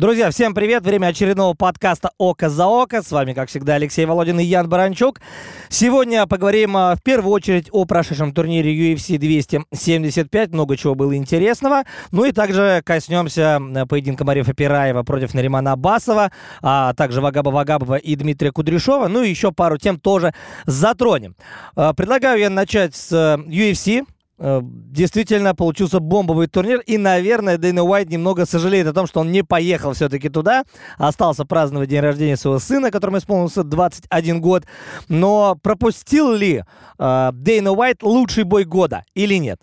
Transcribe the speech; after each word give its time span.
Друзья, 0.00 0.30
всем 0.30 0.54
привет! 0.54 0.82
Время 0.82 1.08
очередного 1.08 1.52
подкаста 1.52 2.12
«Око 2.16 2.48
за 2.48 2.66
око». 2.66 3.02
С 3.02 3.12
вами, 3.12 3.34
как 3.34 3.50
всегда, 3.50 3.74
Алексей 3.74 4.06
Володин 4.06 4.40
и 4.40 4.44
Ян 4.44 4.66
Баранчук. 4.66 5.20
Сегодня 5.68 6.26
поговорим 6.26 6.74
а, 6.74 6.96
в 6.96 7.02
первую 7.02 7.34
очередь 7.34 7.68
о 7.70 7.84
прошедшем 7.84 8.32
турнире 8.32 8.94
UFC 8.94 9.18
275. 9.18 10.52
Много 10.52 10.78
чего 10.78 10.94
было 10.94 11.14
интересного. 11.14 11.82
Ну 12.12 12.24
и 12.24 12.32
также 12.32 12.80
коснемся 12.82 13.60
поединка 13.90 14.24
Марифа 14.24 14.54
Пираева 14.54 15.02
против 15.02 15.34
Наримана 15.34 15.72
Абасова, 15.72 16.32
а 16.62 16.94
также 16.94 17.20
Вагаба 17.20 17.50
Вагабова 17.50 17.96
и 17.96 18.16
Дмитрия 18.16 18.52
Кудряшова. 18.52 19.06
Ну 19.06 19.22
и 19.22 19.28
еще 19.28 19.52
пару 19.52 19.76
тем 19.76 20.00
тоже 20.00 20.32
затронем. 20.64 21.36
А, 21.76 21.92
предлагаю 21.92 22.40
я 22.40 22.48
начать 22.48 22.96
с 22.96 23.12
UFC. 23.46 24.06
Э, 24.42 24.62
действительно 24.62 25.54
получился 25.54 26.00
бомбовый 26.00 26.46
турнир. 26.46 26.80
И, 26.80 26.96
наверное, 26.96 27.58
Дэйна 27.58 27.84
Уайт 27.84 28.08
немного 28.08 28.46
сожалеет 28.46 28.86
о 28.86 28.94
том, 28.94 29.06
что 29.06 29.20
он 29.20 29.30
не 29.30 29.44
поехал 29.44 29.92
все-таки 29.92 30.30
туда. 30.30 30.64
Остался 30.96 31.44
праздновать 31.44 31.90
день 31.90 32.00
рождения 32.00 32.38
своего 32.38 32.58
сына, 32.58 32.90
которому 32.90 33.18
исполнился 33.18 33.64
21 33.64 34.40
год. 34.40 34.64
Но 35.08 35.58
пропустил 35.62 36.32
ли 36.32 36.64
э, 36.98 37.30
Дэйна 37.34 37.72
Уайт 37.72 38.02
лучший 38.02 38.44
бой 38.44 38.64
года 38.64 39.04
или 39.14 39.34
нет? 39.34 39.60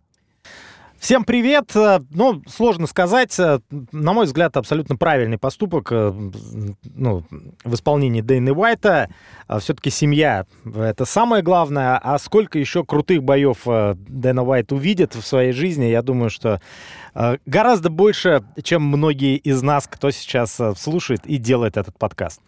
Всем 1.00 1.24
привет! 1.26 1.76
Э, 1.76 2.00
ну, 2.10 2.42
сложно 2.48 2.88
сказать. 2.88 3.38
Э, 3.40 3.60
на 3.92 4.14
мой 4.14 4.26
взгляд, 4.26 4.58
абсолютно 4.58 4.96
правильный 4.96 5.38
поступок 5.38 5.90
э, 5.92 6.12
ну, 6.96 7.24
в 7.64 7.74
исполнении 7.76 8.22
Дэйны 8.22 8.52
Уайта. 8.52 9.10
Все-таки 9.60 9.92
семья— 9.92 10.46
это 10.76 11.06
самое 11.06 11.44
главное. 11.44 12.00
А 12.02 12.18
сколько 12.18 12.58
еще 12.58 12.84
крутых 12.84 13.24
боев 13.24 13.66
Дэна 13.66 14.44
Уайт 14.44 14.72
увидит 14.72 15.14
в 15.14 15.22
своей 15.22 15.54
жизни, 15.54 15.86
я 15.86 16.02
думаю, 16.02 16.30
что 16.32 16.62
гораздо 17.46 17.90
больше, 17.90 18.44
чем 18.64 18.84
многие 18.84 19.38
из 19.38 19.62
нас, 19.62 19.88
кто 19.88 20.10
сейчас 20.12 20.60
слушает 20.78 21.26
и 21.26 21.38
делает 21.38 21.78
этот 21.78 21.98
подкаст. 21.98 22.42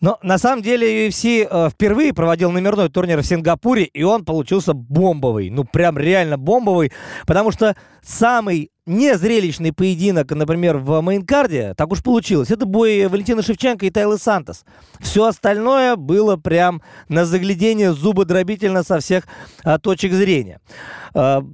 Но 0.00 0.18
на 0.22 0.38
самом 0.38 0.62
деле 0.62 1.08
UFC 1.08 1.70
впервые 1.70 2.12
проводил 2.12 2.50
номерной 2.50 2.88
турнир 2.88 3.20
в 3.20 3.26
Сингапуре, 3.26 3.84
и 3.84 4.02
он 4.02 4.24
получился 4.24 4.72
бомбовый. 4.72 5.50
Ну, 5.50 5.64
прям 5.64 5.98
реально 5.98 6.38
бомбовый, 6.38 6.92
потому 7.26 7.52
что 7.52 7.60
что 7.60 7.76
самый 8.02 8.70
незрелищный 8.86 9.74
поединок, 9.74 10.30
например, 10.30 10.78
в 10.78 11.02
мейнкарде, 11.02 11.74
так 11.76 11.92
уж 11.92 12.02
получилось, 12.02 12.50
это 12.50 12.64
бой 12.64 13.06
Валентина 13.06 13.42
Шевченко 13.42 13.84
и 13.84 13.90
Тайлы 13.90 14.16
Сантос. 14.16 14.64
Все 14.98 15.26
остальное 15.26 15.96
было 15.96 16.36
прям 16.36 16.80
на 17.08 17.26
заглядение 17.26 17.92
зубодробительно 17.92 18.82
со 18.82 18.98
всех 19.00 19.24
а, 19.62 19.78
точек 19.78 20.14
зрения. 20.14 20.62
А, 21.12 21.44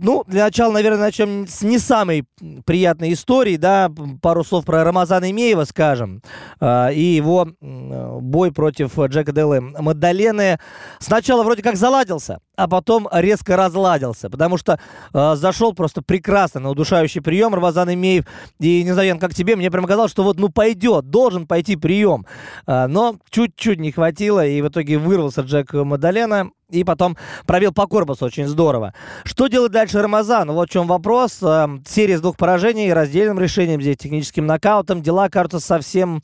ну, 0.00 0.24
для 0.26 0.44
начала, 0.44 0.72
наверное, 0.72 1.00
начнем 1.00 1.46
с 1.46 1.62
не 1.62 1.78
самой 1.78 2.24
приятной 2.64 3.12
истории, 3.12 3.56
да, 3.56 3.90
пару 4.20 4.44
слов 4.44 4.64
про 4.64 4.84
Рамазана 4.84 5.30
Имеева 5.30 5.64
скажем, 5.64 6.22
э, 6.60 6.94
и 6.94 7.00
его 7.00 7.48
бой 7.60 8.52
против 8.52 8.98
Джека 8.98 9.32
Деллы 9.32 9.60
Мадалены. 9.60 10.58
Сначала 10.98 11.42
вроде 11.42 11.62
как 11.62 11.76
заладился, 11.76 12.40
а 12.56 12.68
потом 12.68 13.08
резко 13.12 13.56
разладился, 13.56 14.30
потому 14.30 14.56
что 14.56 14.80
э, 15.12 15.34
зашел 15.36 15.74
просто 15.74 16.02
прекрасно 16.02 16.60
на 16.60 16.70
удушающий 16.70 17.20
прием 17.20 17.54
Рамазан 17.54 17.92
Имеев, 17.92 18.24
и 18.58 18.82
не 18.82 18.92
знаю, 18.92 19.18
как 19.18 19.34
тебе, 19.34 19.56
мне 19.56 19.70
прямо 19.70 19.86
казалось, 19.86 20.10
что 20.10 20.22
вот, 20.22 20.38
ну, 20.38 20.48
пойдет, 20.48 21.10
должен 21.10 21.46
пойти 21.46 21.76
прием, 21.76 22.26
э, 22.66 22.86
но 22.86 23.16
чуть-чуть 23.30 23.78
не 23.78 23.92
хватило, 23.92 24.44
и 24.44 24.60
в 24.62 24.68
итоге 24.68 24.98
вырвался 24.98 25.42
Джек 25.42 25.72
Мадалена, 25.72 26.50
и 26.70 26.82
потом 26.82 27.16
пробил 27.46 27.72
по 27.72 27.86
корпусу 27.86 28.26
очень 28.26 28.46
здорово. 28.48 28.92
Что 29.24 29.46
делать 29.46 29.70
дальше 29.70 30.02
Рамазан? 30.02 30.50
Вот 30.50 30.68
в 30.68 30.72
чем 30.72 30.88
вопрос. 30.88 31.38
Э, 31.42 31.68
серия 31.86 32.14
из 32.14 32.20
двух 32.20 32.36
поражений, 32.36 32.92
раздельным 32.92 33.38
решением, 33.38 33.80
здесь 33.80 33.98
техническим 33.98 34.46
нокаутом. 34.46 35.02
Дела, 35.02 35.28
кажется, 35.28 35.60
совсем 35.60 36.22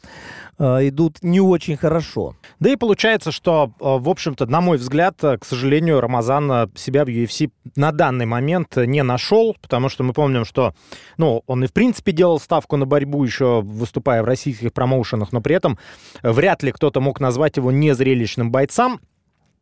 идут 0.58 1.18
не 1.22 1.40
очень 1.40 1.76
хорошо. 1.76 2.36
Да 2.60 2.70
и 2.70 2.76
получается, 2.76 3.32
что, 3.32 3.72
э, 3.80 3.84
в 3.84 4.08
общем-то, 4.08 4.46
на 4.46 4.60
мой 4.60 4.78
взгляд, 4.78 5.16
к 5.20 5.44
сожалению, 5.44 6.00
Рамазан 6.00 6.70
себя 6.76 7.04
в 7.04 7.08
UFC 7.08 7.50
на 7.76 7.92
данный 7.92 8.26
момент 8.26 8.76
не 8.76 9.02
нашел, 9.02 9.56
потому 9.60 9.88
что 9.88 10.04
мы 10.04 10.12
помним, 10.12 10.44
что 10.44 10.74
ну, 11.16 11.42
он 11.46 11.64
и 11.64 11.66
в 11.66 11.72
принципе 11.72 12.12
делал 12.12 12.38
ставку 12.38 12.76
на 12.76 12.86
борьбу, 12.86 13.24
еще 13.24 13.60
выступая 13.62 14.22
в 14.22 14.26
российских 14.26 14.72
промоушенах, 14.72 15.32
но 15.32 15.40
при 15.40 15.56
этом 15.56 15.78
вряд 16.22 16.62
ли 16.62 16.72
кто-то 16.72 17.00
мог 17.00 17.20
назвать 17.20 17.56
его 17.56 17.72
незрелищным 17.72 18.50
бойцом. 18.50 19.00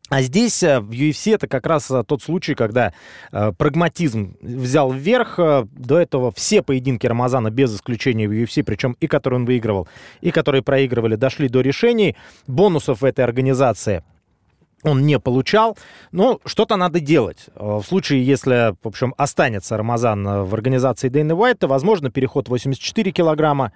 А 0.09 0.21
здесь 0.21 0.61
э, 0.61 0.81
в 0.81 0.91
UFC 0.91 1.35
это 1.35 1.47
как 1.47 1.65
раз 1.65 1.89
э, 1.89 2.03
тот 2.05 2.21
случай, 2.21 2.53
когда 2.53 2.93
э, 3.31 3.53
прагматизм 3.57 4.35
взял 4.41 4.91
вверх. 4.91 5.39
Э, 5.39 5.65
до 5.71 5.97
этого 5.97 6.33
все 6.33 6.61
поединки 6.61 7.07
Рамазана 7.07 7.49
без 7.49 7.73
исключения 7.73 8.27
в 8.27 8.31
UFC, 8.31 8.63
причем 8.63 8.97
и 8.99 9.07
которые 9.07 9.39
он 9.39 9.45
выигрывал, 9.45 9.87
и 10.19 10.31
которые 10.31 10.63
проигрывали, 10.63 11.15
дошли 11.15 11.47
до 11.47 11.61
решений. 11.61 12.17
Бонусов 12.45 13.01
в 13.01 13.05
этой 13.05 13.23
организации 13.23 14.03
он 14.83 15.05
не 15.05 15.17
получал, 15.17 15.77
но 16.11 16.41
что-то 16.43 16.75
надо 16.75 16.99
делать. 16.99 17.45
В 17.55 17.83
случае, 17.83 18.25
если, 18.25 18.75
в 18.83 18.87
общем, 18.87 19.13
останется 19.15 19.77
Рамазан 19.77 20.43
в 20.43 20.53
организации 20.53 21.07
Дэйна 21.07 21.35
Уайта, 21.35 21.67
возможно, 21.67 22.09
переход 22.09 22.49
84 22.49 23.11
килограмма, 23.11 23.71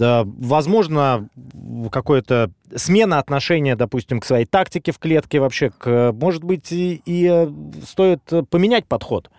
возможно, 0.00 1.28
какое-то 1.90 2.50
смена 2.74 3.18
отношения, 3.18 3.76
допустим, 3.76 4.20
к 4.20 4.24
своей 4.24 4.46
тактике 4.46 4.92
в 4.92 4.98
клетке 4.98 5.40
вообще, 5.40 5.70
к, 5.70 6.12
может 6.12 6.44
быть, 6.44 6.72
и, 6.72 7.02
и 7.04 7.28
э, 7.30 7.48
стоит 7.84 8.22
поменять 8.48 8.86
подход. 8.86 9.30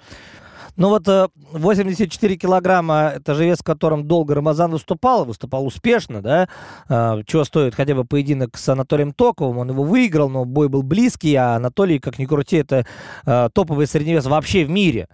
Ну 0.77 0.89
вот 0.89 1.07
84 1.51 2.33
э, 2.33 2.37
килограмма, 2.37 3.13
это 3.15 3.35
же 3.35 3.45
вес, 3.45 3.59
в 3.59 3.63
котором 3.63 4.07
долго 4.07 4.35
Рамазан 4.35 4.71
выступал, 4.71 5.25
выступал 5.25 5.65
успешно, 5.65 6.21
да, 6.21 6.49
а, 6.87 7.21
чего 7.25 7.43
стоит 7.43 7.75
хотя 7.75 7.93
бы 7.93 8.05
поединок 8.05 8.57
с 8.57 8.69
Анатолием 8.69 9.13
Токовым, 9.13 9.57
он 9.57 9.69
его 9.69 9.83
выиграл, 9.83 10.29
но 10.29 10.45
бой 10.45 10.69
был 10.69 10.83
близкий, 10.83 11.35
а 11.35 11.55
Анатолий, 11.55 11.99
как 11.99 12.19
ни 12.19 12.25
крути, 12.25 12.57
это 12.57 12.85
э, 13.25 13.49
топовый 13.53 13.87
средневес 13.87 14.25
вообще 14.25 14.65
в 14.65 14.69
мире. 14.69 15.07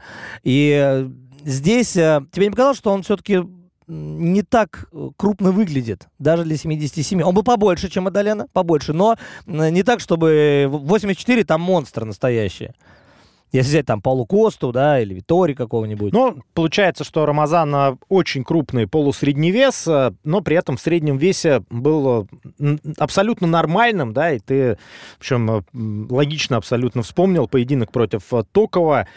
И 0.43 1.09
здесь 1.43 1.93
тебе 1.93 2.45
не 2.45 2.51
показалось, 2.51 2.77
что 2.77 2.91
он 2.91 3.03
все-таки 3.03 3.43
не 3.87 4.41
так 4.41 4.89
э, 4.91 5.09
крупно 5.17 5.51
выглядит, 5.51 6.07
даже 6.19 6.43
для 6.43 6.57
77. 6.57 7.21
Он 7.23 7.33
был 7.33 7.43
побольше, 7.43 7.89
чем 7.89 8.07
Адалена, 8.07 8.47
побольше, 8.53 8.93
но 8.93 9.15
не 9.45 9.83
так, 9.83 9.99
чтобы 9.99 10.67
84 10.69 11.43
там 11.43 11.61
монстр 11.61 12.05
настоящий. 12.05 12.71
Если 13.51 13.69
взять 13.69 13.85
там 13.85 14.01
Паулу 14.01 14.25
Косту, 14.25 14.71
да, 14.71 14.99
или 15.01 15.13
Витори 15.13 15.53
какого-нибудь. 15.53 16.11
Ну, 16.11 16.41
получается, 16.53 17.03
что 17.03 17.25
Рамазан 17.25 17.75
э, 17.75 17.97
очень 18.09 18.43
крупный 18.43 18.87
полусредний 18.87 19.51
вес, 19.51 19.87
э, 19.87 20.11
но 20.23 20.41
при 20.41 20.57
этом 20.57 20.77
в 20.77 20.81
среднем 20.81 21.17
весе 21.17 21.63
был 21.69 22.27
абсолютно 22.97 23.47
нормальным, 23.47 24.13
да, 24.13 24.33
и 24.33 24.39
ты, 24.39 24.77
общем, 25.17 25.65
логично 26.09 26.57
абсолютно 26.57 27.03
вспомнил 27.03 27.47
поединок 27.47 27.91
против 27.91 28.23
Токова, 28.51 29.07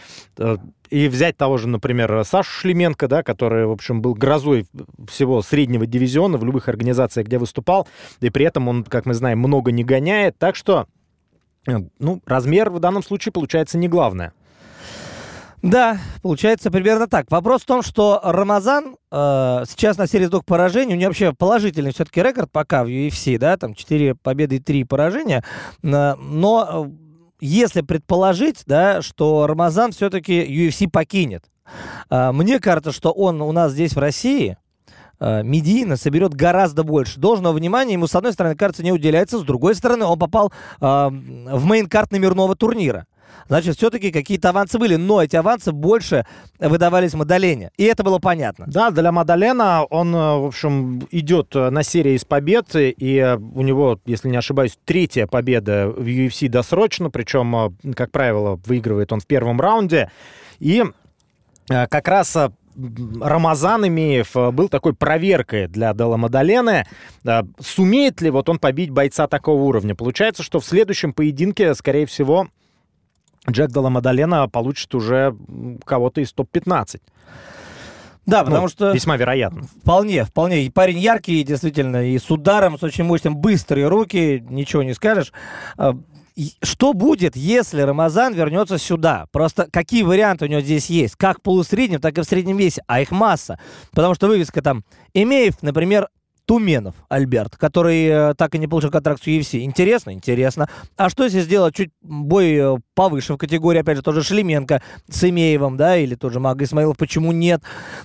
и 0.91 1.09
взять 1.09 1.37
того 1.37 1.57
же, 1.57 1.69
например, 1.69 2.25
Сашу 2.25 2.51
Шлеменко, 2.51 3.09
да, 3.09 3.23
который, 3.23 3.67
в 3.67 3.71
общем, 3.71 4.03
был 4.03 4.15
грозой 4.15 4.67
всего 5.09 5.41
среднего 5.41 5.87
дивизиона 5.87 6.37
в 6.37 6.45
любых 6.45 6.69
организациях, 6.69 7.27
где 7.27 7.39
выступал, 7.39 7.87
и 8.21 8.29
при 8.31 8.45
этом 8.45 8.69
он, 8.69 8.85
как 8.85 9.07
мы 9.07 9.15
знаем, 9.15 9.39
много 9.39 9.71
не 9.71 9.85
гоняет. 9.85 10.37
Так 10.39 10.57
что, 10.57 10.87
ну, 11.66 12.21
размер 12.26 12.71
в 12.71 12.81
данном 12.81 13.03
случае 13.03 13.32
получается 13.32 13.78
не 13.78 13.88
главное. 13.88 14.32
Да, 15.62 15.98
получается 16.22 16.71
примерно 16.71 17.06
так. 17.06 17.31
Вопрос 17.31 17.62
в 17.62 17.66
том, 17.66 17.82
что 17.82 18.19
Рамазан 18.22 18.97
э, 19.10 19.65
сейчас 19.69 19.99
на 19.99 20.06
серии 20.06 20.26
двух 20.26 20.47
поражений, 20.47 20.94
у 20.94 20.97
него 20.97 21.10
вообще 21.10 21.34
положительный 21.34 21.93
все-таки 21.93 22.22
рекорд 22.22 22.50
пока 22.50 22.82
в 22.82 22.88
UFC, 22.88 23.37
да, 23.37 23.58
там 23.58 23.75
4 23.75 24.14
победы 24.14 24.56
и 24.56 24.61
3 24.61 24.85
поражения, 24.85 25.44
э, 25.82 26.14
но 26.14 26.88
э, 26.88 27.11
если 27.40 27.82
предположить, 27.82 28.62
да, 28.64 29.02
что 29.02 29.46
Рамазан 29.46 29.93
все-таки 29.93 30.43
UFC 30.43 30.88
покинет, 30.88 31.44
а, 32.08 32.32
мне 32.32 32.58
кажется, 32.58 32.93
что 32.93 33.12
он 33.12 33.40
у 33.43 33.52
нас 33.52 33.73
здесь 33.73 33.94
в 33.94 33.99
России 33.99 34.56
медийно 35.20 35.96
соберет 35.96 36.34
гораздо 36.34 36.82
больше. 36.82 37.20
Должного 37.20 37.55
внимания 37.55 37.94
ему, 37.94 38.06
с 38.06 38.14
одной 38.14 38.32
стороны, 38.32 38.56
кажется, 38.56 38.82
не 38.82 38.93
уделяется, 38.93 39.38
с 39.38 39.43
другой 39.43 39.75
стороны, 39.75 40.05
он 40.05 40.19
попал 40.19 40.52
э, 40.81 40.84
в 40.84 41.67
main 41.67 41.89
card 41.89 42.12
номерного 42.12 42.56
турнира 42.56 43.06
значит, 43.50 43.76
все-таки 43.76 44.11
какие-то 44.12 44.50
авансы 44.50 44.78
были. 44.78 44.96
Но 44.96 45.22
эти 45.22 45.37
авансы 45.37 45.72
больше 45.72 46.25
выдавались 46.58 47.14
Мадалене. 47.14 47.70
И 47.76 47.84
это 47.84 48.02
было 48.02 48.19
понятно. 48.19 48.67
Да, 48.69 48.90
для 48.90 49.12
Мадалена 49.12 49.84
он, 49.84 50.14
э, 50.14 50.37
в 50.38 50.46
общем, 50.46 51.06
идет 51.11 51.55
э, 51.55 51.70
на 51.70 51.82
серии 51.82 52.14
из 52.14 52.25
побед. 52.25 52.69
И 52.75 53.16
э, 53.16 53.37
у 53.37 53.62
него, 53.62 54.00
если 54.06 54.28
не 54.28 54.37
ошибаюсь, 54.37 54.78
третья 54.84 55.26
победа 55.26 55.88
в 55.88 56.06
UFC 56.06 56.49
досрочно. 56.49 57.11
Причем, 57.11 57.76
как 57.94 58.12
правило, 58.12 58.58
выигрывает 58.64 59.12
он 59.12 59.20
в 59.20 59.26
первом 59.26 59.61
раунде. 59.61 60.11
И 60.61 60.84
как 61.66 62.08
раз 62.08 62.37
Рамазан 62.76 63.87
Имеев 63.88 64.34
был 64.52 64.69
такой 64.69 64.94
проверкой 64.94 65.67
для 65.67 65.93
Дела 65.93 66.17
Мадалены. 66.17 66.87
Сумеет 67.58 68.20
ли 68.20 68.31
вот 68.31 68.49
он 68.49 68.58
побить 68.58 68.90
бойца 68.90 69.26
такого 69.26 69.62
уровня? 69.62 69.94
Получается, 69.94 70.43
что 70.43 70.61
в 70.61 70.64
следующем 70.64 71.12
поединке, 71.12 71.75
скорее 71.75 72.06
всего, 72.06 72.49
Джек 73.49 73.70
Дала 73.70 73.90
Мадалена 73.90 74.49
получит 74.49 74.94
уже 74.94 75.37
кого-то 75.84 76.20
из 76.20 76.32
топ-15. 76.32 77.00
Да, 78.26 78.44
потому 78.44 78.62
ну, 78.62 78.69
что... 78.69 78.93
Весьма 78.93 79.16
вероятно. 79.16 79.62
Вполне, 79.82 80.25
вполне. 80.25 80.62
И 80.64 80.70
парень 80.70 80.99
яркий, 80.99 81.43
действительно, 81.43 82.06
и 82.06 82.19
с 82.19 82.31
ударом, 82.31 82.78
с 82.78 82.82
очень 82.82 83.05
мощным, 83.05 83.37
быстрые 83.37 83.88
руки, 83.88 84.44
ничего 84.49 84.82
не 84.82 84.94
скажешь. 84.94 85.32
Что 86.62 86.92
будет, 86.92 87.37
если 87.37 87.82
Рамазан 87.82 88.34
вернется 88.34 88.78
сюда? 88.78 89.26
Просто 89.32 89.69
какие 89.70 90.02
варианты 90.02 90.44
у 90.44 90.48
него 90.48 90.60
здесь 90.60 90.87
есть? 90.87 91.16
Как 91.16 91.38
в 91.38 91.42
полусреднем, 91.42 92.00
так 92.00 92.16
и 92.19 92.20
в 92.22 92.25
среднем 92.25 92.56
весе. 92.56 92.82
А 92.87 93.00
их 93.00 93.10
масса. 93.10 93.58
Потому 93.92 94.14
что 94.14 94.28
вывеска 94.28 94.62
там 94.62 94.84
Имеев, 95.12 95.62
например, 95.62 96.08
Туменов 96.50 96.96
Альберт, 97.08 97.56
который 97.56 98.06
э, 98.06 98.34
так 98.34 98.56
и 98.56 98.58
не 98.58 98.66
получил 98.66 98.90
контракт 98.90 99.22
с 99.22 99.26
UFC. 99.28 99.60
Интересно? 99.60 100.10
Интересно. 100.10 100.69
А 100.96 101.08
что 101.08 101.22
если 101.22 101.42
сделать 101.42 101.76
чуть 101.76 101.90
бой 102.02 102.54
э, 102.54 102.76
повыше 102.96 103.34
в 103.34 103.37
категории, 103.37 103.78
опять 103.78 103.98
же, 103.98 104.02
тоже 104.02 104.25
Шлеменко 104.25 104.82
с 105.08 105.22
Имеевым, 105.28 105.76
да, 105.76 105.96
или 105.96 106.16
тот 106.16 106.32
же 106.32 106.40
Мага 106.40 106.64
Исмаилов, 106.64 106.96
почему 106.96 107.31
нет? 107.31 107.62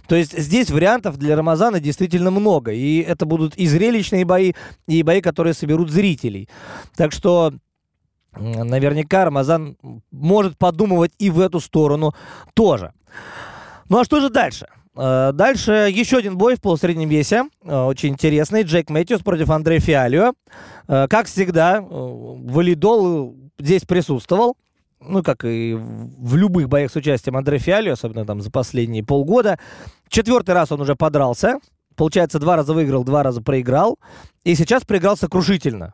То 0.08 0.16
есть 0.16 0.38
здесь 0.38 0.70
вариантов 0.70 1.18
для 1.18 1.36
Рамазана 1.36 1.80
действительно 1.80 2.30
много. 2.30 2.72
И 2.72 3.00
это 3.00 3.26
будут 3.26 3.56
и 3.56 3.66
зрелищные 3.66 4.26
бои, 4.26 4.54
и 4.88 5.02
бои, 5.02 5.22
которые 5.22 5.56
соберут 5.56 5.90
зрителей. 5.90 6.48
Так 6.96 7.14
что 7.14 7.52
наверняка 8.36 9.26
Рамазан 9.26 9.78
может 10.12 10.58
подумывать 10.58 11.12
и 11.20 11.30
в 11.30 11.40
эту 11.40 11.60
сторону 11.60 12.14
тоже. 12.54 12.94
Ну 13.90 14.00
а 14.00 14.04
что 14.04 14.20
же 14.20 14.30
дальше? 14.30 14.68
Э, 14.96 15.32
дальше 15.34 15.90
еще 15.92 16.18
один 16.18 16.38
бой 16.38 16.56
в 16.56 16.62
полусреднем 16.62 17.10
весе, 17.10 17.44
э, 17.64 17.84
очень 17.84 18.10
интересный. 18.10 18.64
Джейк 18.64 18.90
Мэтьюс 18.90 19.22
против 19.22 19.50
Андрея 19.50 19.80
Фиалио. 19.80 20.34
Э, 20.88 21.08
как 21.10 21.28
всегда, 21.28 21.82
валидол 21.82 23.36
здесь 23.60 23.84
присутствовал. 23.84 24.58
Ну, 25.02 25.22
как 25.22 25.46
и 25.46 25.76
в 25.76 26.36
любых 26.36 26.68
боях 26.68 26.92
с 26.92 26.96
участием 26.96 27.38
Андрея 27.38 27.60
Фиалио, 27.60 27.94
особенно 27.94 28.26
там 28.26 28.42
за 28.42 28.50
последние 28.50 29.04
полгода. 29.04 29.60
Четвертый 30.08 30.52
раз 30.52 30.72
он 30.72 30.82
уже 30.82 30.96
подрался. 30.96 31.60
Получается, 31.96 32.40
два 32.40 32.56
раза 32.56 32.74
выиграл, 32.74 33.04
два 33.04 33.22
раза 33.22 33.42
проиграл. 33.42 34.00
И 34.44 34.56
сейчас 34.56 34.84
проиграл 34.84 35.16
сокрушительно 35.18 35.94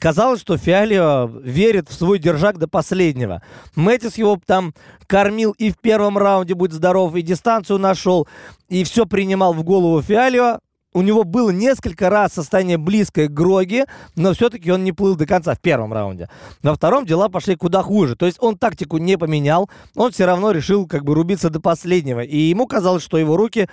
казалось, 0.00 0.40
что 0.40 0.56
Фиалио 0.56 1.26
верит 1.42 1.88
в 1.88 1.94
свой 1.94 2.18
держак 2.18 2.58
до 2.58 2.68
последнего. 2.68 3.42
Мэтис 3.76 4.18
его 4.18 4.38
там 4.44 4.74
кормил 5.06 5.52
и 5.52 5.70
в 5.70 5.78
первом 5.78 6.18
раунде, 6.18 6.54
будь 6.54 6.72
здоров, 6.72 7.14
и 7.14 7.22
дистанцию 7.22 7.78
нашел, 7.78 8.28
и 8.68 8.84
все 8.84 9.06
принимал 9.06 9.52
в 9.54 9.62
голову 9.62 10.02
Фиалио. 10.02 10.58
У 10.94 11.02
него 11.02 11.24
было 11.24 11.50
несколько 11.50 12.08
раз 12.08 12.32
состояние 12.32 12.78
близкое 12.78 13.28
к 13.28 13.32
Гроге, 13.32 13.84
но 14.16 14.32
все-таки 14.32 14.72
он 14.72 14.84
не 14.84 14.92
плыл 14.92 15.16
до 15.16 15.26
конца 15.26 15.54
в 15.54 15.60
первом 15.60 15.92
раунде. 15.92 16.28
Во 16.62 16.74
втором 16.74 17.04
дела 17.04 17.28
пошли 17.28 17.56
куда 17.56 17.82
хуже. 17.82 18.16
То 18.16 18.24
есть 18.24 18.38
он 18.40 18.56
тактику 18.56 18.96
не 18.96 19.18
поменял, 19.18 19.68
он 19.94 20.12
все 20.12 20.24
равно 20.24 20.50
решил 20.50 20.86
как 20.86 21.04
бы 21.04 21.14
рубиться 21.14 21.50
до 21.50 21.60
последнего. 21.60 22.20
И 22.20 22.38
ему 22.38 22.66
казалось, 22.66 23.04
что 23.04 23.18
его 23.18 23.36
руки 23.36 23.68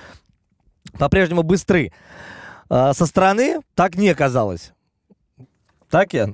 по-прежнему 1.00 1.44
быстры. 1.44 1.94
А 2.70 2.94
со 2.94 3.06
стороны 3.06 3.62
так 3.76 3.96
не 3.96 4.14
казалось. 4.14 4.75
Так, 5.90 6.14
я? 6.14 6.30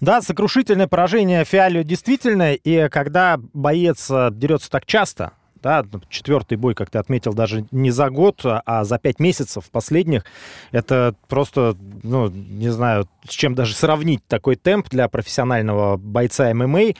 Да, 0.00 0.22
сокрушительное 0.22 0.86
поражение 0.86 1.44
Фиалио 1.44 1.82
действительно, 1.82 2.54
и 2.54 2.88
когда 2.88 3.38
боец 3.52 4.10
э, 4.10 4.30
дерется 4.32 4.70
так 4.70 4.86
часто, 4.86 5.32
да, 5.62 5.84
четвертый 6.08 6.56
бой, 6.56 6.74
как 6.74 6.90
ты 6.90 6.98
отметил, 6.98 7.32
даже 7.32 7.66
не 7.70 7.90
за 7.90 8.10
год, 8.10 8.40
а 8.44 8.84
за 8.84 8.98
пять 8.98 9.20
месяцев 9.20 9.70
последних. 9.70 10.24
Это 10.72 11.14
просто, 11.28 11.76
ну, 12.02 12.28
не 12.28 12.70
знаю, 12.70 13.08
с 13.28 13.32
чем 13.32 13.54
даже 13.54 13.74
сравнить 13.74 14.26
такой 14.26 14.56
темп 14.56 14.88
для 14.88 15.08
профессионального 15.08 15.96
бойца 15.96 16.52
ММА. 16.52 16.94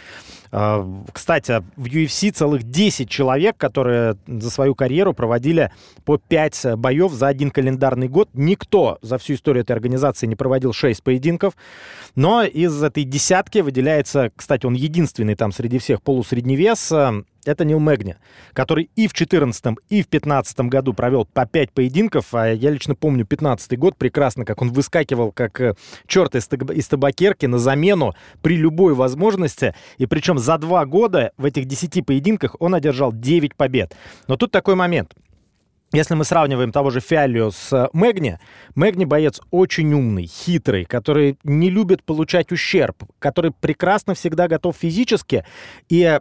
А, 0.55 0.87
кстати, 1.13 1.63
в 1.77 1.87
UFC 1.87 2.31
целых 2.31 2.63
10 2.65 3.09
человек, 3.09 3.57
которые 3.57 4.17
за 4.27 4.51
свою 4.51 4.75
карьеру 4.75 5.15
проводили 5.15 5.73
по 6.05 6.19
5 6.19 6.77
боев 6.77 7.13
за 7.13 7.29
один 7.29 7.51
календарный 7.51 8.09
год. 8.09 8.29
Никто 8.35 8.99
за 9.01 9.17
всю 9.17 9.35
историю 9.35 9.63
этой 9.63 9.73
организации 9.73 10.27
не 10.27 10.37
проводил 10.37 10.75
6 10.75 11.03
поединков. 11.03 11.55
Но 12.15 12.45
из 12.45 12.83
этой 12.83 13.05
десятки 13.05 13.61
выделяется, 13.61 14.31
кстати, 14.37 14.67
он 14.67 14.75
единственный 14.75 15.37
там 15.37 15.53
среди 15.53 15.79
всех 15.79 16.03
полусредневес, 16.03 16.93
это 17.45 17.65
Нил 17.65 17.81
Мэгни, 17.81 18.17
который 18.53 18.91
и 18.97 19.09
в 19.09 19.13
2014, 19.13 19.65
и 19.89 20.03
в 20.03 20.09
2015 20.09 20.61
году 20.61 20.93
провел 20.95 21.25
по 21.25 21.47
5 21.47 21.73
поединков. 21.73 22.35
А 22.35 22.53
я 22.53 22.71
лично 22.71 22.95
помню 22.95 23.25
15 23.25 23.79
год 23.79 23.97
прекрасно, 23.97 24.45
как 24.45 24.63
он 24.63 24.71
выскакивал 24.71 25.33
как 25.33 25.61
э, 25.61 25.75
черт 26.07 26.35
из, 26.35 26.47
табакерки 26.89 27.47
на 27.47 27.59
замену 27.59 28.15
при 28.43 28.57
любой 28.57 28.95
возможности. 28.95 29.75
И 29.99 30.07
причем 30.07 30.39
за 30.39 30.59
два 30.59 30.85
года 30.87 31.33
в 31.37 31.45
этих 31.45 31.67
10 31.67 32.05
поединках 32.07 32.57
он 32.61 32.75
одержал 32.75 33.13
9 33.13 33.55
побед. 33.57 33.95
Но 34.29 34.37
тут 34.37 34.51
такой 34.51 34.75
момент. 34.75 35.15
Если 35.95 36.15
мы 36.15 36.25
сравниваем 36.25 36.73
того 36.73 36.89
же 36.89 37.01
Фиалио 37.01 37.51
с 37.51 37.91
Мэгни, 37.93 38.39
Мэгни 38.75 39.05
боец 39.05 39.43
очень 39.51 39.93
умный, 39.93 40.25
хитрый, 40.25 40.87
который 40.87 41.37
не 41.45 41.69
любит 41.69 42.03
получать 42.03 42.51
ущерб, 42.51 43.05
который 43.19 43.51
прекрасно 43.51 44.15
всегда 44.15 44.49
готов 44.49 44.75
физически. 44.75 45.45
И 45.91 46.19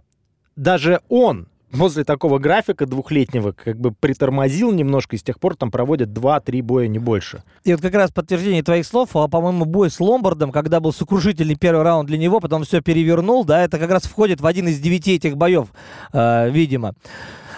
даже 0.62 1.02
он 1.10 1.48
возле 1.72 2.04
такого 2.04 2.38
графика 2.38 2.86
двухлетнего 2.86 3.52
как 3.52 3.80
бы 3.80 3.92
притормозил 3.92 4.72
немножко, 4.72 5.16
и 5.16 5.20
с 5.20 5.24
тех 5.24 5.40
пор 5.40 5.56
там 5.56 5.72
проводят 5.72 6.10
2-3 6.10 6.62
боя, 6.62 6.88
не 6.88 7.00
больше. 7.00 7.44
И 7.64 7.74
вот 7.74 7.82
как 7.82 7.96
раз 7.96 8.12
подтверждение 8.12 8.62
твоих 8.62 8.86
слов, 8.86 9.10
а, 9.16 9.28
по-моему, 9.28 9.66
бой 9.66 9.90
с 9.90 10.00
Ломбардом, 10.00 10.52
когда 10.52 10.80
был 10.80 10.94
сокрушительный 10.94 11.56
первый 11.56 11.84
раунд 11.84 12.08
для 12.08 12.18
него, 12.18 12.40
потом 12.40 12.64
все 12.64 12.82
перевернул, 12.82 13.44
да, 13.44 13.64
это 13.64 13.80
как 13.80 13.90
раз 13.90 14.04
входит 14.04 14.42
в 14.42 14.46
один 14.46 14.68
из 14.68 14.80
девяти 14.80 15.16
этих 15.16 15.36
боев, 15.36 15.70
э, 16.14 16.52
видимо. 16.52 16.94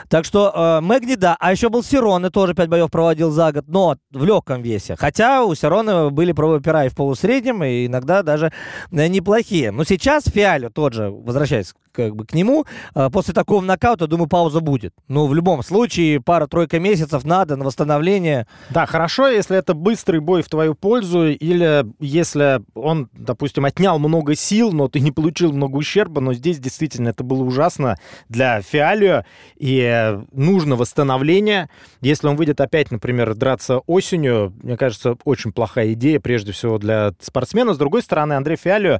Так 0.09 0.25
что 0.25 0.51
э, 0.53 0.81
Мэгни, 0.81 1.15
да. 1.15 1.35
А 1.39 1.51
еще 1.51 1.69
был 1.69 1.83
Сироны, 1.83 2.29
тоже 2.29 2.53
5 2.53 2.69
боев 2.69 2.91
проводил 2.91 3.31
за 3.31 3.51
год, 3.51 3.65
но 3.67 3.97
в 4.11 4.23
легком 4.23 4.61
весе. 4.61 4.95
Хотя 4.95 5.43
у 5.43 5.55
Сирона 5.55 6.09
были 6.09 6.33
пробы 6.33 6.61
пера 6.61 6.85
и 6.85 6.89
в 6.89 6.95
полусреднем, 6.95 7.63
и 7.63 7.87
иногда 7.87 8.21
даже 8.21 8.53
э, 8.91 9.07
неплохие. 9.07 9.71
Но 9.71 9.83
сейчас 9.83 10.25
Фиалю 10.25 10.69
тот 10.69 10.93
же, 10.93 11.09
возвращаясь 11.09 11.73
как 11.93 12.15
бы 12.15 12.25
к 12.25 12.33
нему, 12.33 12.65
э, 12.95 13.09
после 13.11 13.33
такого 13.33 13.61
нокаута, 13.61 14.07
думаю, 14.07 14.27
пауза 14.27 14.59
будет. 14.59 14.93
Ну, 15.07 15.27
в 15.27 15.33
любом 15.33 15.63
случае, 15.63 16.19
пара-тройка 16.19 16.79
месяцев 16.79 17.23
надо 17.23 17.55
на 17.55 17.65
восстановление. 17.65 18.47
Да, 18.71 18.85
хорошо, 18.85 19.27
если 19.27 19.57
это 19.57 19.73
быстрый 19.73 20.19
бой 20.19 20.41
в 20.41 20.49
твою 20.49 20.75
пользу, 20.75 21.27
или 21.27 21.85
если 21.99 22.61
он, 22.73 23.09
допустим, 23.13 23.65
отнял 23.65 23.99
много 23.99 24.35
сил, 24.35 24.71
но 24.71 24.87
ты 24.87 24.99
не 24.99 25.11
получил 25.11 25.53
много 25.53 25.77
ущерба, 25.77 26.19
но 26.19 26.33
здесь 26.33 26.59
действительно 26.59 27.09
это 27.09 27.23
было 27.23 27.43
ужасно 27.43 27.97
для 28.29 28.61
Фиалио, 28.61 29.23
и 29.57 30.17
нужно 30.31 30.75
восстановление. 30.75 31.69
Если 32.01 32.27
он 32.27 32.35
выйдет 32.35 32.59
опять, 32.59 32.91
например, 32.91 33.35
драться 33.35 33.79
осенью, 33.79 34.53
мне 34.63 34.77
кажется, 34.77 35.17
очень 35.23 35.51
плохая 35.51 35.93
идея, 35.93 36.19
прежде 36.19 36.51
всего 36.51 36.77
для 36.77 37.13
спортсмена. 37.19 37.73
С 37.73 37.77
другой 37.77 38.01
стороны, 38.01 38.33
Андрей 38.33 38.57
Фиалио 38.57 38.99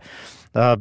а, 0.54 0.80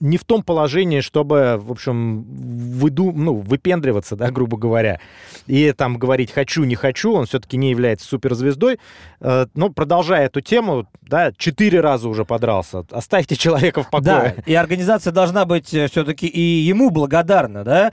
не 0.00 0.16
в 0.16 0.24
том 0.24 0.42
положении, 0.42 1.00
чтобы, 1.00 1.56
в 1.60 1.70
общем, 1.70 2.22
выду, 2.22 3.12
ну, 3.12 3.34
выпендриваться, 3.34 4.16
да, 4.16 4.30
грубо 4.30 4.56
говоря, 4.56 5.00
и 5.46 5.72
там 5.72 5.98
говорить 5.98 6.30
«хочу, 6.30 6.64
не 6.64 6.74
хочу», 6.74 7.12
он 7.12 7.26
все-таки 7.26 7.56
не 7.56 7.70
является 7.70 8.06
суперзвездой. 8.06 8.78
Э, 9.20 9.46
но 9.54 9.70
продолжая 9.70 10.26
эту 10.26 10.40
тему, 10.40 10.86
да, 11.02 11.32
четыре 11.36 11.80
раза 11.80 12.08
уже 12.08 12.24
подрался. 12.24 12.84
Оставьте 12.90 13.36
человека 13.36 13.82
в 13.82 13.90
покое. 13.90 14.34
Да, 14.36 14.42
и 14.46 14.54
организация 14.54 15.12
должна 15.12 15.44
быть 15.44 15.72
э, 15.74 15.88
все-таки 15.88 16.26
и 16.26 16.40
ему 16.40 16.90
благодарна, 16.90 17.64
да. 17.64 17.92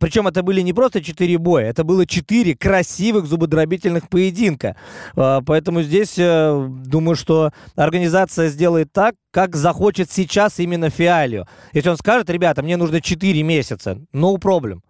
Причем 0.00 0.28
это 0.28 0.42
были 0.42 0.60
не 0.60 0.72
просто 0.72 1.02
четыре 1.02 1.38
боя, 1.38 1.66
это 1.66 1.84
было 1.84 2.06
четыре 2.06 2.54
красивых 2.54 3.26
зубодробительных 3.26 4.08
поединка. 4.08 4.76
Э, 5.16 5.40
поэтому 5.46 5.82
здесь, 5.82 6.16
думаю, 6.16 7.16
что 7.16 7.52
организация 7.76 8.48
сделает 8.48 8.92
так, 8.92 9.14
как 9.36 9.54
захочет 9.54 10.10
сейчас 10.10 10.58
именно 10.60 10.88
Фиалио. 10.88 11.44
Если 11.74 11.90
он 11.90 11.98
скажет, 11.98 12.30
ребята, 12.30 12.62
мне 12.62 12.78
нужно 12.78 13.02
4 13.02 13.42
месяца, 13.42 13.98
no 14.14 14.38
problem 14.38 14.80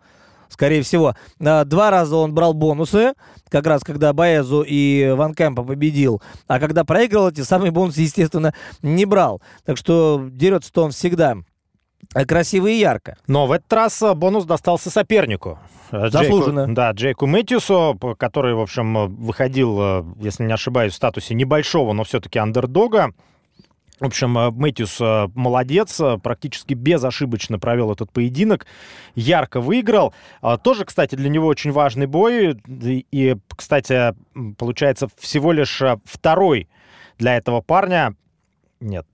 скорее 0.49 0.83
всего. 0.83 1.17
А, 1.45 1.65
два 1.65 1.91
раза 1.91 2.15
он 2.15 2.33
брал 2.33 2.55
бонусы, 2.55 3.15
как 3.49 3.67
раз 3.67 3.83
когда 3.83 4.13
Баезу 4.13 4.63
и 4.63 5.13
Ван 5.17 5.35
Кэмпа 5.35 5.65
победил. 5.65 6.23
А 6.47 6.61
когда 6.61 6.85
проиграл, 6.85 7.29
эти 7.29 7.41
самые 7.41 7.73
бонусы, 7.73 8.03
естественно, 8.03 8.55
не 8.83 9.05
брал. 9.05 9.43
Так 9.65 9.77
что 9.79 10.29
дерется-то 10.31 10.85
он 10.85 10.91
всегда 10.93 11.39
красиво 12.13 12.69
и 12.69 12.75
ярко. 12.75 13.17
Но 13.27 13.49
в 13.49 13.51
этот 13.51 13.73
раз 13.73 14.01
а, 14.01 14.15
бонус 14.15 14.45
достался 14.45 14.91
сопернику. 14.91 15.59
Заслуженно. 15.91 16.61
Джейку, 16.61 16.73
да, 16.73 16.91
Джейку 16.93 17.27
Мэтьюсу, 17.27 17.99
который, 18.17 18.55
в 18.55 18.61
общем, 18.61 19.13
выходил, 19.17 20.15
если 20.21 20.45
не 20.45 20.53
ошибаюсь, 20.53 20.93
в 20.93 20.97
статусе 20.97 21.35
небольшого, 21.35 21.93
но 21.93 22.05
все-таки 22.05 22.39
андердога. 22.39 23.13
В 23.99 24.05
общем, 24.05 24.37
э, 24.37 24.51
Мэтьюс 24.51 25.01
э, 25.01 25.29
молодец, 25.35 25.99
э, 26.01 26.19
практически 26.19 26.75
безошибочно 26.75 27.59
провел 27.59 27.93
этот 27.93 28.13
поединок, 28.13 28.67
ярко 29.15 29.61
выиграл. 29.61 30.13
А, 30.43 30.59
тоже, 30.59 30.85
кстати, 30.85 31.15
для 31.15 31.31
него 31.31 31.47
очень 31.47 31.73
важный 31.73 32.07
бой. 32.07 32.61
И, 32.69 33.37
кстати, 33.57 34.15
получается, 34.59 35.09
всего 35.19 35.53
лишь 35.53 35.83
второй 36.05 36.69
для 37.19 37.37
этого 37.37 37.63
парня 37.63 38.15
нет, 38.79 39.07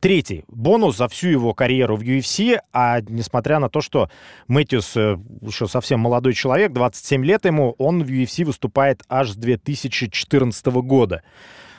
третий 0.00 0.44
бонус 0.48 0.98
за 0.98 1.08
всю 1.08 1.28
его 1.28 1.54
карьеру 1.54 1.96
в 1.96 2.02
UFC, 2.02 2.60
а 2.74 3.00
несмотря 3.00 3.58
на 3.58 3.70
то, 3.70 3.80
что 3.80 4.10
Мэтьюс 4.46 4.94
еще 4.94 5.66
совсем 5.68 6.00
молодой 6.00 6.34
человек, 6.34 6.74
27 6.74 7.24
лет 7.24 7.46
ему, 7.46 7.74
он 7.78 8.04
в 8.04 8.08
UFC 8.08 8.44
выступает 8.44 9.02
аж 9.08 9.30
с 9.30 9.36
2014 9.36 10.66
года. 10.66 11.22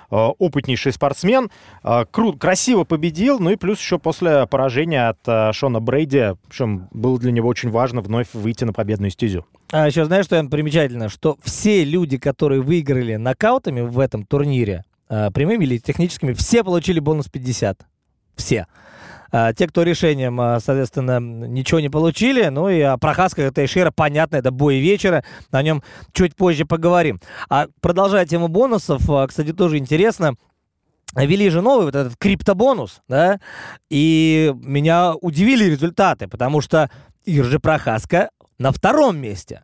Э, 0.09 0.27
опытнейший 0.37 0.93
спортсмен, 0.93 1.51
э, 1.83 2.05
крут, 2.09 2.39
красиво 2.39 2.85
победил, 2.85 3.39
ну 3.39 3.49
и 3.49 3.57
плюс 3.57 3.79
еще 3.79 3.99
после 3.99 4.47
поражения 4.47 5.09
от 5.09 5.17
э, 5.27 5.51
Шона 5.51 5.81
Брейди, 5.81 6.35
в 6.47 6.87
было 6.91 7.19
для 7.19 7.33
него 7.33 7.49
очень 7.49 7.69
важно 7.69 7.99
вновь 7.99 8.27
выйти 8.31 8.63
на 8.63 8.71
победную 8.71 9.11
стезю. 9.11 9.45
А 9.69 9.85
еще 9.87 10.05
знаешь, 10.05 10.23
что 10.23 10.41
примечательно? 10.45 11.09
Что 11.09 11.37
все 11.43 11.83
люди, 11.83 12.17
которые 12.17 12.61
выиграли 12.61 13.17
нокаутами 13.17 13.81
в 13.81 13.99
этом 13.99 14.25
турнире, 14.25 14.85
прямыми 15.09 15.65
или 15.65 15.77
техническими, 15.77 16.31
все 16.33 16.63
получили 16.63 16.99
бонус 16.99 17.27
50. 17.27 17.79
Все. 18.35 18.67
А, 19.31 19.53
те, 19.53 19.67
кто 19.67 19.83
решением, 19.83 20.39
а, 20.39 20.59
соответственно, 20.59 21.19
ничего 21.19 21.79
не 21.79 21.89
получили. 21.89 22.47
Ну 22.47 22.69
и 22.69 22.83
Прохаска 22.99 23.51
Тейшера, 23.51 23.91
понятно, 23.91 24.37
это 24.37 24.51
бой 24.51 24.79
вечера. 24.79 25.23
О 25.51 25.61
нем 25.61 25.83
чуть 26.13 26.35
позже 26.35 26.65
поговорим. 26.65 27.19
А 27.49 27.67
продолжая 27.81 28.25
тему 28.25 28.47
бонусов, 28.47 29.09
а, 29.09 29.27
кстати, 29.27 29.53
тоже 29.53 29.77
интересно. 29.77 30.35
Ввели 31.15 31.49
же 31.49 31.61
новый 31.61 31.85
вот 31.85 31.95
этот 31.95 32.17
криптобонус, 32.17 33.01
да, 33.07 33.39
и 33.89 34.53
меня 34.61 35.15
удивили 35.15 35.63
результаты, 35.63 36.27
потому 36.27 36.59
что 36.59 36.91
Иржи 37.25 37.59
Прохаска 37.59 38.29
на 38.59 38.71
втором 38.71 39.17
месте. 39.17 39.63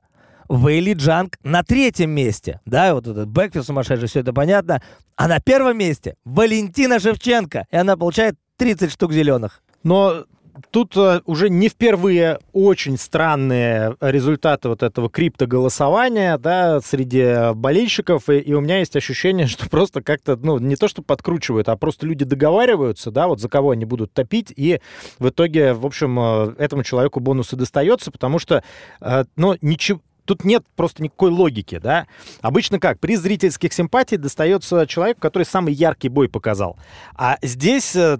Вейли 0.49 0.93
Джанг 0.93 1.37
на 1.43 1.63
третьем 1.63 2.11
месте. 2.11 2.59
Да, 2.65 2.93
вот 2.93 3.07
этот 3.07 3.29
бэкфи 3.29 3.61
сумасшедший, 3.61 4.07
все 4.07 4.19
это 4.21 4.33
понятно. 4.33 4.81
А 5.15 5.27
на 5.27 5.39
первом 5.39 5.77
месте 5.77 6.15
Валентина 6.25 6.99
Шевченко. 6.99 7.65
И 7.71 7.75
она 7.75 7.97
получает 7.97 8.35
30 8.63 8.91
штук 8.91 9.11
зеленых. 9.11 9.61
Но 9.83 10.23
тут 10.71 10.95
э, 10.95 11.19
уже 11.25 11.49
не 11.49 11.67
впервые 11.67 12.39
очень 12.53 12.97
странные 12.97 13.97
результаты 13.99 14.69
вот 14.69 14.83
этого 14.83 15.09
криптоголосования, 15.09 16.37
да, 16.37 16.79
среди 16.79 17.53
болельщиков, 17.53 18.29
и, 18.29 18.37
и 18.37 18.53
у 18.53 18.61
меня 18.61 18.79
есть 18.79 18.95
ощущение, 18.95 19.47
что 19.47 19.69
просто 19.69 20.01
как-то, 20.01 20.37
ну, 20.37 20.59
не 20.59 20.77
то, 20.77 20.87
что 20.87 21.01
подкручивают, 21.01 21.67
а 21.67 21.75
просто 21.75 22.05
люди 22.05 22.23
договариваются, 22.23 23.11
да, 23.11 23.27
вот 23.27 23.41
за 23.41 23.49
кого 23.49 23.71
они 23.71 23.83
будут 23.83 24.13
топить, 24.13 24.53
и 24.55 24.79
в 25.19 25.27
итоге, 25.27 25.73
в 25.73 25.85
общем, 25.85 26.17
э, 26.17 26.55
этому 26.57 26.83
человеку 26.83 27.19
бонусы 27.19 27.57
достается, 27.57 28.11
потому 28.11 28.39
что, 28.39 28.63
э, 29.01 29.25
ну, 29.35 29.57
ничего 29.61 29.99
тут 30.25 30.45
нет 30.45 30.63
просто 30.75 31.03
никакой 31.03 31.31
логики, 31.31 31.79
да. 31.79 32.07
Обычно 32.41 32.79
как? 32.79 32.99
При 32.99 33.15
зрительских 33.15 33.73
симпатий 33.73 34.17
достается 34.17 34.85
человеку, 34.87 35.19
который 35.21 35.43
самый 35.43 35.73
яркий 35.73 36.09
бой 36.09 36.29
показал. 36.29 36.77
А 37.15 37.37
здесь 37.41 37.95
э, 37.95 38.17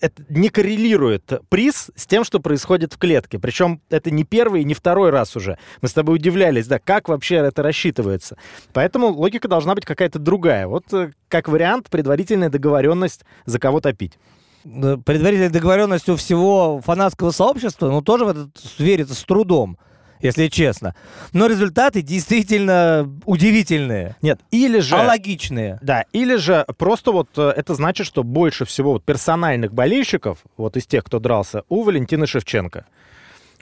это 0.00 0.22
не 0.28 0.48
коррелирует 0.48 1.32
приз 1.48 1.90
с 1.94 2.06
тем, 2.06 2.24
что 2.24 2.40
происходит 2.40 2.94
в 2.94 2.98
клетке. 2.98 3.38
Причем 3.38 3.80
это 3.90 4.10
не 4.10 4.24
первый 4.24 4.62
и 4.62 4.64
не 4.64 4.74
второй 4.74 5.10
раз 5.10 5.36
уже. 5.36 5.58
Мы 5.82 5.88
с 5.88 5.92
тобой 5.92 6.16
удивлялись, 6.16 6.66
да, 6.66 6.78
как 6.78 7.08
вообще 7.08 7.36
это 7.36 7.62
рассчитывается. 7.62 8.36
Поэтому 8.72 9.08
логика 9.08 9.48
должна 9.48 9.74
быть 9.74 9.84
какая-то 9.84 10.18
другая. 10.18 10.66
Вот 10.66 10.92
э, 10.92 11.12
как 11.28 11.48
вариант 11.48 11.88
предварительная 11.90 12.50
договоренность 12.50 13.24
за 13.44 13.58
кого 13.58 13.80
топить 13.80 14.18
предварительная 14.64 15.50
договоренность 15.50 16.08
у 16.08 16.16
всего 16.16 16.80
фанатского 16.84 17.30
сообщества, 17.30 17.90
ну, 17.90 18.02
тоже 18.02 18.24
в 18.24 18.28
это 18.28 18.50
верится 18.78 19.14
с 19.14 19.22
трудом 19.22 19.78
если 20.20 20.48
честно. 20.48 20.94
Но 21.32 21.46
результаты 21.46 22.02
действительно 22.02 23.10
удивительные. 23.24 24.16
Нет, 24.22 24.40
или 24.50 24.80
же... 24.80 24.96
Алогичные. 24.96 25.78
Да, 25.82 26.04
или 26.12 26.36
же 26.36 26.64
просто 26.76 27.12
вот 27.12 27.28
э, 27.36 27.52
это 27.56 27.74
значит, 27.74 28.06
что 28.06 28.22
больше 28.22 28.64
всего 28.64 28.92
вот 28.92 29.04
персональных 29.04 29.72
болельщиков, 29.72 30.38
вот 30.56 30.76
из 30.76 30.86
тех, 30.86 31.04
кто 31.04 31.18
дрался, 31.18 31.62
у 31.68 31.82
Валентины 31.82 32.26
Шевченко. 32.26 32.84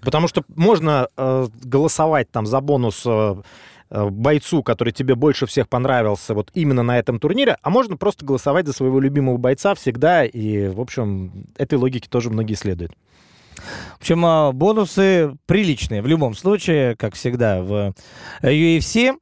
Потому 0.03 0.29
что 0.29 0.43
можно 0.55 1.09
э, 1.17 1.47
голосовать 1.63 2.31
там 2.31 2.47
за 2.47 2.61
бонус 2.61 3.03
э, 3.07 3.37
э, 3.91 4.09
бойцу, 4.09 4.63
который 4.63 4.93
тебе 4.93 5.15
больше 5.15 5.47
всех 5.47 5.69
понравился 5.69 6.35
вот 6.35 6.51
именно 6.55 6.83
на 6.83 6.99
этом 6.99 7.19
турнире, 7.19 7.57
а 7.63 7.71
можно 7.71 7.97
просто 7.97 8.25
голосовать 8.25 8.67
за 8.67 8.73
своего 8.73 9.01
любимого 9.01 9.39
бойца 9.39 9.75
всегда, 9.75 10.25
и, 10.25 10.69
в 10.69 10.81
общем, 10.81 11.47
этой 11.57 11.77
логике 11.77 12.09
тоже 12.11 12.31
многие 12.31 12.55
следуют. 12.55 12.93
В 13.99 14.01
общем, 14.01 14.25
а, 14.25 14.53
бонусы 14.53 15.37
приличные 15.47 16.03
в 16.03 16.07
любом 16.07 16.35
случае, 16.35 16.97
как 16.97 17.15
всегда 17.15 17.63
в 17.63 17.95
UFC. 18.43 19.15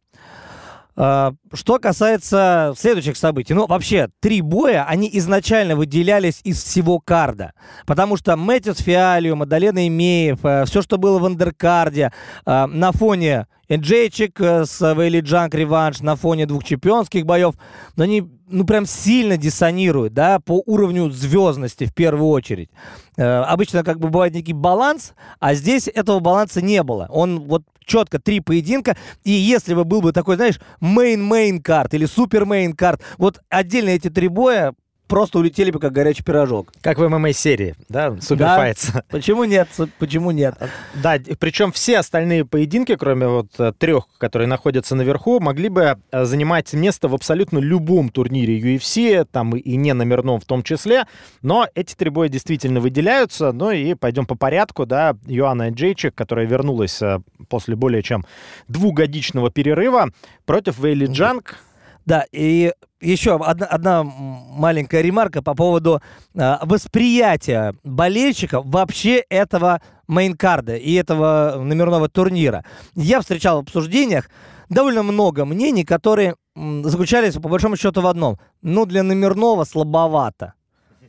А, 0.97 1.33
что 1.53 1.79
касается 1.79 2.73
следующих 2.79 3.17
событий, 3.17 3.53
ну, 3.53 3.67
вообще, 3.67 4.09
три 4.21 4.41
боя, 4.41 4.85
они 4.87 5.11
изначально 5.15 5.75
выделялись 5.75 6.41
из 6.45 6.63
всего 6.63 7.01
карда, 7.01 7.53
потому 7.85 8.17
что 8.17 8.37
Мэтьюс 8.37 8.79
Фиалио, 8.79 9.35
Мадалена 9.35 9.89
Имеев, 9.89 10.45
э, 10.45 10.65
все, 10.67 10.83
что 10.83 10.97
было 10.97 11.19
в 11.19 11.25
андеркарде, 11.25 12.13
э, 12.47 12.67
на 12.67 12.93
фоне 12.93 13.49
Энджейчик 13.69 14.41
э, 14.41 14.65
с 14.65 14.95
Вейли 14.95 15.21
Джанк 15.21 15.55
реванш, 15.55 16.01
на 16.01 16.17
фоне 16.17 16.47
двух 16.47 16.65
чемпионских 16.65 17.25
боев, 17.25 17.55
но 17.97 18.05
они, 18.05 18.25
ну, 18.49 18.65
прям 18.65 18.87
сильно 18.87 19.37
диссонируют, 19.37 20.15
да, 20.15 20.41
по 20.41 20.63
уровню 20.67 21.11
звездности 21.11 21.85
в 21.85 21.95
первую 21.95 22.29
очередь. 22.29 22.71
Обычно 23.17 23.85
как 23.85 24.01
бы 24.01 24.09
бывает 24.09 24.35
некий 24.35 24.53
баланс, 24.53 25.15
а 25.39 25.55
здесь 25.55 25.87
этого 25.87 26.19
баланса 26.19 26.61
не 26.61 26.83
было. 26.83 27.07
Он 27.11 27.41
вот 27.41 27.63
четко 27.85 28.19
три 28.19 28.41
поединка, 28.41 28.97
и 29.23 29.31
если 29.31 29.75
бы 29.75 29.85
был 29.85 30.01
бы 30.01 30.13
такой, 30.13 30.37
знаешь, 30.37 30.59
main-main 30.81 31.61
card 31.61 31.95
или 31.95 32.07
super-main 32.07 32.73
card, 32.73 33.03
вот 33.19 33.41
отдельно 33.51 33.91
эти 33.91 34.11
три 34.11 34.29
боя 34.29 34.75
просто 35.07 35.39
улетели 35.39 35.71
бы 35.71 35.79
как 35.79 35.93
горячий 35.93 36.23
пирожок. 36.23 36.73
Как 36.81 36.99
в 36.99 37.09
ММА-серии, 37.09 37.75
да, 37.89 38.17
Superfights. 38.21 38.93
Да. 38.93 39.05
Почему 39.11 39.45
нет? 39.45 39.69
Почему 39.99 40.31
нет? 40.31 40.55
Да, 40.95 41.19
причем 41.39 41.73
все 41.73 41.99
остальные 41.99 42.45
поединки, 42.45 42.97
кроме 42.97 43.27
вот 43.27 43.49
э, 43.59 43.73
трех, 43.77 44.07
которые 44.19 44.49
находятся 44.49 44.95
наверху, 44.95 45.41
могли 45.41 45.69
бы 45.69 45.99
э, 46.11 46.25
занимать 46.25 46.73
место 46.73 47.09
в 47.09 47.15
абсолютно 47.15 47.59
любом 47.59 48.09
турнире 48.09 48.59
UFC, 48.59 49.27
там 49.31 49.57
и 49.57 49.77
не 49.77 49.93
номерном 49.93 50.41
в 50.41 50.45
том 50.45 50.63
числе, 50.63 51.05
но 51.43 51.67
эти 51.75 51.95
три 51.95 52.11
боя 52.11 52.29
действительно 52.29 52.81
выделяются, 52.81 53.53
ну 53.53 53.71
и 53.71 53.95
пойдем 53.95 54.27
по 54.27 54.35
порядку, 54.35 54.87
да, 54.87 55.17
Йоанна 55.27 55.71
Джейчик, 55.71 56.15
которая 56.15 56.47
вернулась 56.47 57.01
э, 57.03 57.21
после 57.49 57.77
более 57.77 58.03
чем 58.03 58.25
двухгодичного 58.69 59.51
перерыва 59.51 60.11
против 60.47 60.79
Вейли 60.79 61.07
Джанг, 61.07 61.59
да, 62.07 62.27
и 62.33 62.73
еще 63.05 63.37
одна, 63.37 63.67
одна 63.67 64.03
маленькая 64.05 65.03
ремарка 65.03 65.43
по 65.43 65.55
поводу 65.55 66.01
э, 66.35 66.57
восприятия 66.63 67.75
болельщиков 67.85 68.65
вообще 68.67 69.25
этого 69.29 69.81
мейнкарда 70.09 70.77
и 70.77 70.93
этого 70.95 71.57
номерного 71.63 72.09
турнира. 72.09 72.65
Я 72.95 73.21
встречал 73.21 73.59
в 73.59 73.63
обсуждениях 73.65 74.29
довольно 74.69 75.03
много 75.03 75.45
мнений, 75.45 75.85
которые 75.85 76.37
м, 76.57 76.85
заключались 76.85 77.35
по 77.35 77.49
большому 77.49 77.77
счету 77.77 78.01
в 78.01 78.07
одном. 78.07 78.39
Ну, 78.63 78.87
для 78.87 79.03
номерного 79.03 79.65
слабовато. 79.65 80.55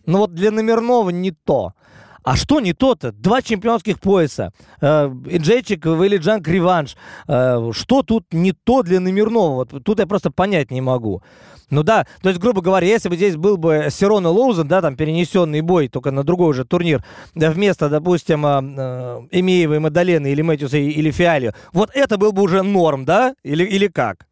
Ну 0.05 0.19
вот 0.19 0.33
для 0.33 0.51
номерного 0.51 1.09
не 1.09 1.31
то. 1.31 1.73
А 2.23 2.35
что 2.35 2.59
не 2.59 2.73
то-то? 2.73 3.11
Два 3.11 3.41
чемпионских 3.41 3.99
пояса. 3.99 4.51
Э, 4.81 5.07
Инджейчик, 5.07 5.85
Вейлиджанг, 5.85 6.47
реванш. 6.47 6.97
Э, 7.27 7.71
что 7.71 8.01
тут 8.01 8.33
не 8.33 8.51
то 8.51 8.81
для 8.81 8.99
номерного? 8.99 9.65
Тут 9.65 9.99
я 9.99 10.07
просто 10.07 10.31
понять 10.31 10.71
не 10.71 10.81
могу. 10.81 11.21
Ну 11.69 11.83
да, 11.83 12.05
то 12.21 12.29
есть, 12.29 12.39
грубо 12.39 12.61
говоря, 12.61 12.87
если 12.87 13.09
бы 13.09 13.15
здесь 13.15 13.35
был 13.35 13.57
бы 13.57 13.87
Сирон 13.89 14.25
и 14.25 14.29
Лоузен, 14.29 14.67
да, 14.67 14.81
там 14.81 14.95
перенесенный 14.95 15.61
бой, 15.61 15.87
только 15.87 16.11
на 16.11 16.23
другой 16.23 16.49
уже 16.49 16.63
турнир, 16.63 17.03
да, 17.33 17.49
вместо, 17.49 17.89
допустим, 17.89 18.45
э, 18.45 18.61
э, 18.61 19.21
Эмеева 19.31 19.75
и 19.75 19.79
Мадалены 19.79 20.27
или 20.31 20.41
Мэтьюса 20.41 20.77
или 20.77 21.11
Фиали, 21.11 21.53
вот 21.73 21.89
это 21.93 22.17
был 22.17 22.31
бы 22.33 22.43
уже 22.43 22.61
норм, 22.61 23.05
да? 23.05 23.35
Или, 23.43 23.63
или 23.63 23.87
как? 23.87 24.25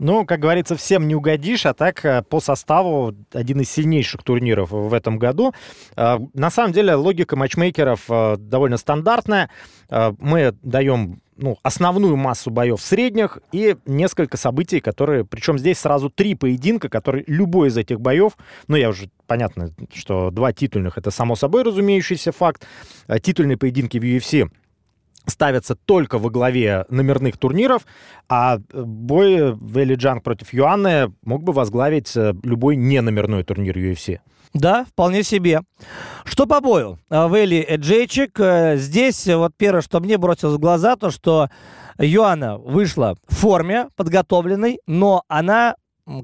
Ну, 0.00 0.24
как 0.24 0.40
говорится, 0.40 0.76
всем 0.76 1.08
не 1.08 1.14
угодишь, 1.14 1.66
а 1.66 1.74
так 1.74 2.04
э, 2.04 2.22
по 2.22 2.40
составу 2.40 3.14
один 3.32 3.60
из 3.60 3.70
сильнейших 3.70 4.22
турниров 4.22 4.70
в 4.70 4.94
этом 4.94 5.18
году. 5.18 5.52
Э, 5.96 6.18
на 6.34 6.50
самом 6.50 6.72
деле 6.72 6.94
логика 6.94 7.36
матчмейкеров 7.36 8.04
э, 8.08 8.36
довольно 8.38 8.76
стандартная. 8.76 9.50
Мы 9.90 10.54
даем 10.62 11.22
ну, 11.38 11.56
основную 11.62 12.16
массу 12.16 12.50
боев 12.50 12.80
средних 12.80 13.38
и 13.52 13.76
несколько 13.86 14.36
событий, 14.36 14.80
которые, 14.80 15.24
причем 15.24 15.58
здесь 15.58 15.78
сразу 15.78 16.10
три 16.10 16.34
поединка, 16.34 16.88
которые 16.88 17.24
любой 17.26 17.68
из 17.68 17.76
этих 17.76 18.00
боев, 18.00 18.36
ну, 18.66 18.76
я 18.76 18.90
уже, 18.90 19.08
понятно, 19.26 19.72
что 19.94 20.30
два 20.30 20.52
титульных, 20.52 20.98
это 20.98 21.10
само 21.10 21.36
собой 21.36 21.62
разумеющийся 21.62 22.32
факт, 22.32 22.66
титульные 23.22 23.56
поединки 23.56 23.98
в 23.98 24.02
UFC 24.02 24.50
ставятся 25.26 25.74
только 25.74 26.18
во 26.18 26.30
главе 26.30 26.86
номерных 26.88 27.36
турниров, 27.36 27.82
а 28.28 28.58
бой 28.72 29.52
Вэлли 29.52 29.94
Джанг 29.94 30.22
против 30.24 30.52
Юанны 30.52 31.12
мог 31.22 31.42
бы 31.42 31.52
возглавить 31.52 32.16
э, 32.16 32.34
любой 32.42 32.76
неномерной 32.76 33.44
турнир 33.44 33.76
UFC. 33.76 34.20
Да, 34.54 34.84
вполне 34.84 35.22
себе. 35.22 35.62
Что 36.24 36.46
по 36.46 36.60
бою? 36.60 36.98
А, 37.10 37.28
Вэлли 37.28 37.64
Эджейчик. 37.68 38.40
Э, 38.40 38.76
здесь 38.76 39.26
вот 39.26 39.52
первое, 39.56 39.82
что 39.82 40.00
мне 40.00 40.16
бросилось 40.16 40.56
в 40.56 40.60
глаза, 40.60 40.96
то, 40.96 41.10
что 41.10 41.50
Юана 41.98 42.58
вышла 42.58 43.16
в 43.28 43.34
форме 43.34 43.88
подготовленной, 43.96 44.80
но 44.86 45.22
она 45.28 45.76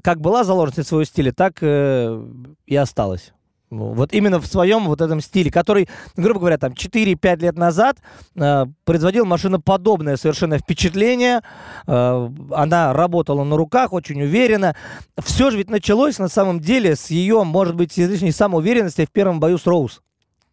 как 0.03 0.19
была 0.19 0.43
заложницей 0.43 0.83
своего 0.83 1.03
стиля, 1.03 1.31
так 1.31 1.57
э, 1.61 2.27
и 2.65 2.75
осталась 2.75 3.33
Вот 3.77 4.13
именно 4.13 4.39
в 4.39 4.47
своем 4.47 4.85
вот 4.85 5.01
этом 5.01 5.21
стиле, 5.21 5.51
который, 5.51 5.87
грубо 6.15 6.39
говоря, 6.39 6.57
там 6.57 6.73
4-5 6.73 7.39
лет 7.39 7.57
назад 7.57 7.97
э, 8.35 8.65
производил 8.83 9.25
машиноподобное 9.25 10.17
совершенно 10.17 10.57
впечатление. 10.57 11.41
Э, 11.87 12.29
она 12.51 12.93
работала 12.93 13.43
на 13.43 13.57
руках 13.57 13.93
очень 13.93 14.21
уверенно. 14.21 14.75
Все 15.23 15.51
же 15.51 15.57
ведь 15.57 15.69
началось 15.69 16.19
на 16.19 16.27
самом 16.27 16.59
деле 16.59 16.95
с 16.95 17.11
ее, 17.11 17.43
может 17.43 17.75
быть, 17.75 17.99
излишней 17.99 18.31
самоуверенности 18.31 19.05
в 19.05 19.11
первом 19.11 19.39
бою 19.39 19.57
с 19.57 19.65
Роуз 19.65 20.01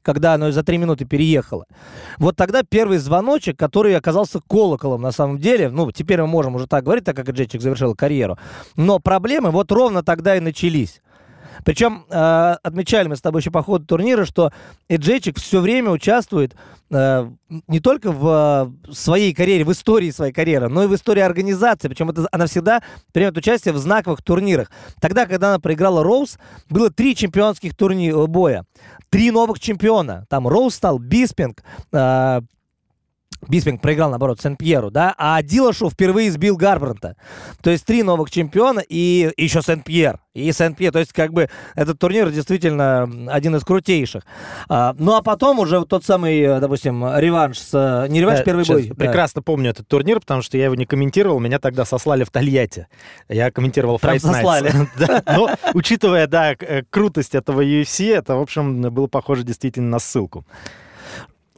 когда 0.03 0.35
оно 0.35 0.51
за 0.51 0.63
три 0.63 0.79
минуты 0.79 1.05
переехало. 1.05 1.67
Вот 2.19 2.37
тогда 2.37 2.63
первый 2.63 2.99
звоночек, 2.99 3.59
который 3.59 3.97
оказался 3.97 4.41
колоколом 4.41 5.03
на 5.03 5.13
самом 5.13 5.39
деле, 5.39 5.71
ну, 5.71 5.91
теперь 5.93 6.21
мы 6.21 6.27
можем 6.27 6.57
уже 6.57 6.67
так 6.67 6.85
говорить, 6.85 7.05
так 7.05 7.17
как 7.17 7.31
Джетчик 7.31 7.63
завершил 7.63 7.95
карьеру, 7.95 8.39
но 8.77 8.99
проблемы 8.99 9.51
вот 9.51 9.71
ровно 9.73 10.03
тогда 10.03 10.37
и 10.37 10.41
начались. 10.41 11.01
Причем 11.65 12.05
э, 12.09 12.57
отмечали 12.63 13.09
мы 13.09 13.17
с 13.17 13.21
тобой 13.21 13.41
еще 13.41 13.51
по 13.51 13.63
ходу 13.63 13.87
турнира, 13.87 14.25
что 14.25 14.53
Эджейчик 14.89 15.39
все 15.39 15.61
время 15.61 15.91
участвует 15.91 16.55
э, 16.91 17.31
не 17.69 17.81
только 17.81 18.13
в 18.13 18.73
э, 18.89 18.93
своей 18.93 19.35
карьере, 19.35 19.65
в 19.65 19.73
истории 19.73 20.11
своей 20.11 20.33
карьеры, 20.33 20.69
но 20.69 20.85
и 20.85 20.87
в 20.87 20.95
истории 20.95 21.21
организации. 21.21 21.89
Причем 21.89 22.11
это, 22.11 22.27
она 22.33 22.47
всегда 22.47 22.83
принимает 23.13 23.37
участие 23.37 23.75
в 23.75 23.79
знаковых 23.79 24.23
турнирах. 24.23 24.71
Тогда, 25.01 25.27
когда 25.27 25.51
она 25.51 25.59
проиграла 25.59 26.03
Роуз, 26.03 26.39
было 26.69 26.91
три 26.91 27.15
чемпионских 27.15 27.77
турни 27.77 28.11
э, 28.11 28.27
боя. 28.27 28.65
Три 29.11 29.31
новых 29.31 29.61
чемпиона. 29.61 30.27
Там 30.31 30.49
Роуз 30.49 30.75
стал, 30.75 30.99
Биспинг, 30.99 31.63
э, 31.93 32.41
Биспинг 33.49 33.83
проиграл, 33.83 34.11
наоборот, 34.11 34.41
Сен-Пьеру, 34.41 34.91
да, 34.91 35.15
а 35.19 35.43
Дилашу 35.43 35.91
впервые 35.91 36.31
сбил 36.31 36.57
Гарбранта. 36.57 37.17
То 37.61 37.71
есть 37.71 37.85
три 37.85 38.03
новых 38.03 38.31
чемпиона 38.31 38.81
и 38.89 39.33
еще 39.37 39.63
Сен-Пьер. 39.63 40.21
И 40.35 40.51
Сен-Пьер, 40.51 40.93
то 40.93 41.01
есть 41.01 41.13
как 41.13 41.33
бы 41.33 41.51
этот 41.75 41.99
турнир 41.99 42.31
действительно 42.31 43.03
один 43.29 43.57
из 43.57 43.65
крутейших. 43.65 44.23
А, 44.69 44.95
ну 44.99 45.15
а 45.15 45.23
потом 45.23 45.59
уже 45.59 45.85
тот 45.85 46.05
самый, 46.05 46.61
допустим, 46.61 47.05
реванш 47.19 47.59
с... 47.59 48.07
Не 48.09 48.21
реванш, 48.21 48.39
да, 48.39 48.45
первый 48.45 48.65
бой. 48.65 48.93
Прекрасно 48.97 49.41
да. 49.41 49.45
помню 49.45 49.71
этот 49.71 49.89
турнир, 49.89 50.21
потому 50.21 50.41
что 50.43 50.57
я 50.57 50.67
его 50.67 50.75
не 50.75 50.87
комментировал, 50.87 51.41
меня 51.41 51.59
тогда 51.59 51.85
сослали 51.85 52.25
в 52.25 52.31
Тольятти. 52.31 52.87
Я 53.29 53.51
комментировал 53.51 53.97
Fight 53.97 54.21
сослали. 54.21 54.73
Но 55.27 55.51
учитывая, 55.75 56.27
да, 56.27 56.55
крутость 56.91 57.35
этого 57.35 57.63
UFC, 57.63 58.15
это, 58.15 58.37
в 58.37 58.41
общем, 58.41 58.81
было 58.81 59.09
похоже 59.09 59.43
действительно 59.43 59.91
на 59.91 59.99
ссылку. 59.99 60.47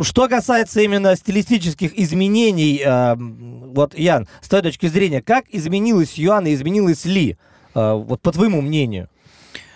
Что 0.01 0.29
касается 0.29 0.81
именно 0.81 1.15
стилистических 1.15 1.97
изменений, 1.97 2.83
э, 2.85 3.15
вот, 3.17 3.97
Ян, 3.97 4.27
с 4.41 4.49
твоей 4.49 4.65
точки 4.65 4.87
зрения, 4.87 5.23
как 5.23 5.45
изменилась 5.51 6.15
Юан 6.15 6.47
и 6.47 6.55
изменилась 6.55 7.05
Ли, 7.05 7.37
э, 7.75 7.93
вот 7.93 8.21
по 8.21 8.33
твоему 8.33 8.61
мнению? 8.61 9.09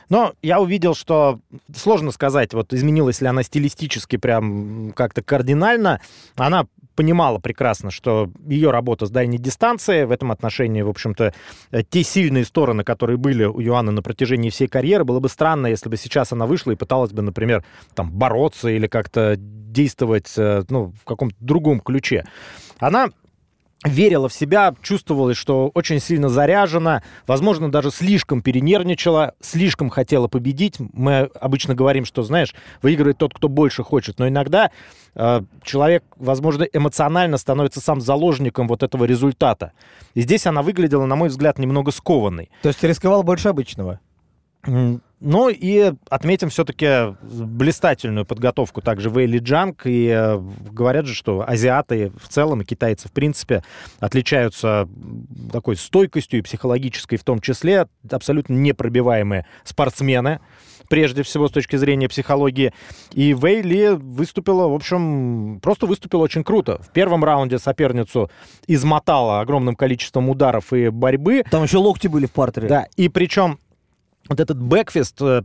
Но 0.08 0.32
я 0.42 0.60
увидел, 0.60 0.94
что 0.94 1.38
сложно 1.76 2.10
сказать, 2.10 2.54
вот 2.54 2.72
изменилась 2.72 3.20
ли 3.20 3.26
она 3.26 3.42
стилистически 3.42 4.16
прям 4.16 4.92
как-то 4.96 5.22
кардинально. 5.22 6.00
Она 6.34 6.66
понимала 6.98 7.38
прекрасно, 7.38 7.92
что 7.92 8.28
ее 8.44 8.72
работа 8.72 9.06
с 9.06 9.10
дальней 9.10 9.38
дистанции 9.38 10.02
в 10.02 10.10
этом 10.10 10.32
отношении, 10.32 10.82
в 10.82 10.88
общем-то, 10.88 11.32
э, 11.70 11.82
те 11.88 12.02
сильные 12.02 12.44
стороны, 12.44 12.82
которые 12.82 13.16
были 13.16 13.44
у 13.44 13.60
Юаны 13.60 13.92
на 13.92 14.02
протяжении 14.02 14.50
всей 14.50 14.66
карьеры, 14.66 15.04
было 15.04 15.20
бы 15.20 15.28
странно, 15.28 15.68
если 15.68 15.88
бы 15.88 15.96
сейчас 15.96 16.32
она 16.32 16.46
вышла 16.46 16.72
и 16.72 16.74
пыталась 16.74 17.12
бы, 17.12 17.22
например, 17.22 17.64
там, 17.94 18.10
бороться 18.10 18.68
или 18.68 18.88
как-то 18.88 19.36
действовать 19.38 20.34
э, 20.36 20.64
ну, 20.70 20.92
в 21.00 21.04
каком-то 21.04 21.36
другом 21.38 21.78
ключе. 21.78 22.24
Она 22.80 23.10
верила 23.84 24.28
в 24.28 24.32
себя, 24.32 24.74
чувствовала, 24.82 25.34
что 25.34 25.70
очень 25.74 26.00
сильно 26.00 26.28
заряжена, 26.28 27.02
возможно, 27.26 27.70
даже 27.70 27.90
слишком 27.90 28.42
перенервничала, 28.42 29.34
слишком 29.40 29.88
хотела 29.88 30.26
победить. 30.26 30.76
Мы 30.78 31.30
обычно 31.40 31.74
говорим, 31.74 32.04
что, 32.04 32.22
знаешь, 32.22 32.54
выигрывает 32.82 33.18
тот, 33.18 33.34
кто 33.34 33.48
больше 33.48 33.84
хочет, 33.84 34.18
но 34.18 34.26
иногда 34.28 34.70
э, 35.14 35.42
человек, 35.62 36.04
возможно, 36.16 36.64
эмоционально 36.64 37.38
становится 37.38 37.80
сам 37.80 38.00
заложником 38.00 38.66
вот 38.66 38.82
этого 38.82 39.04
результата. 39.04 39.72
И 40.14 40.22
здесь 40.22 40.46
она 40.46 40.62
выглядела, 40.62 41.06
на 41.06 41.14
мой 41.14 41.28
взгляд, 41.28 41.58
немного 41.58 41.92
скованной. 41.92 42.50
То 42.62 42.68
есть 42.68 42.82
рисковала 42.82 43.22
больше 43.22 43.48
обычного? 43.48 44.00
Ну 45.20 45.48
и 45.48 45.92
отметим 46.10 46.48
все-таки 46.48 47.16
блистательную 47.22 48.24
подготовку 48.24 48.80
также 48.80 49.10
Вейли 49.10 49.38
Джанг. 49.38 49.82
И 49.84 50.08
э, 50.08 50.38
говорят 50.70 51.06
же, 51.06 51.14
что 51.14 51.44
азиаты 51.46 52.12
в 52.22 52.28
целом 52.28 52.62
и 52.62 52.64
китайцы 52.64 53.08
в 53.08 53.12
принципе 53.12 53.64
отличаются 53.98 54.88
такой 55.52 55.76
стойкостью 55.76 56.38
и 56.38 56.42
психологической 56.42 57.18
в 57.18 57.24
том 57.24 57.40
числе. 57.40 57.88
Абсолютно 58.10 58.54
непробиваемые 58.54 59.46
спортсмены 59.64 60.40
прежде 60.88 61.22
всего 61.22 61.48
с 61.48 61.50
точки 61.50 61.76
зрения 61.76 62.08
психологии. 62.08 62.72
И 63.12 63.32
Вейли 63.32 63.96
выступила, 63.96 64.68
в 64.68 64.74
общем, 64.74 65.60
просто 65.60 65.86
выступила 65.86 66.22
очень 66.22 66.44
круто. 66.44 66.80
В 66.82 66.92
первом 66.92 67.24
раунде 67.24 67.58
соперницу 67.58 68.30
измотала 68.66 69.40
огромным 69.40 69.76
количеством 69.76 70.30
ударов 70.30 70.72
и 70.72 70.88
борьбы. 70.88 71.44
Там 71.50 71.62
еще 71.62 71.78
локти 71.78 72.08
были 72.08 72.26
в 72.26 72.32
партере. 72.32 72.68
Да, 72.68 72.86
и 72.96 73.08
причем 73.08 73.58
вот 74.28 74.40
этот 74.40 74.60
бэкфист, 74.60 75.20
э, 75.22 75.42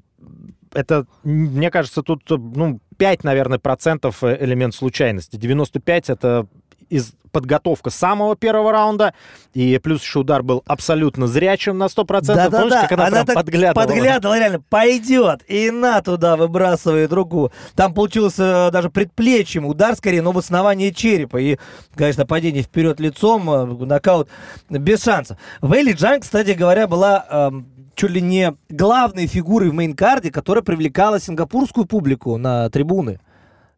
это, 0.74 1.06
мне 1.24 1.72
кажется, 1.72 2.02
тут, 2.02 2.24
ну, 2.30 2.80
5, 2.98 3.24
наверное, 3.24 3.60
процентов 3.60 4.24
э, 4.24 4.38
элемент 4.43 4.76
случайности. 4.76 5.36
95 5.36 6.10
это 6.10 6.48
из 6.93 7.13
подготовка 7.32 7.89
самого 7.89 8.36
первого 8.36 8.71
раунда, 8.71 9.13
и 9.53 9.79
плюс 9.79 10.03
еще 10.03 10.19
удар 10.19 10.43
был 10.43 10.63
абсолютно 10.67 11.25
зрячим 11.27 11.79
на 11.79 11.86
100%. 11.86 12.21
Да, 12.21 12.49
да, 12.49 12.67
да. 12.67 12.82
Как 12.84 12.91
она, 12.91 13.08
она 13.08 13.25
так 13.25 13.36
подглядывала. 13.36 13.88
подглядывала, 13.88 14.39
реально, 14.39 14.62
пойдет, 14.69 15.41
и 15.47 15.71
на 15.71 16.01
туда 16.01 16.38
выбрасывает 16.38 17.12
руку. 17.12 17.51
Там 17.75 17.93
получился 17.93 18.69
даже 18.71 18.91
предплечьем 18.91 19.65
удар, 19.65 19.95
скорее, 19.95 20.21
но 20.21 20.32
в 20.32 20.38
основании 20.38 20.91
черепа. 20.91 21.38
И, 21.38 21.58
конечно, 21.95 22.27
падение 22.27 22.62
вперед 22.62 22.99
лицом, 22.99 23.49
э, 23.49 23.65
нокаут 23.86 24.29
без 24.69 25.03
шансов. 25.03 25.38
Вейли 25.62 25.93
Джан, 25.93 26.21
кстати 26.21 26.51
говоря, 26.51 26.88
была 26.88 27.25
эм, 27.29 27.65
чуть 27.95 28.12
ли 28.12 28.21
не 28.21 28.53
главной 28.69 29.25
фигурой 29.25 29.71
в 29.71 29.73
main 29.73 29.96
card 29.96 30.18
е, 30.18 30.29
которая 30.32 30.63
привлекала 30.63 31.19
сингапурскую 31.19 31.88
публику 31.88 32.38
на 32.38 32.69
трибуны. 32.69 33.19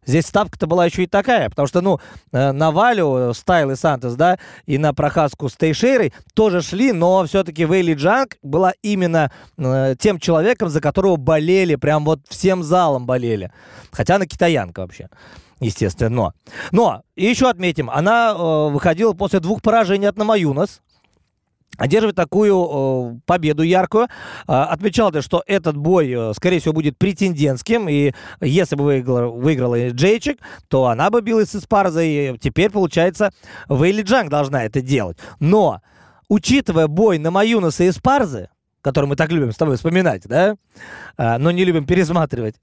Здесь 0.06 0.26
ставка-то 0.26 0.66
была 0.66 0.86
еще 0.86 1.02
и 1.02 1.06
такая, 1.06 1.50
потому 1.50 1.66
что, 1.66 1.80
ну, 1.80 2.00
э, 2.32 2.52
на 2.52 2.70
Валю 2.70 3.34
с 3.34 3.72
Тайлой 3.72 3.76
Сантос, 3.76 4.14
да, 4.14 4.38
и 4.64 4.78
на 4.78 4.94
Прохазку 4.94 5.48
с 5.48 5.56
Тейшейрой 5.56 6.12
тоже 6.34 6.62
шли, 6.62 6.92
но 6.92 7.24
все-таки 7.26 7.64
Вейли 7.64 7.94
Джанг 7.94 8.36
была 8.42 8.72
именно 8.82 9.30
э, 9.58 9.96
тем 9.98 10.18
человеком, 10.20 10.68
за 10.68 10.80
которого 10.80 11.16
болели, 11.16 11.74
прям 11.74 12.04
вот 12.04 12.20
всем 12.28 12.62
залом 12.62 13.04
болели. 13.04 13.52
Хотя 13.90 14.16
она 14.16 14.26
китаянка 14.26 14.80
вообще 14.80 15.08
естественно. 15.60 16.32
Но, 16.70 17.02
и 17.14 17.24
еще 17.24 17.48
отметим, 17.48 17.90
она 17.90 18.32
э, 18.32 18.70
выходила 18.70 19.12
после 19.12 19.40
двух 19.40 19.62
поражений 19.62 20.06
от 20.06 20.16
Намаюнас, 20.16 20.82
одерживает 21.76 22.16
такую 22.16 23.16
э, 23.16 23.20
победу 23.26 23.62
яркую. 23.62 24.08
Э, 24.48 24.62
отмечал 24.62 25.12
ты, 25.12 25.22
что 25.22 25.42
этот 25.46 25.76
бой, 25.76 26.10
э, 26.10 26.32
скорее 26.34 26.60
всего, 26.60 26.74
будет 26.74 26.98
претендентским, 26.98 27.88
и 27.88 28.12
если 28.40 28.76
бы 28.76 28.84
выиграла, 28.84 29.26
выиграла 29.26 29.90
Джейчик, 29.90 30.38
то 30.68 30.86
она 30.86 31.10
бы 31.10 31.20
билась 31.20 31.50
с 31.50 31.56
Эспарзой, 31.56 32.08
и 32.08 32.38
теперь, 32.38 32.70
получается, 32.70 33.30
Вейли 33.68 34.02
Джанг 34.02 34.30
должна 34.30 34.64
это 34.64 34.80
делать. 34.80 35.18
Но, 35.40 35.80
учитывая 36.28 36.86
бой 36.86 37.18
на 37.18 37.30
Маюнаса 37.30 37.84
и 37.84 37.90
Эспарзы, 37.90 38.48
который 38.86 39.06
мы 39.06 39.16
так 39.16 39.32
любим 39.32 39.50
с 39.50 39.56
тобой 39.56 39.74
вспоминать, 39.76 40.22
да, 40.26 40.54
а, 41.16 41.38
но 41.38 41.50
не 41.50 41.64
любим 41.64 41.86
пересматривать. 41.86 42.54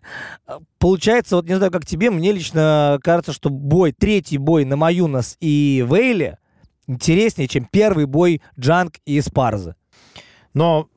Получается, 0.80 1.36
вот 1.36 1.50
не 1.50 1.56
знаю, 1.56 1.70
как 1.70 1.86
тебе, 1.86 2.12
мне 2.12 2.32
лично 2.32 2.98
кажется, 3.04 3.34
что 3.34 3.50
бой, 3.50 3.92
третий 3.92 4.38
бой 4.38 4.64
на 4.64 4.78
Маюнас 4.78 5.36
и 5.42 5.86
Вейли 5.86 6.38
интереснее, 6.88 7.48
чем 7.48 7.68
первый 7.72 8.06
бой 8.06 8.42
Джанг 8.60 8.96
и 9.06 9.20
Спарза. 9.22 9.76
Но 10.54 10.90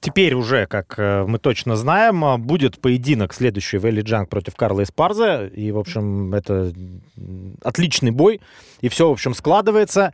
теперь 0.00 0.34
уже, 0.34 0.66
как 0.66 0.98
э, 0.98 1.24
мы 1.26 1.38
точно 1.38 1.76
знаем, 1.76 2.24
э, 2.24 2.36
будет 2.38 2.80
поединок 2.80 3.32
следующий 3.34 3.78
Вэлли 3.78 4.02
Джанг 4.02 4.28
против 4.28 4.56
Карла 4.56 4.82
Эспарза. 4.82 5.46
И, 5.46 5.70
в 5.70 5.78
общем, 5.78 6.34
это 6.34 6.72
отличный 7.62 8.10
бой. 8.10 8.40
И 8.80 8.88
все, 8.88 9.08
в 9.08 9.12
общем, 9.12 9.34
складывается. 9.34 10.12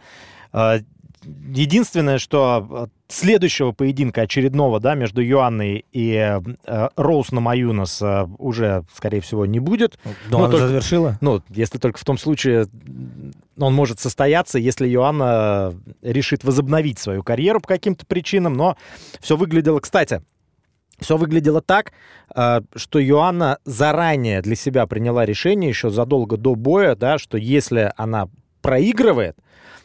Единственное, 1.25 2.19
что 2.19 2.89
следующего 3.09 3.73
поединка 3.73 4.23
очередного, 4.23 4.81
да, 4.81 4.95
между 4.95 5.23
Юанной 5.23 5.85
и 5.93 6.13
э, 6.15 6.89
Роуз 6.97 7.33
на 7.33 7.41
Маюнас 7.41 8.03
э, 8.03 8.27
уже, 8.39 8.85
скорее 8.95 9.21
всего, 9.21 9.47
не 9.47 9.61
будет. 9.61 9.99
Но 10.05 10.13
ну, 10.31 10.39
она 10.39 10.51
только, 10.51 10.69
завершила? 10.69 11.19
Ну, 11.21 11.43
если 11.49 11.79
только 11.79 11.99
в 11.99 12.05
том 12.05 12.19
случае 12.19 12.67
он 13.59 13.75
может 13.75 13.99
состояться, 13.99 14.59
если 14.59 14.87
Юанна 14.87 15.75
решит 16.03 16.45
возобновить 16.45 16.99
свою 16.99 17.23
карьеру 17.23 17.61
по 17.61 17.69
каким-то 17.69 18.07
причинам, 18.07 18.55
но 18.55 18.77
все 19.21 19.37
выглядело, 19.37 19.81
кстати, 19.81 20.23
все 21.01 21.17
выглядело 21.17 21.63
так, 21.63 21.93
э, 22.35 22.61
что 22.75 22.99
Йоанна 22.99 23.59
заранее 23.65 24.43
для 24.43 24.57
себя 24.57 24.87
приняла 24.87 25.25
решение 25.25 25.71
еще 25.71 25.91
задолго 25.91 26.37
до 26.37 26.55
боя, 26.55 26.95
да, 26.95 27.19
что 27.19 27.39
если 27.39 27.93
она 27.97 28.29
проигрывает, 28.61 29.37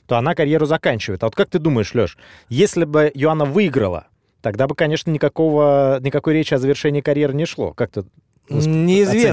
то 0.06 0.18
она 0.18 0.36
карьеру 0.36 0.66
заканчивает. 0.66 1.24
А 1.24 1.28
вот 1.28 1.36
как 1.36 1.50
ты 1.50 1.60
думаешь, 1.60 1.94
Леш, 1.94 2.18
если 2.50 2.86
бы 2.86 3.12
Йоанна 3.14 3.46
выиграла, 3.46 4.08
тогда 4.42 4.68
бы, 4.68 4.76
конечно, 4.76 5.10
никакого, 5.12 6.00
никакой 6.02 6.34
речи 6.34 6.54
о 6.54 6.58
завершении 6.58 7.02
карьеры 7.02 7.34
не 7.34 7.46
шло. 7.46 7.74
Как-то 7.74 8.06
Неизвестно. 8.50 9.30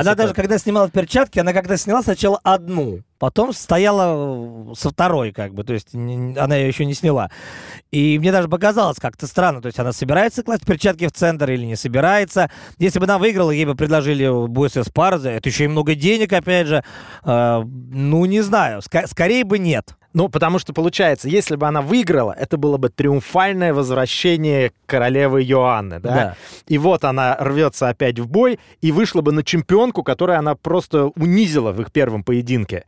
Она 0.00 0.14
даже, 0.14 0.32
когда 0.34 0.58
снимала 0.58 0.88
перчатки, 0.88 1.38
она 1.38 1.52
когда 1.52 1.76
сняла 1.76 2.02
сначала 2.02 2.40
одну, 2.42 3.00
потом 3.18 3.52
стояла 3.52 4.74
со 4.74 4.88
второй, 4.88 5.32
как 5.32 5.52
бы, 5.52 5.64
то 5.64 5.74
есть 5.74 5.94
она 5.94 6.56
ее 6.56 6.68
еще 6.68 6.86
не 6.86 6.94
сняла. 6.94 7.30
И 7.90 8.18
мне 8.18 8.32
даже 8.32 8.48
показалось 8.48 8.96
как-то 8.98 9.26
странно, 9.26 9.60
то 9.60 9.66
есть 9.66 9.78
она 9.78 9.92
собирается 9.92 10.42
класть 10.42 10.64
перчатки 10.64 11.06
в 11.06 11.12
центр 11.12 11.50
или 11.50 11.66
не 11.66 11.76
собирается. 11.76 12.50
Если 12.78 12.98
бы 12.98 13.04
она 13.04 13.18
выиграла, 13.18 13.50
ей 13.50 13.66
бы 13.66 13.74
предложили 13.74 14.28
бой 14.48 14.70
с 14.70 14.78
Эспарзе, 14.78 15.32
это 15.32 15.48
еще 15.50 15.64
и 15.64 15.68
много 15.68 15.94
денег, 15.94 16.32
опять 16.32 16.66
же. 16.66 16.82
Э, 17.24 17.62
ну, 17.62 18.24
не 18.24 18.40
знаю, 18.40 18.80
ск- 18.80 19.06
скорее 19.08 19.44
бы 19.44 19.58
нет. 19.58 19.94
Ну, 20.14 20.28
потому 20.28 20.60
что, 20.60 20.72
получается, 20.72 21.28
если 21.28 21.56
бы 21.56 21.66
она 21.66 21.82
выиграла, 21.82 22.32
это 22.32 22.56
было 22.56 22.76
бы 22.76 22.88
триумфальное 22.88 23.74
возвращение 23.74 24.72
королевы 24.86 25.42
Йоанны, 25.42 25.98
да? 25.98 26.14
да. 26.14 26.36
И 26.68 26.78
вот 26.78 27.04
она 27.04 27.36
рвется 27.38 27.88
опять 27.88 28.20
в 28.20 28.28
бой 28.28 28.60
и 28.80 28.92
вышла 28.92 29.22
бы 29.22 29.32
на 29.32 29.42
чемпионку, 29.42 30.04
которую 30.04 30.38
она 30.38 30.54
просто 30.54 31.06
унизила 31.16 31.72
в 31.72 31.80
их 31.80 31.90
первом 31.90 32.22
поединке. 32.22 32.84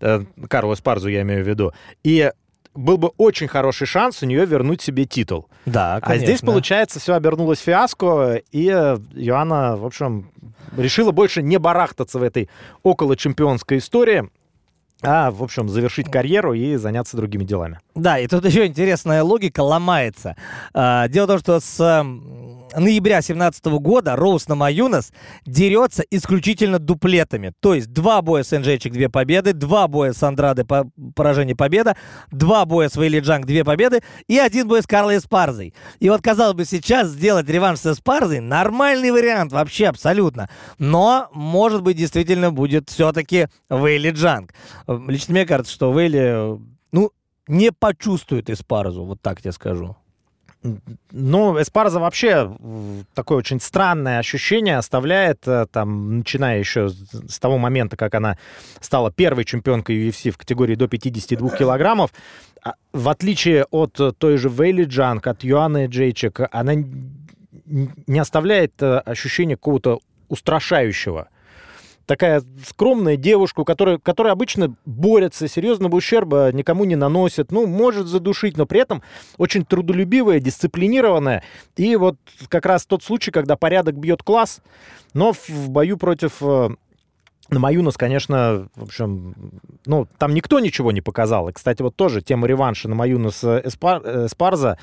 Э, 0.00 0.24
Карлос 0.48 0.80
Парзу 0.80 1.08
я 1.08 1.20
имею 1.20 1.44
в 1.44 1.48
виду. 1.48 1.74
И 2.04 2.32
был 2.74 2.96
бы 2.96 3.08
очень 3.18 3.48
хороший 3.48 3.86
шанс 3.86 4.22
у 4.22 4.26
нее 4.26 4.46
вернуть 4.46 4.80
себе 4.80 5.04
титул. 5.04 5.48
Да, 5.66 6.00
конечно. 6.00 6.24
А 6.24 6.26
здесь, 6.26 6.40
получается, 6.40 7.00
все 7.00 7.12
обернулось 7.12 7.60
фиаско, 7.60 8.40
и 8.50 8.64
Йоанна, 9.12 9.76
в 9.76 9.84
общем, 9.84 10.30
решила 10.76 11.12
больше 11.12 11.42
не 11.42 11.58
барахтаться 11.58 12.18
в 12.18 12.22
этой 12.22 12.48
около 12.82 13.14
чемпионской 13.14 13.76
истории, 13.76 14.30
а, 15.02 15.30
в 15.30 15.42
общем, 15.42 15.68
завершить 15.68 16.10
карьеру 16.10 16.54
и 16.54 16.76
заняться 16.76 17.16
другими 17.16 17.44
делами. 17.44 17.80
Да, 17.94 18.18
и 18.18 18.26
тут 18.26 18.44
еще 18.46 18.66
интересная 18.66 19.22
логика 19.22 19.60
ломается. 19.60 20.36
А, 20.72 21.08
дело 21.08 21.24
в 21.24 21.28
том, 21.28 21.38
что 21.40 21.60
с 21.60 22.04
ноября 22.74 23.16
2017 23.16 23.64
года 23.66 24.16
Роуз 24.16 24.48
Намаюнас 24.48 25.12
дерется 25.44 26.02
исключительно 26.10 26.78
дуплетами. 26.78 27.52
То 27.60 27.74
есть 27.74 27.92
два 27.92 28.22
боя 28.22 28.42
с 28.42 28.52
Энджейчик, 28.52 28.92
две 28.92 29.08
победы, 29.08 29.52
два 29.52 29.88
боя 29.88 30.12
с 30.12 30.22
Андрады, 30.22 30.64
по 30.64 30.88
поражение, 31.14 31.54
победа, 31.54 31.96
два 32.30 32.64
боя 32.64 32.88
с 32.88 32.96
Вейли 32.96 33.20
Джанг, 33.20 33.44
две 33.44 33.64
победы 33.64 34.00
и 34.26 34.38
один 34.38 34.68
бой 34.68 34.82
с 34.82 34.86
Карлой 34.86 35.18
Эспарзой. 35.18 35.74
И 36.00 36.08
вот, 36.08 36.22
казалось 36.22 36.56
бы, 36.56 36.64
сейчас 36.64 37.08
сделать 37.08 37.48
реванш 37.48 37.80
с 37.80 37.86
Эспарзой 37.86 38.40
нормальный 38.40 39.10
вариант, 39.10 39.52
вообще 39.52 39.88
абсолютно. 39.88 40.48
Но, 40.78 41.28
может 41.32 41.82
быть, 41.82 41.96
действительно 41.96 42.52
будет 42.52 42.88
все-таки 42.88 43.48
Вейли 43.68 44.10
Джанг. 44.10 44.54
Лично 44.86 45.32
мне 45.32 45.46
кажется, 45.46 45.72
что 45.72 45.92
Вейли, 45.92 46.62
ну, 46.62 46.62
не 47.46 47.72
почувствует 47.72 48.50
Эспарзу, 48.50 49.04
вот 49.04 49.20
так 49.20 49.40
тебе 49.40 49.52
скажу. 49.52 49.96
Ну, 51.10 51.60
Эспарза 51.60 51.98
вообще 51.98 52.56
такое 53.14 53.38
очень 53.38 53.60
странное 53.60 54.20
ощущение 54.20 54.78
оставляет, 54.78 55.46
э, 55.48 55.66
там, 55.72 56.18
начиная 56.18 56.60
еще 56.60 56.88
с 56.88 57.40
того 57.40 57.58
момента, 57.58 57.96
как 57.96 58.14
она 58.14 58.38
стала 58.80 59.10
первой 59.10 59.44
чемпионкой 59.44 60.08
UFC 60.08 60.30
в 60.30 60.38
категории 60.38 60.76
до 60.76 60.86
52 60.86 61.50
килограммов. 61.58 62.12
А, 62.62 62.74
в 62.92 63.08
отличие 63.08 63.64
от 63.72 63.98
той 64.18 64.36
же 64.36 64.48
Вейли 64.48 64.84
Джанг, 64.84 65.26
от 65.26 65.42
Юаны 65.42 65.86
Джейчик, 65.86 66.42
она 66.52 66.74
не 66.76 68.18
оставляет 68.20 68.80
э, 68.82 68.98
ощущения 68.98 69.56
какого-то 69.56 69.98
устрашающего 70.28 71.28
такая 72.06 72.42
скромная 72.66 73.16
девушка, 73.16 73.64
которая, 73.64 73.98
которая 73.98 74.32
обычно 74.32 74.76
борется, 74.84 75.48
серьезного 75.48 75.96
ущерба 75.96 76.50
никому 76.52 76.84
не 76.84 76.96
наносит, 76.96 77.52
ну, 77.52 77.66
может 77.66 78.06
задушить, 78.06 78.56
но 78.56 78.66
при 78.66 78.80
этом 78.80 79.02
очень 79.38 79.64
трудолюбивая, 79.64 80.40
дисциплинированная. 80.40 81.42
И 81.76 81.96
вот 81.96 82.16
как 82.48 82.66
раз 82.66 82.86
тот 82.86 83.02
случай, 83.02 83.30
когда 83.30 83.56
порядок 83.56 83.96
бьет 83.96 84.22
класс, 84.22 84.60
но 85.14 85.32
в 85.32 85.68
бою 85.68 85.96
против 85.96 86.42
э, 86.42 86.70
на 87.50 87.58
Маюнас, 87.58 87.96
конечно, 87.96 88.68
в 88.76 88.84
общем, 88.84 89.34
ну, 89.84 90.06
там 90.18 90.32
никто 90.32 90.60
ничего 90.60 90.92
не 90.92 91.00
показал. 91.00 91.48
И, 91.48 91.52
кстати, 91.52 91.82
вот 91.82 91.96
тоже 91.96 92.22
тема 92.22 92.46
реванша 92.46 92.88
на 92.88 92.94
Маюнас 92.94 93.42
Эспар, 93.42 94.26
Эспарза 94.26 94.78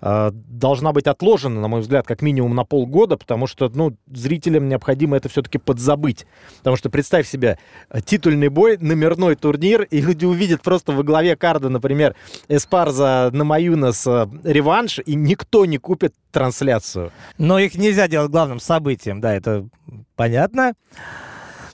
э, 0.00 0.30
должна 0.32 0.92
быть 0.92 1.06
отложена, 1.06 1.60
на 1.60 1.68
мой 1.68 1.80
взгляд, 1.80 2.06
как 2.06 2.22
минимум 2.22 2.54
на 2.54 2.64
полгода, 2.64 3.16
потому 3.16 3.46
что, 3.46 3.68
ну, 3.74 3.96
зрителям 4.06 4.68
необходимо 4.68 5.16
это 5.16 5.28
все-таки 5.28 5.58
подзабыть. 5.58 6.26
Потому 6.58 6.76
что 6.76 6.88
представь 6.88 7.26
себе 7.26 7.58
титульный 8.06 8.48
бой, 8.48 8.78
номерной 8.78 9.34
турнир, 9.34 9.82
и 9.82 10.00
люди 10.00 10.24
увидят 10.24 10.62
просто 10.62 10.92
во 10.92 11.02
главе 11.02 11.36
карда, 11.36 11.68
например, 11.68 12.14
Эспарза 12.48 13.30
на 13.32 13.44
Маюнас 13.44 14.06
э, 14.06 14.28
реванш, 14.44 15.00
и 15.04 15.14
никто 15.14 15.66
не 15.66 15.78
купит 15.78 16.14
трансляцию. 16.30 17.10
Но 17.38 17.58
их 17.58 17.74
нельзя 17.74 18.06
делать 18.06 18.30
главным 18.30 18.60
событием, 18.60 19.20
да, 19.20 19.34
это 19.34 19.68
понятно. 20.16 20.74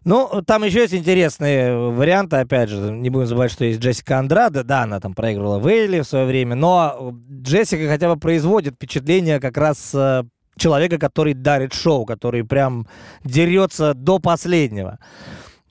Ну, 0.05 0.43
там 0.47 0.65
еще 0.65 0.81
есть 0.81 0.95
интересные 0.95 1.77
варианты, 1.77 2.37
опять 2.37 2.71
же, 2.71 2.91
не 2.91 3.11
будем 3.11 3.27
забывать, 3.27 3.53
что 3.53 3.67
есть 3.67 3.81
Джессика 3.81 4.19
Андрада, 4.19 4.65
да, 4.65 4.85
она 4.85 4.99
там 4.99 5.13
проигрывала 5.13 5.59
Вейли 5.59 6.01
в 6.01 6.07
свое 6.07 6.25
время, 6.25 6.55
но 6.55 7.15
Джессика 7.43 7.87
хотя 7.87 8.13
бы 8.13 8.19
производит 8.19 8.77
впечатление 8.77 9.41
как 9.41 9.59
раз 9.59 9.91
э, 9.95 10.23
человека, 10.57 10.99
который 10.99 11.35
дарит 11.35 11.75
шоу, 11.75 12.07
который 12.07 12.45
прям 12.45 12.87
дерется 13.25 13.93
до 13.93 14.19
последнего. 14.21 14.99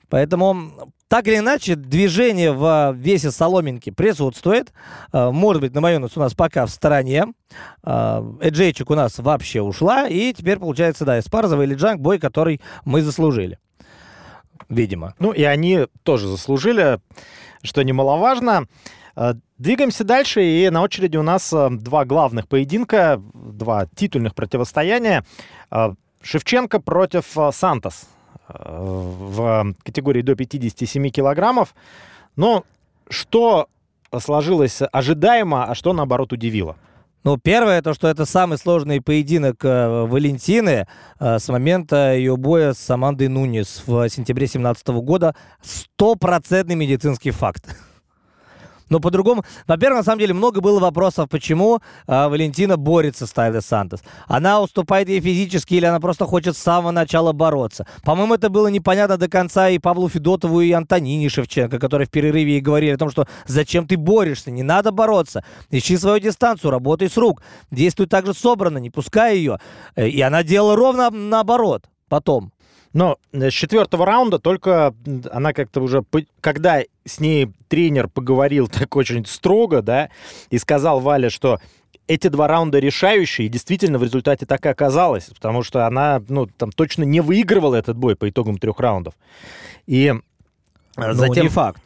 Поэтому 0.08 0.92
так 1.08 1.26
или 1.26 1.38
иначе, 1.38 1.74
движение 1.74 2.52
в 2.52 2.92
весе 2.94 3.32
соломинки 3.32 3.90
присутствует. 3.90 4.72
Э, 5.12 5.30
может 5.32 5.60
быть, 5.60 5.74
на 5.74 5.80
майонез 5.80 6.16
у 6.16 6.20
нас 6.20 6.34
пока 6.34 6.66
в 6.66 6.70
стороне. 6.70 7.26
Э, 7.82 8.22
Эджейчик 8.40 8.90
у 8.90 8.94
нас 8.94 9.18
вообще 9.18 9.60
ушла. 9.60 10.06
И 10.06 10.32
теперь, 10.32 10.60
получается, 10.60 11.04
да, 11.04 11.18
Эспарзова 11.18 11.62
или 11.62 11.74
Джанг, 11.74 12.00
бой, 12.00 12.20
который 12.20 12.60
мы 12.84 13.02
заслужили 13.02 13.58
видимо. 14.70 15.14
Ну 15.18 15.32
и 15.32 15.42
они 15.42 15.86
тоже 16.02 16.28
заслужили, 16.28 17.00
что 17.62 17.82
немаловажно. 17.82 18.66
Э, 19.16 19.34
двигаемся 19.58 20.04
дальше, 20.04 20.42
и 20.42 20.70
на 20.70 20.82
очереди 20.82 21.16
у 21.16 21.22
нас 21.22 21.52
э, 21.52 21.68
два 21.70 22.04
главных 22.06 22.48
поединка, 22.48 23.20
два 23.34 23.86
титульных 23.94 24.34
противостояния. 24.34 25.24
Э, 25.70 25.92
Шевченко 26.22 26.80
против 26.80 27.24
Сантос 27.52 28.06
в 28.46 29.74
категории 29.84 30.20
до 30.20 30.34
57 30.34 31.08
килограммов. 31.08 31.74
Но 32.36 32.64
что 33.08 33.68
сложилось 34.18 34.82
ожидаемо, 34.92 35.64
а 35.64 35.74
что, 35.74 35.94
наоборот, 35.94 36.34
удивило? 36.34 36.76
Ну, 37.22 37.36
первое, 37.36 37.82
то, 37.82 37.92
что 37.92 38.08
это 38.08 38.24
самый 38.24 38.56
сложный 38.56 39.02
поединок 39.02 39.62
э, 39.62 40.06
Валентины 40.06 40.86
э, 41.18 41.38
с 41.38 41.48
момента 41.48 42.14
ее 42.14 42.38
боя 42.38 42.72
с 42.72 42.88
Амандой 42.88 43.28
Нунис 43.28 43.82
в 43.86 44.08
сентябре 44.08 44.46
2017 44.46 44.88
года. 44.88 45.34
Стопроцентный 45.62 46.76
медицинский 46.76 47.30
факт. 47.30 47.76
Но 48.90 49.00
по-другому... 49.00 49.44
Во-первых, 49.66 50.00
на 50.00 50.04
самом 50.04 50.18
деле, 50.18 50.34
много 50.34 50.60
было 50.60 50.80
вопросов, 50.80 51.28
почему 51.30 51.80
э, 52.06 52.28
Валентина 52.28 52.76
борется 52.76 53.26
с 53.26 53.32
Тайле 53.32 53.60
Сантос. 53.60 54.02
Она 54.26 54.60
уступает 54.60 55.08
ей 55.08 55.20
физически 55.20 55.74
или 55.74 55.86
она 55.86 56.00
просто 56.00 56.26
хочет 56.26 56.56
с 56.56 56.60
самого 56.60 56.90
начала 56.90 57.32
бороться. 57.32 57.86
По-моему, 58.04 58.34
это 58.34 58.50
было 58.50 58.66
непонятно 58.66 59.16
до 59.16 59.28
конца 59.28 59.70
и 59.70 59.78
Павлу 59.78 60.08
Федотову, 60.08 60.60
и 60.60 60.72
Антонине 60.72 61.28
Шевченко, 61.28 61.78
которые 61.78 62.06
в 62.06 62.10
перерыве 62.10 62.52
ей 62.52 62.60
говорили 62.60 62.90
о 62.90 62.98
том, 62.98 63.10
что 63.10 63.26
зачем 63.46 63.86
ты 63.86 63.96
борешься, 63.96 64.50
не 64.50 64.62
надо 64.62 64.90
бороться. 64.90 65.44
Ищи 65.70 65.96
свою 65.96 66.18
дистанцию, 66.18 66.72
работай 66.72 67.08
с 67.08 67.16
рук. 67.16 67.42
Действуй 67.70 68.08
так 68.08 68.26
же 68.26 68.34
собрано, 68.34 68.78
не 68.78 68.90
пускай 68.90 69.36
ее. 69.36 69.60
Э, 69.94 70.08
и 70.08 70.20
она 70.20 70.42
делала 70.42 70.74
ровно 70.74 71.10
наоборот 71.10 71.86
потом. 72.10 72.52
Но 72.92 73.18
с 73.32 73.52
четвертого 73.52 74.04
раунда 74.04 74.38
только 74.38 74.94
она 75.30 75.52
как-то 75.52 75.80
уже, 75.80 76.04
когда 76.40 76.82
с 77.04 77.20
ней 77.20 77.52
тренер 77.68 78.08
поговорил 78.08 78.68
так 78.72 78.94
очень 78.96 79.24
строго, 79.26 79.82
да, 79.82 80.10
и 80.50 80.58
сказал 80.58 81.00
Вале, 81.00 81.30
что 81.30 81.60
эти 82.08 82.26
два 82.26 82.48
раунда 82.48 82.80
решающие, 82.80 83.46
и 83.46 83.50
действительно 83.50 83.98
в 83.98 84.02
результате 84.02 84.44
так 84.44 84.66
и 84.66 84.68
оказалось, 84.68 85.26
потому 85.26 85.62
что 85.62 85.86
она, 85.86 86.20
ну, 86.28 86.46
там 86.46 86.72
точно 86.72 87.04
не 87.04 87.20
выигрывала 87.20 87.76
этот 87.76 87.96
бой 87.96 88.16
по 88.16 88.28
итогам 88.28 88.58
трех 88.58 88.80
раундов. 88.80 89.14
И 89.86 90.12
ну, 90.96 91.12
затем... 91.12 91.44
не 91.44 91.48
факт. 91.48 91.80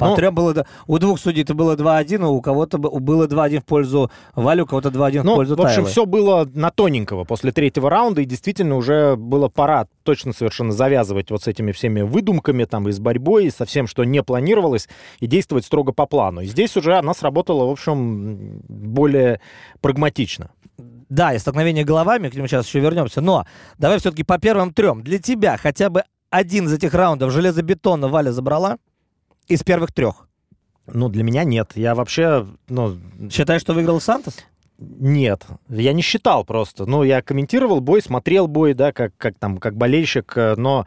По 0.00 0.08
ну, 0.08 0.16
трем 0.16 0.34
было... 0.34 0.66
У 0.86 0.98
двух 0.98 1.20
судей 1.20 1.42
это 1.42 1.52
было 1.52 1.76
2-1, 1.76 2.24
у 2.24 2.40
кого-то 2.40 2.78
было 2.78 3.26
2-1 3.26 3.60
в 3.60 3.64
пользу 3.66 4.10
Валю, 4.34 4.64
у 4.64 4.66
кого-то 4.66 4.88
2-1 4.88 5.22
ну, 5.22 5.32
в 5.32 5.36
пользу 5.36 5.56
в 5.56 5.60
общем, 5.60 5.74
Тайлы. 5.74 5.90
все 5.90 6.06
было 6.06 6.48
на 6.54 6.70
тоненького 6.70 7.24
после 7.24 7.52
третьего 7.52 7.90
раунда, 7.90 8.22
и 8.22 8.24
действительно 8.24 8.76
уже 8.76 9.16
было 9.16 9.48
пора 9.48 9.86
точно 10.02 10.32
совершенно 10.32 10.72
завязывать 10.72 11.30
вот 11.30 11.42
с 11.42 11.48
этими 11.48 11.72
всеми 11.72 12.00
выдумками, 12.00 12.64
там, 12.64 12.88
и 12.88 12.92
с 12.92 12.98
борьбой, 12.98 13.46
и 13.46 13.50
со 13.50 13.66
всем, 13.66 13.86
что 13.86 14.04
не 14.04 14.22
планировалось, 14.22 14.88
и 15.18 15.26
действовать 15.26 15.66
строго 15.66 15.92
по 15.92 16.06
плану. 16.06 16.40
И 16.40 16.46
здесь 16.46 16.74
уже 16.78 16.96
она 16.96 17.12
сработала, 17.12 17.66
в 17.66 17.70
общем, 17.70 18.62
более 18.68 19.40
прагматично. 19.82 20.50
Да, 21.10 21.34
и 21.34 21.38
столкновение 21.38 21.84
головами, 21.84 22.30
к 22.30 22.34
нему 22.34 22.46
сейчас 22.46 22.66
еще 22.66 22.80
вернемся, 22.80 23.20
но 23.20 23.44
давай 23.76 23.98
все-таки 23.98 24.22
по 24.22 24.38
первым 24.38 24.72
трем. 24.72 25.02
Для 25.02 25.18
тебя 25.18 25.58
хотя 25.58 25.90
бы 25.90 26.04
один 26.30 26.66
из 26.66 26.72
этих 26.72 26.94
раундов 26.94 27.32
железобетонно 27.32 28.08
Валя 28.08 28.30
забрала? 28.30 28.78
Из 29.50 29.62
первых 29.62 29.92
трех? 29.92 30.28
Ну, 30.86 31.08
для 31.08 31.22
меня 31.22 31.44
нет. 31.44 31.72
Я 31.74 31.94
вообще, 31.94 32.46
ну... 32.68 32.96
Считаешь, 33.30 33.60
что 33.60 33.74
выиграл 33.74 34.00
Сантос? 34.00 34.36
Нет, 34.78 35.44
я 35.68 35.92
не 35.92 36.00
считал 36.00 36.44
просто. 36.44 36.86
Ну, 36.86 37.02
я 37.02 37.20
комментировал 37.20 37.80
бой, 37.80 38.00
смотрел 38.00 38.48
бой, 38.48 38.72
да, 38.72 38.92
как, 38.92 39.12
как 39.18 39.38
там, 39.38 39.58
как 39.58 39.76
болельщик, 39.76 40.32
э, 40.36 40.54
но 40.56 40.86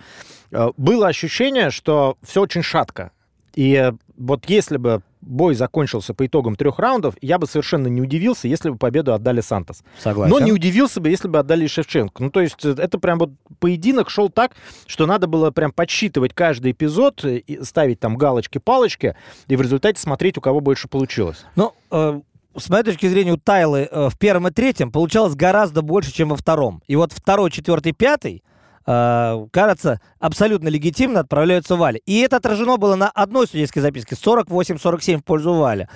э, 0.52 0.69
было 0.78 1.08
ощущение, 1.08 1.69
что 1.69 2.17
все 2.23 2.41
очень 2.41 2.63
шатко. 2.63 3.12
И 3.54 3.76
э, 3.76 3.93
вот 4.17 4.49
если 4.49 4.78
бы 4.78 5.04
бой 5.25 5.55
закончился 5.55 6.13
по 6.13 6.25
итогам 6.25 6.55
трех 6.55 6.79
раундов, 6.79 7.15
я 7.21 7.39
бы 7.39 7.47
совершенно 7.47 7.88
не 7.88 8.01
удивился, 8.01 8.47
если 8.47 8.69
бы 8.69 8.77
победу 8.77 9.13
отдали 9.13 9.41
Сантос. 9.41 9.83
Согласен. 9.99 10.31
Но 10.31 10.39
не 10.39 10.51
удивился 10.51 11.01
бы, 11.01 11.09
если 11.09 11.27
бы 11.27 11.39
отдали 11.39 11.67
Шевченко. 11.67 12.23
Ну, 12.23 12.29
то 12.29 12.41
есть 12.41 12.63
это 12.63 12.99
прям 12.99 13.19
вот 13.19 13.31
поединок 13.59 14.09
шел 14.09 14.29
так, 14.29 14.51
что 14.88 15.05
надо 15.05 15.27
было 15.27 15.51
прям 15.51 15.71
подсчитывать 15.71 16.33
каждый 16.33 16.71
эпизод, 16.71 17.23
и 17.25 17.59
ставить 17.63 17.99
там 17.99 18.17
галочки-палочки, 18.17 19.15
и 19.47 19.55
в 19.55 19.62
результате 19.62 19.99
смотреть, 19.99 20.38
у 20.38 20.41
кого 20.41 20.59
больше 20.59 20.88
получилось. 20.88 21.45
Ну, 21.55 21.73
э, 21.91 22.21
с 22.55 22.69
моей 22.69 22.83
точки 22.83 23.07
зрения, 23.07 23.33
у 23.33 23.38
Тайлы 23.38 23.88
э, 23.89 24.09
в 24.09 24.17
первом 24.17 24.47
и 24.47 24.51
третьем 24.51 24.91
получалось 24.91 25.36
гораздо 25.36 25.81
больше, 25.81 26.13
чем 26.13 26.29
во 26.29 26.36
втором. 26.36 26.81
И 26.88 26.95
вот 26.95 27.13
второй, 27.13 27.51
четвертый, 27.51 27.93
пятый, 27.93 28.43
э, 28.86 29.48
кажется, 29.52 30.00
абсолютно 30.19 30.67
легитимно 30.67 31.22
отправляются 31.22 31.76
Вали. 31.76 32.02
И 32.06 32.19
это 32.19 32.38
отражено 32.38 32.78
было 32.78 32.96
на 32.96 33.10
одной 33.10 33.48
судейской 33.48 33.82
записке 33.82 34.15
48-47 34.15 35.17
в 35.17 35.24
пользу 35.24 35.54
Вали. 35.54 35.88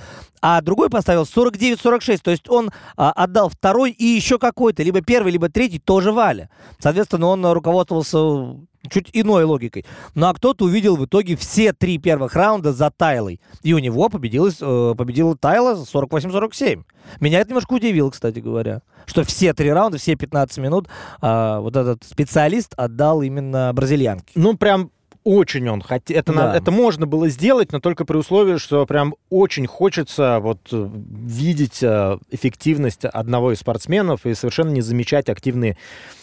А 0.41 0.61
другой 0.61 0.89
поставил 0.89 1.23
49-46. 1.23 2.19
То 2.23 2.31
есть 2.31 2.49
он 2.49 2.71
а, 2.95 3.11
отдал 3.11 3.49
второй 3.49 3.91
и 3.91 4.05
еще 4.05 4.37
какой-то, 4.39 4.83
либо 4.83 5.01
первый, 5.01 5.31
либо 5.31 5.49
третий, 5.49 5.79
тоже 5.79 6.11
Вали. 6.11 6.49
Соответственно, 6.79 7.27
он 7.27 7.45
руководствовался 7.45 8.57
чуть 8.89 9.09
иной 9.13 9.43
логикой. 9.43 9.85
Ну 10.15 10.27
а 10.27 10.33
кто-то 10.33 10.65
увидел 10.65 10.95
в 10.95 11.05
итоге 11.05 11.35
все 11.35 11.73
три 11.73 11.97
первых 11.97 12.35
раунда 12.35 12.73
за 12.73 12.91
Тайлой. 12.91 13.39
И 13.63 13.73
у 13.73 13.79
него 13.79 14.09
победила, 14.09 14.49
э, 14.49 14.95
победила 14.97 15.35
Тайла 15.35 15.75
48-47. 15.75 16.83
Меня 17.19 17.39
это 17.39 17.49
немножко 17.49 17.73
удивило, 17.73 18.09
кстати 18.09 18.39
говоря. 18.39 18.81
Что 19.05 19.23
все 19.23 19.53
три 19.53 19.71
раунда, 19.71 19.97
все 19.97 20.15
15 20.15 20.57
минут 20.59 20.87
э, 21.21 21.57
вот 21.59 21.75
этот 21.75 22.03
специалист 22.03 22.73
отдал 22.75 23.21
именно 23.21 23.71
бразильянке. 23.73 24.31
Ну, 24.35 24.55
прям 24.55 24.91
очень 25.27 25.67
он 25.67 25.81
хотел. 25.81 26.17
Это, 26.17 26.31
да. 26.31 26.53
на, 26.53 26.55
это 26.55 26.71
можно 26.71 27.05
было 27.05 27.27
сделать, 27.27 27.73
но 27.73 27.81
только 27.81 28.05
при 28.05 28.15
условии, 28.15 28.57
что 28.57 28.85
прям 28.85 29.15
очень 29.29 29.67
хочется 29.67 30.39
вот 30.39 30.59
э, 30.71 30.89
видеть 30.93 31.83
э, 31.83 32.17
эффективность 32.31 33.03
одного 33.03 33.51
из 33.51 33.59
спортсменов 33.59 34.25
и 34.25 34.33
совершенно 34.33 34.69
не 34.69 34.79
замечать 34.79 35.27
активные 35.27 35.77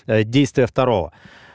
э, 0.07 0.25
действия 0.25 0.67
второго. 0.67 1.13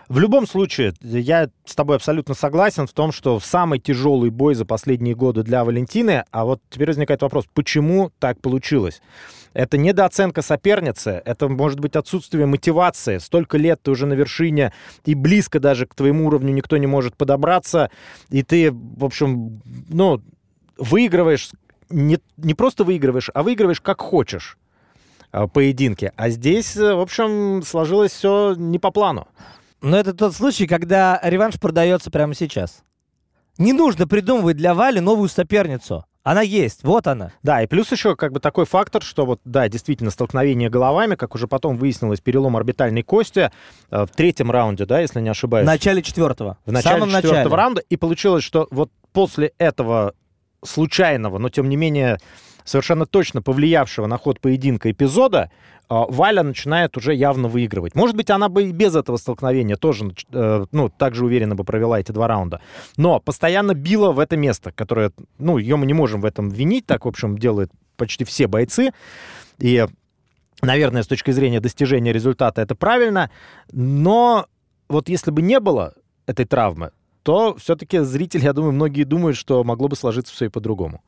В 0.10 0.18
любом 0.18 0.48
случае, 0.48 0.94
я 1.02 1.52
с 1.66 1.76
тобой 1.76 1.98
абсолютно 1.98 2.34
согласен 2.34 2.88
в 2.88 2.94
том, 2.94 3.12
что 3.12 3.40
самый 3.40 3.78
тяжелый 3.78 4.32
бой 4.32 4.56
за 4.56 4.66
последние 4.66 5.14
годы 5.14 5.44
для 5.44 5.64
Валентины. 5.64 6.26
А 6.32 6.46
вот 6.46 6.62
теперь 6.72 6.88
возникает 6.88 7.22
вопрос, 7.22 7.46
почему 7.54 8.12
так 8.18 8.42
получилось? 8.42 9.04
Это 9.54 9.78
недооценка 9.78 10.42
соперницы, 10.42 11.22
это 11.26 11.48
может 11.48 11.80
быть 11.80 11.96
отсутствие 11.96 12.48
мотивации. 12.48 13.20
Столько 13.20 13.60
лет 13.60 13.82
ты 13.84 13.92
уже 13.92 14.08
на 14.08 14.14
вершине, 14.14 14.74
и 15.06 15.14
близко 15.14 15.60
даже 15.60 15.86
к 15.86 15.94
твоему 15.94 16.26
уровню 16.26 16.54
никто 16.54 16.78
не 16.78 16.88
может 16.88 17.16
подобраться, 17.16 17.92
и 18.32 18.42
ты, 18.42 18.72
в 18.72 19.06
общем, 19.06 19.62
ну, 19.90 20.24
выигрываешь, 20.80 21.52
не, 21.92 22.18
не 22.38 22.56
просто 22.56 22.84
выигрываешь, 22.84 23.30
а 23.36 23.44
выигрываешь 23.44 23.82
как 23.82 24.02
хочешь 24.02 24.58
э, 25.34 25.46
поединки. 25.48 26.12
А 26.16 26.30
здесь, 26.30 26.76
э, 26.78 26.96
в 26.96 27.00
общем, 27.00 27.62
сложилось 27.64 28.12
все 28.12 28.56
не 28.58 28.80
по 28.80 28.90
плану. 28.90 29.28
Но 29.82 29.98
это 29.98 30.14
тот 30.14 30.36
случай, 30.36 30.68
когда 30.68 31.20
реванш 31.24 31.60
продается 31.60 32.12
прямо 32.12 32.34
сейчас. 32.34 32.84
Не 33.58 33.74
нужно 33.74 34.08
придумывать 34.08 34.58
для 34.58 34.74
Вали 34.74 35.00
новую 35.00 35.30
соперницу. 35.30 36.06
Она 36.24 36.42
есть, 36.42 36.84
вот 36.84 37.08
она. 37.08 37.32
Да, 37.44 37.62
и 37.64 37.68
плюс 37.68 37.92
еще 37.92 38.16
как 38.16 38.34
бы 38.34 38.40
такой 38.40 38.66
фактор, 38.66 39.02
что 39.02 39.26
вот, 39.26 39.40
да, 39.46 39.68
действительно, 39.70 40.12
столкновение 40.12 40.70
головами, 40.70 41.16
как 41.16 41.34
уже 41.34 41.48
потом 41.48 41.78
выяснилось, 41.78 42.20
перелом 42.20 42.58
орбитальной 42.58 43.04
кости 43.04 43.52
э, 43.90 44.06
в 44.06 44.10
третьем 44.10 44.52
раунде, 44.52 44.86
да, 44.86 45.00
если 45.00 45.22
не 45.22 45.30
ошибаюсь. 45.30 45.66
В 45.66 45.68
начале 45.68 46.04
четвертого. 46.04 46.58
В 46.66 46.72
начале 46.72 47.04
в 47.04 47.08
четвертого 47.08 47.34
начале. 47.36 47.56
раунда. 47.56 47.82
И 47.90 47.96
получилось, 47.96 48.44
что 48.44 48.68
вот 48.70 48.92
после 49.14 49.54
этого 49.58 50.14
случайного, 50.64 51.38
но 51.38 51.50
тем 51.50 51.70
не 51.70 51.78
менее 51.78 52.20
совершенно 52.70 53.06
точно 53.08 53.42
повлиявшего 53.42 54.06
на 54.06 54.18
ход 54.18 54.40
поединка 54.40 54.92
эпизода, 54.92 55.50
а, 55.90 56.06
Валя 56.08 56.44
начинает 56.44 56.96
уже 56.98 57.16
явно 57.16 57.48
выигрывать. 57.48 57.96
Может 57.96 58.16
быть, 58.16 58.30
она 58.30 58.48
бы 58.48 58.66
и 58.66 58.72
без 58.72 58.96
этого 58.96 59.18
столкновения 59.18 59.76
тоже, 59.76 60.14
э, 60.32 60.66
ну, 60.72 60.90
так 60.90 61.16
же 61.16 61.26
уверенно 61.26 61.56
бы 61.56 61.64
провела 61.64 62.00
эти 62.00 62.12
два 62.12 62.28
раунда. 62.28 62.62
Но 62.96 63.20
постоянно 63.20 63.74
била 63.74 64.12
в 64.12 64.20
это 64.20 64.38
место, 64.38 64.72
которое, 64.72 65.12
ну, 65.40 65.58
ее 65.58 65.78
мы 65.78 65.88
не 65.88 65.94
можем 65.94 66.22
в 66.22 66.26
этом 66.26 66.50
винить, 66.50 66.86
так, 66.86 67.06
в 67.06 67.08
общем, 67.08 67.40
делают 67.40 67.72
почти 67.98 68.24
все 68.24 68.46
бойцы. 68.46 68.92
И, 69.58 69.88
наверное, 70.62 71.02
с 71.02 71.08
точки 71.08 71.32
зрения 71.32 71.60
достижения 71.60 72.14
результата 72.14 72.62
это 72.62 72.76
правильно. 72.76 73.32
Но 73.72 74.46
вот 74.90 75.10
если 75.10 75.32
бы 75.32 75.42
не 75.42 75.60
было 75.60 75.96
этой 76.28 76.46
травмы, 76.46 76.92
то 77.24 77.56
все-таки 77.56 77.98
зрители, 78.00 78.44
я 78.44 78.54
думаю, 78.54 78.74
многие 78.74 79.06
думают, 79.06 79.38
что 79.38 79.64
могло 79.64 79.88
бы 79.88 79.96
сложиться 79.96 80.32
все 80.34 80.46
и 80.46 80.50
по-другому. 80.50 81.02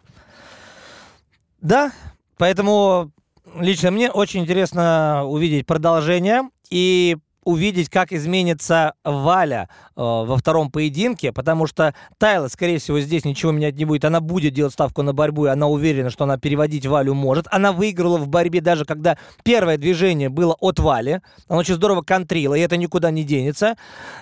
Да, 1.62 1.91
поэтому 2.38 3.12
лично 3.56 3.91
мне 3.91 4.12
очень 4.12 4.41
интересно 4.41 5.24
увидеть 5.26 5.67
продолжение 5.67 6.50
и 6.69 7.17
увидеть, 7.43 7.89
как 7.89 8.12
изменится 8.13 8.93
Валя 9.04 9.69
э, 9.95 10.01
во 10.01 10.38
втором 10.38 10.71
поединке, 10.71 11.32
потому 11.32 11.67
что 11.67 11.93
Тайла, 12.17 12.47
скорее 12.47 12.80
всего, 12.80 12.99
здесь 12.99 13.25
ничего 13.25 13.51
менять 13.51 13.75
не 13.75 13.86
будет. 13.86 14.06
Она 14.06 14.21
будет 14.21 14.54
делать 14.54 14.73
ставку 14.73 15.01
на 15.01 15.13
борьбу, 15.13 15.45
и 15.45 15.49
она 15.49 15.67
уверена, 15.67 16.10
что 16.10 16.25
она 16.25 16.38
переводить 16.38 16.86
Валю 16.86 17.13
может. 17.13 17.47
Она 17.51 17.71
выиграла 17.71 18.17
в 18.17 18.27
борьбе 18.27 18.62
даже 18.62 18.86
когда 18.86 19.17
первое 19.43 19.77
движение 19.77 20.30
было 20.30 20.56
от 20.60 20.80
Вали. 20.80 21.21
Она 21.47 21.60
очень 21.60 21.75
здорово 21.75 22.01
контрила, 22.01 22.56
и 22.56 22.60
это 22.60 22.77
никуда 22.77 23.12
не 23.12 23.23
денется. 23.23 23.75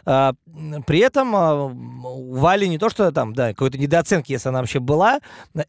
Э, 0.05 0.33
при 0.85 0.99
этом 0.99 1.35
э, 1.35 1.73
у 2.03 2.35
Вали 2.35 2.67
не 2.67 2.77
то, 2.77 2.89
что 2.89 3.11
там, 3.11 3.33
да, 3.33 3.49
какой-то 3.49 3.77
недооценки, 3.77 4.31
если 4.31 4.49
она 4.49 4.59
вообще 4.59 4.79
была, 4.79 5.19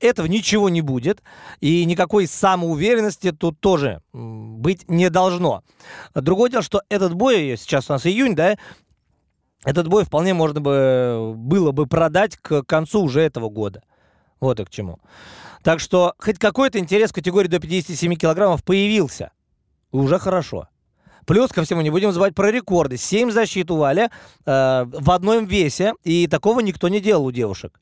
этого 0.00 0.26
ничего 0.26 0.68
не 0.68 0.82
будет. 0.82 1.22
И 1.60 1.84
никакой 1.84 2.26
самоуверенности 2.26 3.32
тут 3.32 3.58
тоже 3.60 4.02
быть 4.12 4.88
не 4.88 5.10
должно. 5.10 5.62
Другое 6.14 6.50
дело, 6.50 6.62
что 6.62 6.82
этот 6.88 7.14
бой, 7.14 7.39
сейчас 7.56 7.90
у 7.90 7.92
нас 7.92 8.06
июнь, 8.06 8.34
да, 8.34 8.56
этот 9.64 9.88
бой 9.88 10.04
вполне 10.04 10.34
можно 10.34 10.60
бы, 10.60 11.34
было 11.36 11.72
бы 11.72 11.86
продать 11.86 12.36
к 12.36 12.62
концу 12.62 13.02
уже 13.02 13.20
этого 13.20 13.48
года. 13.48 13.82
Вот 14.40 14.58
и 14.58 14.64
к 14.64 14.70
чему. 14.70 14.98
Так 15.62 15.80
что 15.80 16.14
хоть 16.18 16.38
какой-то 16.38 16.78
интерес 16.78 17.12
к 17.12 17.16
категории 17.16 17.48
до 17.48 17.60
57 17.60 18.14
килограммов 18.14 18.64
появился. 18.64 19.32
Уже 19.92 20.18
хорошо. 20.18 20.68
Плюс 21.26 21.50
ко 21.50 21.62
всему 21.62 21.82
не 21.82 21.90
будем 21.90 22.12
забывать 22.12 22.34
про 22.34 22.50
рекорды. 22.50 22.96
7 22.96 23.30
защит 23.30 23.70
у 23.70 23.76
Валя 23.76 24.10
э, 24.46 24.84
в 24.86 25.10
одном 25.10 25.44
весе. 25.44 25.92
И 26.02 26.26
такого 26.26 26.60
никто 26.60 26.88
не 26.88 27.00
делал 27.00 27.26
у 27.26 27.30
девушек. 27.30 27.78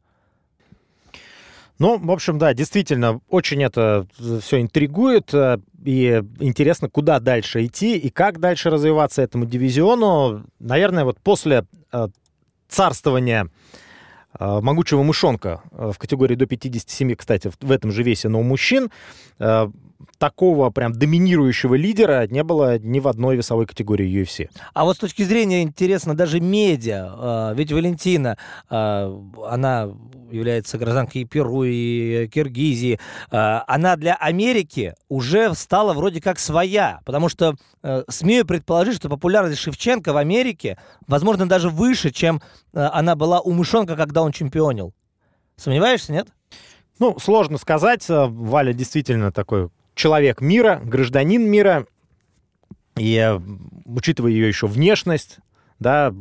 Ну, 1.78 1.96
в 1.96 2.10
общем, 2.10 2.38
да, 2.38 2.54
действительно, 2.54 3.20
очень 3.28 3.62
это 3.62 4.06
все 4.42 4.60
интригует. 4.60 5.32
Э, 5.78 5.88
и 5.88 6.22
интересно, 6.40 6.88
куда 6.88 7.20
дальше 7.20 7.64
идти 7.64 7.96
и 7.96 8.10
как 8.10 8.40
дальше 8.40 8.70
развиваться 8.70 9.22
этому 9.22 9.44
дивизиону. 9.46 10.44
Наверное, 10.58 11.04
вот 11.04 11.18
после 11.20 11.64
э, 11.92 12.08
царствования 12.68 13.48
э, 14.38 14.60
могучего 14.60 15.02
мышонка 15.02 15.62
в 15.70 15.96
категории 15.98 16.34
до 16.34 16.46
57, 16.46 17.14
кстати, 17.14 17.50
в 17.60 17.70
этом 17.70 17.92
же 17.92 18.02
весе, 18.02 18.28
но 18.28 18.40
у 18.40 18.42
мужчин, 18.42 18.90
такого 20.18 20.70
прям 20.70 20.92
доминирующего 20.92 21.74
лидера 21.74 22.26
не 22.28 22.42
было 22.42 22.78
ни 22.78 23.00
в 23.00 23.08
одной 23.08 23.36
весовой 23.36 23.66
категории 23.66 24.22
UFC. 24.22 24.48
А 24.74 24.84
вот 24.84 24.96
с 24.96 25.00
точки 25.00 25.22
зрения, 25.22 25.62
интересно, 25.62 26.14
даже 26.14 26.40
медиа, 26.40 27.52
ведь 27.54 27.72
Валентина, 27.72 28.36
она 28.68 29.90
является 30.30 30.78
гражданкой 30.78 31.24
Перу 31.24 31.64
и 31.64 32.28
Киргизии, 32.28 32.98
э, 33.30 33.36
она 33.66 33.96
для 33.96 34.14
Америки 34.14 34.94
уже 35.08 35.54
стала 35.54 35.92
вроде 35.92 36.20
как 36.20 36.38
своя, 36.38 37.00
потому 37.04 37.28
что 37.28 37.54
э, 37.82 38.04
смею 38.08 38.46
предположить, 38.46 38.96
что 38.96 39.08
популярность 39.08 39.60
Шевченко 39.60 40.12
в 40.12 40.16
Америке, 40.16 40.78
возможно, 41.06 41.48
даже 41.48 41.70
выше, 41.70 42.10
чем 42.10 42.40
э, 42.72 42.80
она 42.92 43.16
была 43.16 43.40
у 43.40 43.52
Мышонка, 43.52 43.96
когда 43.96 44.22
он 44.22 44.32
чемпионил. 44.32 44.94
Сомневаешься, 45.56 46.12
нет? 46.12 46.28
Ну, 46.98 47.18
сложно 47.18 47.58
сказать. 47.58 48.04
Валя 48.08 48.72
действительно 48.72 49.32
такой 49.32 49.70
человек 49.98 50.40
мира, 50.40 50.80
гражданин 50.82 51.42
мира. 51.42 51.86
И 52.96 53.38
учитывая 53.84 54.30
ее 54.30 54.48
еще 54.48 54.66
внешность, 54.66 55.38
да, 55.78 56.12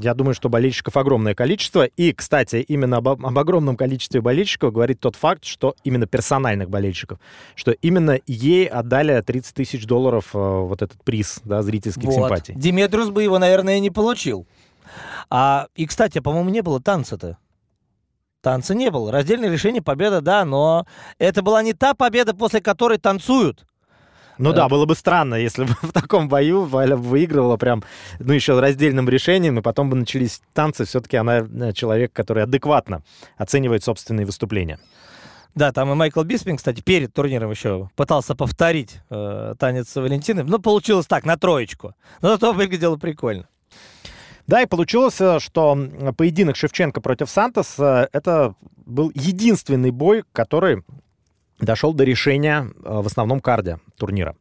я 0.00 0.14
думаю, 0.14 0.34
что 0.34 0.48
болельщиков 0.48 0.96
огромное 0.96 1.34
количество. 1.34 1.84
И, 1.84 2.12
кстати, 2.12 2.56
именно 2.56 2.98
об, 2.98 3.08
об 3.08 3.38
огромном 3.38 3.76
количестве 3.76 4.20
болельщиков 4.20 4.72
говорит 4.72 5.00
тот 5.00 5.16
факт, 5.16 5.44
что 5.44 5.74
именно 5.82 6.06
персональных 6.06 6.70
болельщиков, 6.70 7.18
что 7.56 7.72
именно 7.72 8.18
ей 8.26 8.66
отдали 8.66 9.20
30 9.20 9.54
тысяч 9.54 9.86
долларов 9.86 10.30
э, 10.34 10.38
вот 10.38 10.82
этот 10.82 11.02
приз, 11.02 11.40
да, 11.44 11.62
зрительских 11.62 12.04
вот. 12.04 12.14
симпатий. 12.14 12.54
Диметрус 12.54 13.08
бы 13.10 13.24
его, 13.24 13.38
наверное, 13.38 13.80
не 13.80 13.90
получил. 13.90 14.46
А, 15.30 15.66
и, 15.74 15.86
кстати, 15.86 16.20
по-моему, 16.20 16.50
не 16.50 16.62
было 16.62 16.80
танца-то. 16.80 17.38
Танца 18.42 18.74
не 18.74 18.90
было. 18.90 19.12
Раздельное 19.12 19.50
решение, 19.50 19.82
победа, 19.82 20.20
да, 20.20 20.44
но 20.44 20.86
это 21.18 21.42
была 21.42 21.62
не 21.62 21.74
та 21.74 21.94
победа, 21.94 22.34
после 22.34 22.60
которой 22.60 22.98
танцуют. 22.98 23.66
Ну 24.38 24.54
да, 24.54 24.70
было 24.70 24.86
бы 24.86 24.94
странно, 24.94 25.34
если 25.34 25.64
бы 25.64 25.74
в 25.82 25.92
таком 25.92 26.28
бою 26.28 26.64
Валя 26.64 26.96
выигрывала 26.96 27.58
прям, 27.58 27.84
ну 28.18 28.32
еще 28.32 28.58
раздельным 28.58 29.06
решением, 29.08 29.58
и 29.58 29.62
потом 29.62 29.90
бы 29.90 29.96
начались 29.96 30.40
танцы. 30.54 30.86
Все-таки 30.86 31.18
она 31.18 31.40
э, 31.40 31.72
человек, 31.74 32.14
который 32.14 32.44
адекватно 32.44 33.02
оценивает 33.36 33.84
собственные 33.84 34.24
выступления. 34.24 34.78
Да, 35.54 35.72
там 35.72 35.92
и 35.92 35.94
Майкл 35.94 36.22
Биспинг, 36.22 36.58
кстати, 36.58 36.80
перед 36.80 37.12
турниром 37.12 37.50
еще 37.50 37.90
пытался 37.96 38.34
повторить 38.34 39.00
э, 39.10 39.54
танец 39.58 39.94
Валентины. 39.94 40.42
Но 40.42 40.58
получилось 40.58 41.06
так, 41.06 41.24
на 41.26 41.36
троечку. 41.36 41.94
Но 42.22 42.30
зато 42.30 42.54
выглядело 42.54 42.96
прикольно. 42.96 43.46
Да, 44.50 44.62
и 44.62 44.66
получилось, 44.66 45.20
э, 45.20 45.38
что 45.38 45.78
поединок 46.16 46.56
Шевченко 46.56 47.00
против 47.00 47.30
Сантос 47.30 47.76
э, 47.78 48.08
это 48.12 48.56
был 48.84 49.12
единственный 49.14 49.92
бой, 49.92 50.24
который 50.32 50.82
дошел 51.60 51.94
до 51.94 52.02
решения 52.02 52.66
э, 52.66 53.00
в 53.00 53.06
основном 53.06 53.38
карде 53.38 53.78
турнира. 53.96 54.34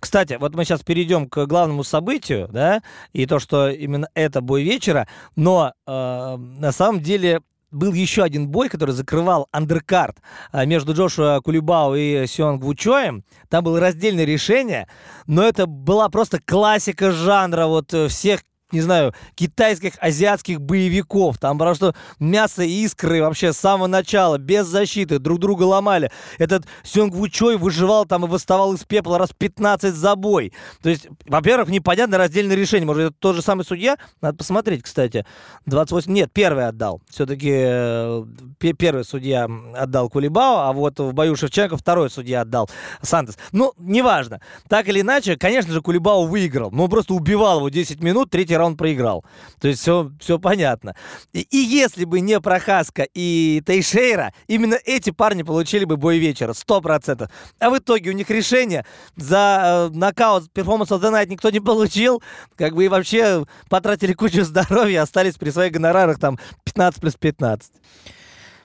Кстати, 0.00 0.38
вот 0.40 0.56
мы 0.56 0.64
сейчас 0.64 0.82
перейдем 0.82 1.28
к 1.28 1.46
главному 1.46 1.84
событию, 1.84 2.48
да, 2.50 2.82
и 3.12 3.26
то, 3.26 3.38
что 3.38 3.68
именно 3.68 4.08
это 4.14 4.40
бой 4.40 4.64
вечера, 4.64 5.06
но 5.36 5.72
э, 5.86 6.36
на 6.36 6.72
самом 6.72 7.00
деле 7.00 7.40
был 7.70 7.92
еще 7.92 8.24
один 8.24 8.48
бой, 8.48 8.68
который 8.68 8.90
закрывал 8.90 9.46
андеркарт 9.52 10.16
между 10.52 10.94
Джошуа 10.94 11.40
Кулибао 11.44 11.94
и 11.94 12.26
Сионг 12.26 12.64
Вучоем. 12.64 13.24
Там 13.48 13.62
было 13.62 13.78
раздельное 13.78 14.24
решение, 14.24 14.88
но 15.28 15.44
это 15.44 15.66
была 15.66 16.08
просто 16.08 16.40
классика 16.44 17.12
жанра 17.12 17.66
вот 17.66 17.92
всех 18.08 18.42
не 18.74 18.80
знаю, 18.80 19.14
китайских, 19.36 19.94
азиатских 20.00 20.60
боевиков. 20.60 21.38
Там 21.38 21.58
просто 21.58 21.94
мясо 22.18 22.62
и 22.62 22.84
искры 22.84 23.22
вообще 23.22 23.52
с 23.52 23.56
самого 23.56 23.86
начала, 23.86 24.36
без 24.36 24.66
защиты, 24.66 25.18
друг 25.18 25.38
друга 25.38 25.62
ломали. 25.62 26.10
Этот 26.38 26.66
Сёнг 26.82 27.14
Вучой 27.14 27.56
выживал 27.56 28.04
там 28.04 28.24
и 28.24 28.28
восставал 28.28 28.74
из 28.74 28.84
пепла 28.84 29.18
раз 29.18 29.30
15 29.36 29.94
за 29.94 30.16
бой. 30.16 30.52
То 30.82 30.90
есть, 30.90 31.06
во-первых, 31.24 31.68
непонятное 31.68 32.18
раздельное 32.18 32.56
решение. 32.56 32.86
Может, 32.86 33.04
это 33.04 33.16
тот 33.18 33.36
же 33.36 33.42
самый 33.42 33.64
судья? 33.64 33.96
Надо 34.20 34.36
посмотреть, 34.36 34.82
кстати. 34.82 35.24
28... 35.66 36.12
Нет, 36.12 36.30
первый 36.32 36.66
отдал. 36.66 37.00
Все-таки 37.08 37.50
э, 37.52 38.24
первый 38.58 39.04
судья 39.04 39.48
отдал 39.76 40.10
Кулибао, 40.10 40.68
а 40.68 40.72
вот 40.72 40.98
в 40.98 41.12
бою 41.12 41.36
Шевченко 41.36 41.76
второй 41.76 42.10
судья 42.10 42.40
отдал 42.40 42.68
Сантос. 43.02 43.38
Ну, 43.52 43.72
неважно. 43.78 44.40
Так 44.68 44.88
или 44.88 45.00
иначе, 45.00 45.36
конечно 45.36 45.72
же, 45.72 45.80
Кулибао 45.80 46.26
выиграл. 46.26 46.70
Ну, 46.72 46.88
просто 46.88 47.14
убивал 47.14 47.58
его 47.58 47.68
10 47.68 48.02
минут, 48.02 48.30
третий 48.30 48.56
раунд 48.56 48.63
проиграл. 48.76 49.24
То 49.60 49.68
есть 49.68 49.80
все, 49.80 50.10
все 50.18 50.38
понятно. 50.38 50.94
И, 51.32 51.42
и 51.42 51.58
если 51.58 52.04
бы 52.04 52.20
не 52.20 52.40
Прохаска 52.40 53.06
и 53.14 53.62
Тейшейра, 53.64 54.32
именно 54.48 54.78
эти 54.84 55.10
парни 55.10 55.42
получили 55.42 55.84
бы 55.84 55.96
бой 55.96 56.18
вечера, 56.18 56.52
100%. 56.52 57.30
А 57.60 57.70
в 57.70 57.78
итоге 57.78 58.10
у 58.10 58.14
них 58.14 58.30
решение 58.30 58.84
за 59.16 59.90
э, 59.92 59.96
нокаут 59.96 60.50
перформанс 60.52 60.90
of 60.90 61.00
the 61.00 61.12
night 61.12 61.28
никто 61.28 61.50
не 61.50 61.60
получил, 61.60 62.22
как 62.56 62.74
бы 62.74 62.86
и 62.86 62.88
вообще 62.88 63.44
потратили 63.68 64.12
кучу 64.14 64.42
здоровья, 64.44 65.02
остались 65.02 65.34
при 65.36 65.50
своих 65.50 65.72
гонорарах 65.72 66.18
там 66.18 66.38
15 66.64 67.00
плюс 67.00 67.14
15. 67.14 67.72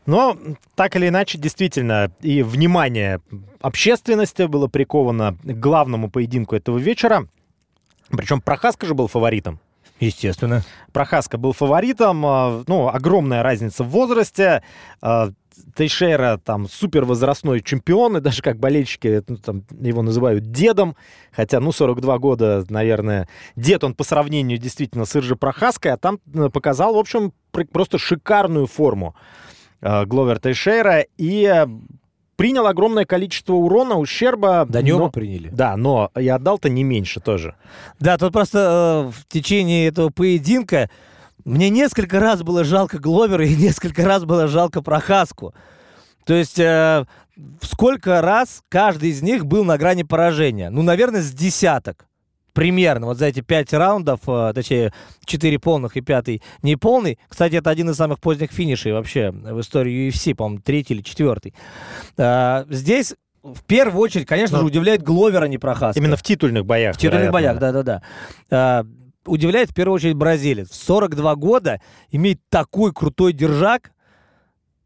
Но 0.05 0.35
так 0.75 0.95
или 0.95 1.07
иначе, 1.07 1.37
действительно, 1.37 2.11
и 2.21 2.41
внимание 2.41 3.21
общественности 3.61 4.43
было 4.47 4.67
приковано 4.67 5.37
к 5.43 5.59
главному 5.59 6.09
поединку 6.09 6.55
этого 6.55 6.79
вечера. 6.79 7.27
Причем 8.09 8.41
Прохаска 8.41 8.87
же 8.87 8.95
был 8.95 9.07
фаворитом. 9.07 9.59
Естественно. 9.99 10.63
Прохаска 10.93 11.37
был 11.37 11.53
фаворитом. 11.53 12.25
А, 12.25 12.63
ну, 12.67 12.87
огромная 12.87 13.43
разница 13.43 13.83
в 13.83 13.89
возрасте. 13.89 14.63
А, 15.01 15.31
Тейшера 15.75 16.39
там 16.43 16.67
супер 16.67 17.05
возрастной 17.05 17.61
чемпион, 17.61 18.17
и 18.17 18.21
даже 18.21 18.41
как 18.41 18.57
болельщики 18.57 19.23
ну, 19.27 19.37
там, 19.37 19.63
его 19.79 20.01
называют 20.01 20.51
дедом, 20.51 20.95
хотя, 21.31 21.59
ну, 21.59 21.71
42 21.71 22.17
года, 22.17 22.65
наверное, 22.69 23.27
дед 23.55 23.83
он 23.83 23.93
по 23.93 24.03
сравнению 24.03 24.57
действительно 24.57 25.05
с 25.05 25.15
Иржи 25.15 25.35
Прохаской, 25.35 25.91
а 25.91 25.97
там 25.97 26.19
э, 26.33 26.49
показал, 26.49 26.95
в 26.95 26.97
общем, 26.97 27.33
просто 27.71 27.97
шикарную 27.97 28.67
форму 28.67 29.15
э, 29.81 30.05
Гловер 30.05 30.39
Тейшера, 30.39 31.05
и 31.17 31.65
принял 32.39 32.67
огромное 32.67 33.03
количество 33.03 33.51
урона, 33.51 33.97
ущерба. 33.97 34.65
Да 34.65 34.81
не 34.81 34.93
но... 34.93 35.11
приняли. 35.11 35.49
Да, 35.49 35.75
но 35.75 36.09
и 36.17 36.25
отдал-то 36.29 36.69
не 36.69 36.85
меньше 36.85 37.19
тоже. 37.19 37.55
Да, 37.99 38.17
тут 38.17 38.31
просто 38.31 39.09
э, 39.09 39.11
в 39.11 39.27
течение 39.27 39.89
этого 39.89 40.09
поединка 40.09 40.89
мне 41.43 41.69
несколько 41.69 42.21
раз 42.21 42.41
было 42.41 42.63
жалко 42.63 42.97
Гловера 42.97 43.45
и 43.45 43.55
несколько 43.57 44.05
раз 44.05 44.23
было 44.23 44.47
жалко 44.47 44.81
Прохаску. 44.81 45.53
То 46.25 46.33
есть 46.33 46.57
э, 46.57 47.05
сколько 47.61 48.21
раз 48.21 48.63
каждый 48.69 49.09
из 49.09 49.21
них 49.21 49.45
был 49.45 49.65
на 49.65 49.77
грани 49.77 50.03
поражения? 50.03 50.69
Ну, 50.69 50.81
наверное, 50.81 51.21
с 51.21 51.33
десяток 51.33 52.05
примерно 52.53 53.07
вот 53.07 53.17
за 53.17 53.27
эти 53.27 53.41
пять 53.41 53.73
раундов, 53.73 54.21
э, 54.27 54.51
точнее, 54.53 54.93
четыре 55.25 55.59
полных 55.59 55.97
и 55.97 56.01
пятый 56.01 56.41
неполный. 56.61 57.19
Кстати, 57.27 57.55
это 57.55 57.69
один 57.69 57.89
из 57.89 57.95
самых 57.95 58.19
поздних 58.19 58.51
финишей 58.51 58.93
вообще 58.93 59.31
в 59.31 59.59
истории 59.59 60.09
UFC, 60.09 60.35
по-моему, 60.35 60.61
третий 60.61 60.93
или 60.93 61.01
четвертый. 61.01 61.53
А, 62.17 62.65
здесь 62.69 63.15
в 63.43 63.63
первую 63.63 64.01
очередь, 64.01 64.27
конечно 64.27 64.57
Но... 64.57 64.61
же, 64.61 64.67
удивляет 64.67 65.01
Гловера, 65.01 65.45
не 65.45 65.57
Прохаска. 65.57 65.99
Именно 65.99 66.17
в 66.17 66.23
титульных 66.23 66.65
боях. 66.65 66.95
В 66.95 66.99
титульных 66.99 67.31
боях, 67.31 67.59
да-да-да. 67.59 68.01
А, 68.49 68.85
удивляет 69.25 69.71
в 69.71 69.73
первую 69.73 69.95
очередь 69.95 70.15
бразилец. 70.15 70.69
В 70.69 70.75
42 70.75 71.35
года 71.35 71.81
иметь 72.11 72.39
такой 72.49 72.93
крутой 72.93 73.33
держак, 73.33 73.91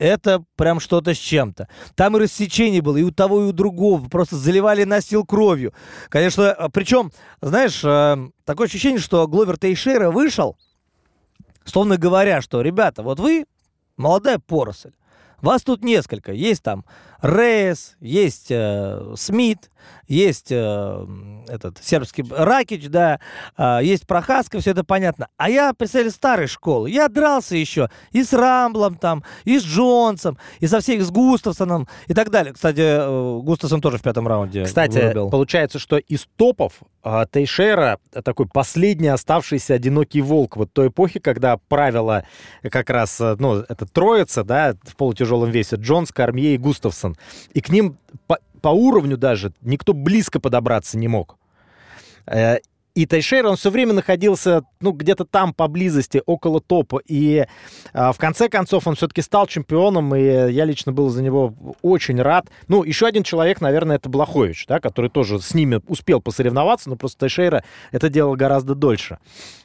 это 0.04 0.44
прям 0.58 0.82
что-то 0.82 1.14
с 1.14 1.18
чем-то. 1.18 1.70
Там 1.96 2.18
и 2.18 2.20
рассечение 2.20 2.82
было, 2.82 2.98
и 2.98 3.04
у 3.04 3.12
того, 3.12 3.42
и 3.42 3.46
у 3.46 3.54
другого. 3.54 4.10
Просто 4.10 4.36
заливали 4.36 4.84
настил 4.84 5.26
кровью. 5.26 5.74
Конечно, 6.10 6.52
а, 6.52 6.70
причем, 6.70 7.12
знаешь, 7.42 7.82
э, 7.86 8.18
такое 8.44 8.68
ощущение, 8.68 9.00
что 9.00 9.26
Гловер 9.28 9.58
Тейшера 9.58 10.12
вышел, 10.12 10.58
словно 11.64 11.98
говоря, 11.98 12.42
что, 12.42 12.62
ребята, 12.62 13.02
вот 13.02 13.20
вы 13.22 13.46
молодая 13.96 14.40
поросль, 14.40 14.92
вас 15.44 15.64
тут 15.64 15.84
несколько. 15.84 16.32
Есть 16.32 16.64
там 16.64 16.86
Рейс, 17.22 17.96
есть 18.02 18.48
э, 18.50 19.14
Смит, 19.16 19.70
есть 20.08 20.48
э, 20.52 21.08
этот 21.48 21.78
сербский 21.82 22.26
Ракич, 22.30 22.88
да, 22.88 23.20
э, 23.58 23.80
есть 23.82 24.06
Прохаска, 24.08 24.60
все 24.60 24.72
это 24.72 24.84
понятно. 24.84 25.28
А 25.38 25.50
я 25.50 25.74
представитель 25.74 26.12
старой 26.12 26.48
школы. 26.48 26.90
Я 26.90 27.08
дрался 27.08 27.56
еще 27.56 27.90
и 28.12 28.24
с 28.24 28.34
Рамблом 28.34 28.96
там, 28.96 29.24
и 29.46 29.58
с 29.58 29.64
Джонсом, 29.64 30.38
и 30.60 30.68
со 30.68 30.82
всех 30.82 31.04
с 31.04 31.12
Густавсоном 31.12 31.88
и 32.08 32.14
так 32.14 32.30
далее. 32.30 32.54
Кстати, 32.54 32.82
э, 32.82 33.40
Густавсон 33.42 33.80
тоже 33.80 33.98
в 33.98 34.02
пятом 34.02 34.28
раунде 34.28 34.66
Кстати, 34.66 34.98
вырубил. 34.98 35.30
получается, 35.30 35.80
что 35.80 35.98
из 35.98 36.28
топов 36.36 36.74
э, 37.04 37.26
Тейшера 37.32 38.00
такой 38.24 38.48
последний 38.48 39.08
оставшийся 39.08 39.76
одинокий 39.76 40.22
волк 40.22 40.58
вот 40.58 40.74
той 40.74 40.88
эпохи, 40.88 41.20
когда 41.20 41.58
правила 41.70 42.26
как 42.64 42.90
раз, 42.90 43.20
э, 43.22 43.38
ну, 43.40 43.60
это 43.60 43.86
троица, 43.86 44.44
да, 44.44 44.76
в 44.84 44.96
полутяжелом 44.98 45.33
весе, 45.50 45.76
Джонс, 45.78 46.12
Кармье 46.12 46.56
и 46.56 46.58
Густавсон. 46.58 47.16
И 47.54 47.62
к 47.62 47.70
ним 47.70 47.98
по, 48.28 48.40
по 48.62 48.70
уровню 48.70 49.18
даже 49.18 49.54
никто 49.62 49.94
близко 49.94 50.40
подобраться 50.40 50.98
не 50.98 51.08
мог. 51.08 51.38
Э, 52.26 52.58
и 52.96 53.08
Тайшейр, 53.08 53.48
он 53.48 53.56
все 53.56 53.72
время 53.72 53.94
находился, 53.94 54.64
ну, 54.80 54.92
где-то 54.92 55.26
там 55.26 55.54
поблизости, 55.54 56.22
около 56.28 56.62
топа. 56.62 57.02
И 57.08 57.46
а, 57.92 58.12
в 58.12 58.20
конце 58.20 58.50
концов 58.50 58.86
он 58.86 58.96
все-таки 58.96 59.24
стал 59.24 59.48
чемпионом, 59.48 60.16
и 60.16 60.22
я 60.22 60.66
лично 60.66 60.92
был 60.92 61.10
за 61.10 61.24
него 61.24 61.56
очень 61.82 62.22
рад. 62.22 62.50
Ну, 62.68 62.84
еще 62.84 63.08
один 63.08 63.24
человек, 63.24 63.62
наверное, 63.62 63.96
это 63.96 64.10
Блахович, 64.10 64.68
да, 64.68 64.80
который 64.80 65.10
тоже 65.10 65.40
с 65.40 65.56
ними 65.56 65.82
успел 65.88 66.22
посоревноваться, 66.22 66.90
но 66.90 66.96
просто 66.96 67.22
Тайшейра 67.22 67.64
это 67.92 68.10
делал 68.10 68.36
гораздо 68.36 68.76
дольше. 68.76 69.18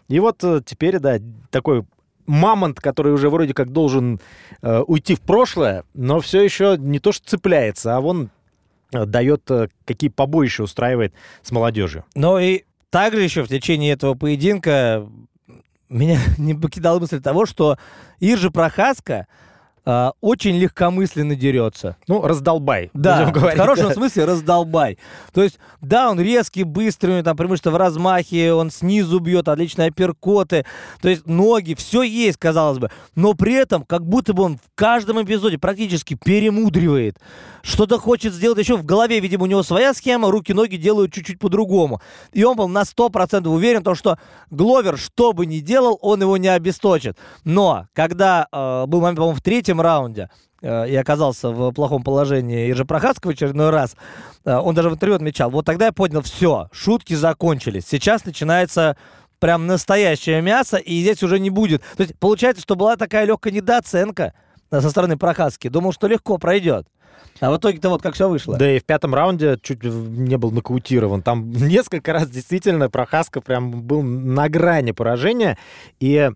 И 0.08 0.18
вот 0.20 0.42
э, 0.42 0.62
теперь, 0.64 0.98
да, 0.98 1.18
такой 1.50 1.84
мамонт, 2.28 2.80
который 2.80 3.12
уже 3.12 3.30
вроде 3.30 3.54
как 3.54 3.72
должен 3.72 4.20
э, 4.62 4.80
уйти 4.86 5.16
в 5.16 5.20
прошлое, 5.20 5.84
но 5.94 6.20
все 6.20 6.42
еще 6.42 6.76
не 6.78 7.00
то 7.00 7.10
что 7.10 7.28
цепляется, 7.28 7.96
а 7.96 8.00
он 8.00 8.30
э, 8.92 9.06
дает 9.06 9.50
э, 9.50 9.68
какие 9.84 10.10
побоища 10.10 10.62
устраивает 10.62 11.14
с 11.42 11.50
молодежью. 11.50 12.04
Ну 12.14 12.38
и 12.38 12.64
также 12.90 13.22
еще 13.22 13.42
в 13.42 13.48
течение 13.48 13.92
этого 13.92 14.14
поединка 14.14 15.08
меня 15.88 16.18
не 16.38 16.54
покидала 16.54 17.00
мысль 17.00 17.20
того, 17.20 17.46
что 17.46 17.78
Иржи 18.20 18.50
Прохаска 18.50 19.26
э, 19.88 20.10
очень 20.20 20.56
легкомысленно 20.58 21.34
дерется. 21.34 21.96
Ну, 22.06 22.22
раздолбай. 22.22 22.90
Да, 22.92 23.32
в 23.32 23.56
хорошем 23.56 23.92
смысле 23.94 24.26
раздолбай. 24.26 24.98
То 25.32 25.42
есть, 25.42 25.58
да, 25.80 26.10
он 26.10 26.20
резкий, 26.20 26.64
быстрый, 26.64 27.10
у 27.10 27.14
него 27.14 27.24
там 27.24 27.36
преимущество 27.36 27.70
в 27.70 27.76
размахе, 27.76 28.52
он 28.52 28.70
снизу 28.70 29.18
бьет, 29.18 29.48
отличные 29.48 29.88
апперкоты, 29.88 30.66
то 31.00 31.08
есть 31.08 31.26
ноги, 31.26 31.74
все 31.74 32.02
есть, 32.02 32.36
казалось 32.38 32.78
бы. 32.78 32.90
Но 33.14 33.34
при 33.34 33.54
этом, 33.54 33.84
как 33.84 34.06
будто 34.06 34.34
бы 34.34 34.42
он 34.42 34.58
в 34.58 34.68
каждом 34.74 35.22
эпизоде 35.22 35.58
практически 35.58 36.14
перемудривает. 36.14 37.18
Что-то 37.62 37.98
хочет 37.98 38.32
сделать 38.32 38.58
еще 38.58 38.76
в 38.76 38.84
голове, 38.84 39.20
видимо, 39.20 39.44
у 39.44 39.46
него 39.46 39.62
своя 39.62 39.92
схема, 39.94 40.30
руки-ноги 40.30 40.76
делают 40.76 41.12
чуть-чуть 41.12 41.38
по-другому. 41.38 42.00
И 42.32 42.44
он 42.44 42.56
был 42.56 42.68
на 42.68 42.82
100% 42.82 43.46
уверен, 43.48 43.82
то, 43.82 43.94
что 43.94 44.18
Гловер, 44.50 44.96
что 44.96 45.32
бы 45.32 45.46
ни 45.46 45.58
делал, 45.58 45.98
он 46.00 46.20
его 46.20 46.36
не 46.36 46.48
обесточит. 46.48 47.18
Но, 47.44 47.86
когда 47.92 48.46
э, 48.50 48.86
был 48.86 49.00
момент, 49.00 49.18
по-моему, 49.18 49.38
в 49.38 49.42
третьем 49.42 49.77
третьем 49.78 49.80
раунде 49.80 50.30
э, 50.62 50.88
и 50.88 50.96
оказался 50.96 51.50
в 51.50 51.72
плохом 51.72 52.02
положении 52.02 52.68
Ежи 52.68 52.84
Прохадского 52.84 53.32
в 53.32 53.34
очередной 53.34 53.70
раз, 53.70 53.96
э, 54.44 54.54
он 54.56 54.74
даже 54.74 54.90
в 54.90 54.94
интервью 54.94 55.16
отмечал, 55.16 55.50
вот 55.50 55.64
тогда 55.64 55.86
я 55.86 55.92
понял, 55.92 56.22
все, 56.22 56.68
шутки 56.72 57.14
закончились. 57.14 57.84
Сейчас 57.86 58.24
начинается 58.24 58.96
прям 59.38 59.66
настоящее 59.66 60.42
мясо, 60.42 60.78
и 60.78 61.00
здесь 61.00 61.22
уже 61.22 61.38
не 61.38 61.50
будет. 61.50 61.82
То 61.96 62.02
есть 62.02 62.18
получается, 62.18 62.62
что 62.62 62.74
была 62.74 62.96
такая 62.96 63.24
легкая 63.24 63.52
недооценка 63.52 64.34
э, 64.70 64.80
со 64.80 64.90
стороны 64.90 65.16
Прохадски. 65.16 65.68
Думал, 65.68 65.92
что 65.92 66.08
легко 66.08 66.38
пройдет. 66.38 66.86
А 67.40 67.52
в 67.52 67.56
итоге-то 67.56 67.88
вот 67.88 68.02
как 68.02 68.14
все 68.14 68.28
вышло. 68.28 68.56
Да 68.58 68.68
и 68.68 68.80
в 68.80 68.84
пятом 68.84 69.14
раунде 69.14 69.58
чуть 69.62 69.84
не 69.84 70.36
был 70.36 70.50
нокаутирован. 70.50 71.22
Там 71.22 71.52
несколько 71.52 72.12
раз 72.12 72.28
действительно 72.28 72.90
Прохаска 72.90 73.40
прям 73.40 73.82
был 73.82 74.02
на 74.02 74.48
грани 74.48 74.90
поражения. 74.90 75.56
И 76.00 76.32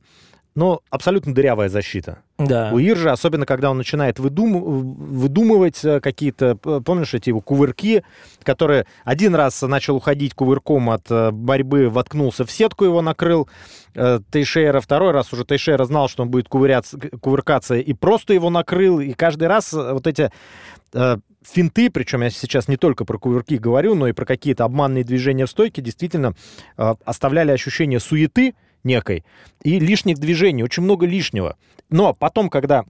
ну, 0.54 0.80
абсолютно 0.90 1.34
дырявая 1.34 1.68
защита. 1.68 2.18
Да. 2.38 2.70
У 2.72 2.78
Иржи, 2.78 3.10
особенно 3.10 3.46
когда 3.46 3.70
он 3.70 3.78
начинает 3.78 4.18
выдум... 4.18 4.94
выдумывать 4.94 5.82
э, 5.84 6.00
какие-то, 6.00 6.56
помнишь, 6.56 7.14
эти 7.14 7.30
его 7.30 7.40
кувырки, 7.40 8.04
которые 8.42 8.86
один 9.04 9.34
раз 9.34 9.62
начал 9.62 9.96
уходить 9.96 10.34
кувырком 10.34 10.90
от 10.90 11.10
э, 11.10 11.30
борьбы, 11.30 11.88
воткнулся 11.88 12.44
в 12.44 12.50
сетку, 12.50 12.84
его 12.84 13.00
накрыл 13.00 13.48
э, 13.94 14.20
Тейшейра, 14.30 14.80
второй 14.80 15.12
раз 15.12 15.32
уже 15.32 15.44
Тейшейра 15.44 15.84
знал, 15.84 16.08
что 16.08 16.22
он 16.22 16.30
будет 16.30 16.48
кувыряться, 16.48 16.98
кувыркаться, 16.98 17.76
и 17.76 17.92
просто 17.94 18.34
его 18.34 18.50
накрыл, 18.50 19.00
и 19.00 19.12
каждый 19.14 19.48
раз 19.48 19.72
вот 19.72 20.06
эти 20.06 20.30
финты, 21.42 21.90
причем 21.90 22.20
я 22.20 22.28
сейчас 22.28 22.68
не 22.68 22.76
только 22.76 23.06
про 23.06 23.16
кувырки 23.16 23.56
говорю, 23.56 23.94
но 23.94 24.08
и 24.08 24.12
про 24.12 24.26
какие-то 24.26 24.64
обманные 24.64 25.04
движения 25.04 25.46
в 25.46 25.50
стойке, 25.50 25.80
действительно 25.80 26.34
оставляли 26.76 27.50
ощущение 27.50 27.98
суеты, 27.98 28.54
некой, 28.84 29.24
и 29.62 29.78
лишних 29.78 30.18
движений, 30.18 30.62
очень 30.62 30.82
много 30.82 31.06
лишнего. 31.06 31.56
Но 31.90 32.14
потом, 32.14 32.48
когда 32.48 32.84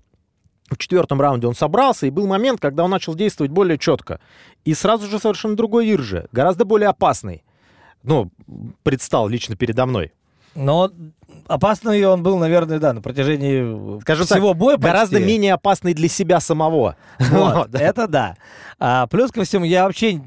в 0.70 0.78
четвертом 0.78 1.20
раунде 1.20 1.47
он 1.47 1.55
собрался, 1.55 2.07
и 2.07 2.11
был 2.11 2.26
момент, 2.26 2.61
когда 2.61 2.84
он 2.84 2.90
начал 2.90 3.14
действовать 3.14 3.53
более 3.53 3.78
четко. 3.78 4.20
И 4.64 4.74
сразу 4.74 5.09
же 5.09 5.18
совершенно 5.18 5.57
другой 5.57 5.90
Иржи, 5.90 6.28
гораздо 6.32 6.64
более 6.64 6.88
опасный. 6.88 7.45
Ну, 8.03 8.30
предстал 8.82 9.28
лично 9.28 9.57
передо 9.57 9.86
мной. 9.86 10.12
Но 10.55 10.90
опасный 11.47 12.05
он 12.07 12.22
был, 12.22 12.38
наверное, 12.38 12.78
да, 12.78 12.93
на 12.93 13.01
протяжении 13.01 14.01
Скажем 14.01 14.26
всего 14.26 14.49
так, 14.49 14.59
боя 14.59 14.76
почти. 14.76 14.88
Гораздо 14.88 15.20
менее 15.20 15.55
опасный 15.55 15.95
для 15.95 16.09
себя 16.09 16.40
самого. 16.40 16.97
Вот, 17.18 17.74
это 17.74 18.07
да. 18.07 18.36
А, 18.78 19.07
плюс 19.07 19.30
ко 19.30 19.45
всему, 19.45 19.64
я 19.64 19.84
вообще 19.84 20.20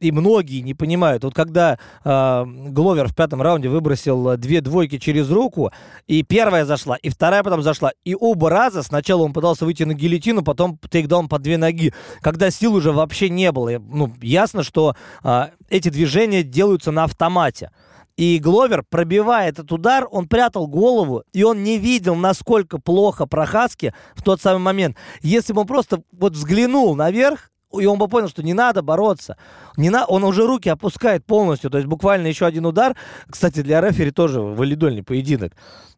и 0.00 0.10
многие 0.12 0.60
не 0.60 0.74
понимают. 0.74 1.24
Вот 1.24 1.34
когда 1.34 1.78
э, 2.04 2.44
Гловер 2.46 3.08
в 3.08 3.14
пятом 3.14 3.42
раунде 3.42 3.68
выбросил 3.68 4.36
две 4.36 4.60
двойки 4.60 4.98
через 4.98 5.30
руку, 5.30 5.70
и 6.06 6.22
первая 6.22 6.64
зашла, 6.64 6.96
и 6.96 7.10
вторая 7.10 7.42
потом 7.42 7.62
зашла, 7.62 7.92
и 8.04 8.16
оба 8.18 8.50
раза 8.50 8.82
сначала 8.82 9.22
он 9.22 9.32
пытался 9.32 9.64
выйти 9.64 9.82
на 9.82 9.94
гильотину, 9.94 10.42
потом 10.42 10.78
тейкдаун 10.90 11.28
по 11.28 11.38
две 11.38 11.58
ноги, 11.58 11.92
когда 12.22 12.50
сил 12.50 12.74
уже 12.74 12.92
вообще 12.92 13.28
не 13.28 13.52
было. 13.52 13.78
Ну, 13.78 14.12
ясно, 14.22 14.62
что 14.62 14.96
э, 15.22 15.48
эти 15.68 15.90
движения 15.90 16.42
делаются 16.42 16.90
на 16.90 17.04
автомате. 17.04 17.70
И 18.16 18.38
Гловер, 18.38 18.84
пробивая 18.88 19.48
этот 19.48 19.72
удар, 19.72 20.06
он 20.10 20.28
прятал 20.28 20.66
голову, 20.66 21.24
и 21.32 21.42
он 21.42 21.62
не 21.62 21.78
видел, 21.78 22.16
насколько 22.16 22.78
плохо 22.78 23.26
Прохаски 23.26 23.94
в 24.14 24.22
тот 24.22 24.42
самый 24.42 24.60
момент. 24.60 24.96
Если 25.22 25.52
бы 25.52 25.62
он 25.62 25.66
просто 25.66 26.02
вот 26.12 26.34
взглянул 26.34 26.94
наверх, 26.94 27.50
и 27.72 27.86
он 27.86 27.98
понял, 27.98 28.28
что 28.28 28.42
не 28.42 28.54
надо 28.54 28.82
бороться. 28.82 29.36
Не 29.76 29.90
на... 29.90 30.04
Он 30.04 30.24
уже 30.24 30.46
руки 30.46 30.68
опускает 30.68 31.24
полностью. 31.24 31.70
То 31.70 31.78
есть 31.78 31.88
буквально 31.88 32.26
еще 32.26 32.46
один 32.46 32.66
удар. 32.66 32.96
Кстати, 33.28 33.62
для 33.62 33.80
рефери 33.80 34.10
тоже 34.10 34.40
валидольный 34.40 35.02
поединок. 35.02 35.52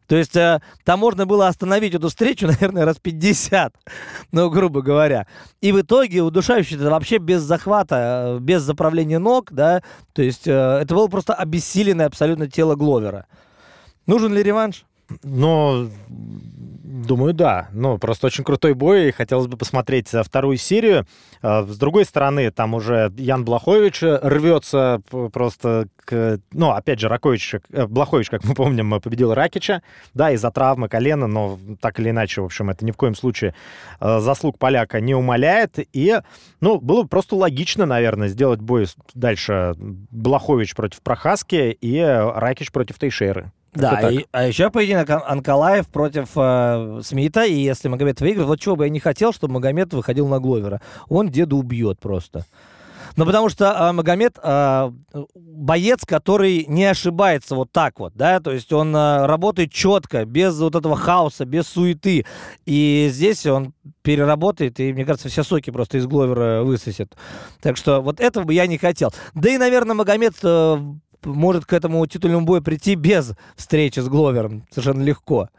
То 0.07 0.17
есть 0.17 0.35
э, 0.35 0.61
там 0.83 0.99
можно 0.99 1.25
было 1.25 1.47
остановить 1.47 1.93
эту 1.93 2.09
встречу, 2.09 2.47
наверное, 2.47 2.85
раз 2.85 2.97
50, 2.99 3.73
ну, 4.31 4.49
грубо 4.49 4.81
говоря. 4.81 5.27
И 5.61 5.71
в 5.71 5.81
итоге 5.81 6.21
удушающий 6.21 6.75
это 6.75 6.89
вообще 6.89 7.17
без 7.17 7.41
захвата, 7.41 8.35
э, 8.37 8.39
без 8.39 8.61
заправления 8.61 9.19
ног, 9.19 9.51
да. 9.51 9.81
То 10.13 10.21
есть 10.21 10.47
э, 10.47 10.51
это 10.51 10.93
было 10.93 11.07
просто 11.07 11.33
обессиленное 11.33 12.05
абсолютно 12.05 12.49
тело 12.49 12.75
Гловера. 12.75 13.25
Нужен 14.05 14.33
ли 14.33 14.43
реванш? 14.43 14.85
Но 15.23 15.87
Думаю, 17.03 17.33
да. 17.33 17.67
Ну, 17.73 17.97
просто 17.97 18.27
очень 18.27 18.43
крутой 18.43 18.73
бой, 18.73 19.09
и 19.09 19.11
хотелось 19.11 19.47
бы 19.47 19.57
посмотреть 19.57 20.09
вторую 20.09 20.57
серию. 20.57 21.05
А, 21.41 21.63
с 21.63 21.77
другой 21.77 22.05
стороны, 22.05 22.49
там 22.49 22.73
уже 22.73 23.11
Ян 23.17 23.43
Блахович 23.43 24.01
рвется 24.01 25.01
просто 25.33 25.87
к... 25.97 26.39
Ну, 26.51 26.71
опять 26.71 26.99
же, 26.99 27.09
Ракович, 27.09 27.55
э, 27.71 27.87
Блахович, 27.87 28.29
как 28.29 28.45
мы 28.45 28.55
помним, 28.55 29.01
победил 29.01 29.33
Ракича, 29.33 29.81
да, 30.13 30.31
из-за 30.31 30.49
травмы 30.51 30.87
колена, 30.87 31.27
но 31.27 31.59
так 31.81 31.99
или 31.99 32.09
иначе, 32.09 32.41
в 32.41 32.45
общем, 32.45 32.69
это 32.69 32.85
ни 32.85 32.91
в 32.91 32.97
коем 32.97 33.15
случае 33.15 33.53
э, 33.99 34.19
заслуг 34.19 34.57
поляка 34.57 35.01
не 35.01 35.13
умаляет. 35.13 35.79
И, 35.93 36.19
ну, 36.61 36.79
было 36.79 37.03
просто 37.03 37.35
логично, 37.35 37.85
наверное, 37.85 38.29
сделать 38.29 38.61
бой 38.61 38.87
дальше 39.13 39.73
Блахович 39.77 40.75
против 40.75 41.01
Прохаски 41.01 41.77
и 41.81 41.99
Ракич 42.01 42.71
против 42.71 42.97
Тейшеры. 42.97 43.51
Да, 43.75 44.11
и, 44.11 44.25
а 44.31 44.47
еще 44.47 44.69
поединок 44.69 45.09
Анкалаев 45.09 45.87
против 45.87 46.29
э, 46.35 47.01
Смита, 47.03 47.43
и 47.43 47.53
если 47.53 47.87
Магомед 47.87 48.21
выиграет, 48.21 48.47
вот 48.47 48.59
чего 48.59 48.75
бы 48.75 48.85
я 48.85 48.89
не 48.89 48.99
хотел, 48.99 49.33
чтобы 49.33 49.55
Магомед 49.55 49.93
выходил 49.93 50.27
на 50.27 50.39
Гловера. 50.39 50.81
Он 51.09 51.29
деда 51.29 51.55
убьет 51.55 51.99
просто. 51.99 52.45
Ну, 53.15 53.25
потому 53.25 53.49
что 53.49 53.65
э, 53.65 53.91
Магомед 53.91 54.37
э, 54.41 54.91
боец, 55.35 56.05
который 56.05 56.65
не 56.67 56.85
ошибается 56.85 57.55
вот 57.55 57.71
так 57.71 57.99
вот, 57.99 58.13
да, 58.15 58.39
то 58.39 58.51
есть 58.51 58.73
он 58.73 58.95
э, 58.95 59.25
работает 59.27 59.71
четко, 59.71 60.25
без 60.25 60.57
вот 60.59 60.75
этого 60.75 60.95
хаоса, 60.95 61.45
без 61.45 61.67
суеты. 61.67 62.25
И 62.65 63.09
здесь 63.11 63.45
он 63.45 63.73
переработает, 64.01 64.79
и, 64.79 64.93
мне 64.93 65.05
кажется, 65.05 65.29
все 65.29 65.43
соки 65.43 65.69
просто 65.69 65.99
из 65.99 66.07
Гловера 66.07 66.63
высосет. 66.63 67.15
Так 67.61 67.77
что 67.77 68.01
вот 68.01 68.19
этого 68.19 68.45
бы 68.45 68.53
я 68.53 68.65
не 68.65 68.77
хотел. 68.77 69.13
Да 69.35 69.49
и, 69.49 69.57
наверное, 69.57 69.95
Магомед 69.95 70.33
э, 70.41 70.77
может 71.25 71.65
к 71.65 71.73
этому 71.73 72.05
титульному 72.05 72.45
бою 72.45 72.61
прийти 72.61 72.95
без 72.95 73.33
встречи 73.55 73.99
с 73.99 74.07
Гловером 74.07 74.65
совершенно 74.71 75.03
легко. 75.03 75.49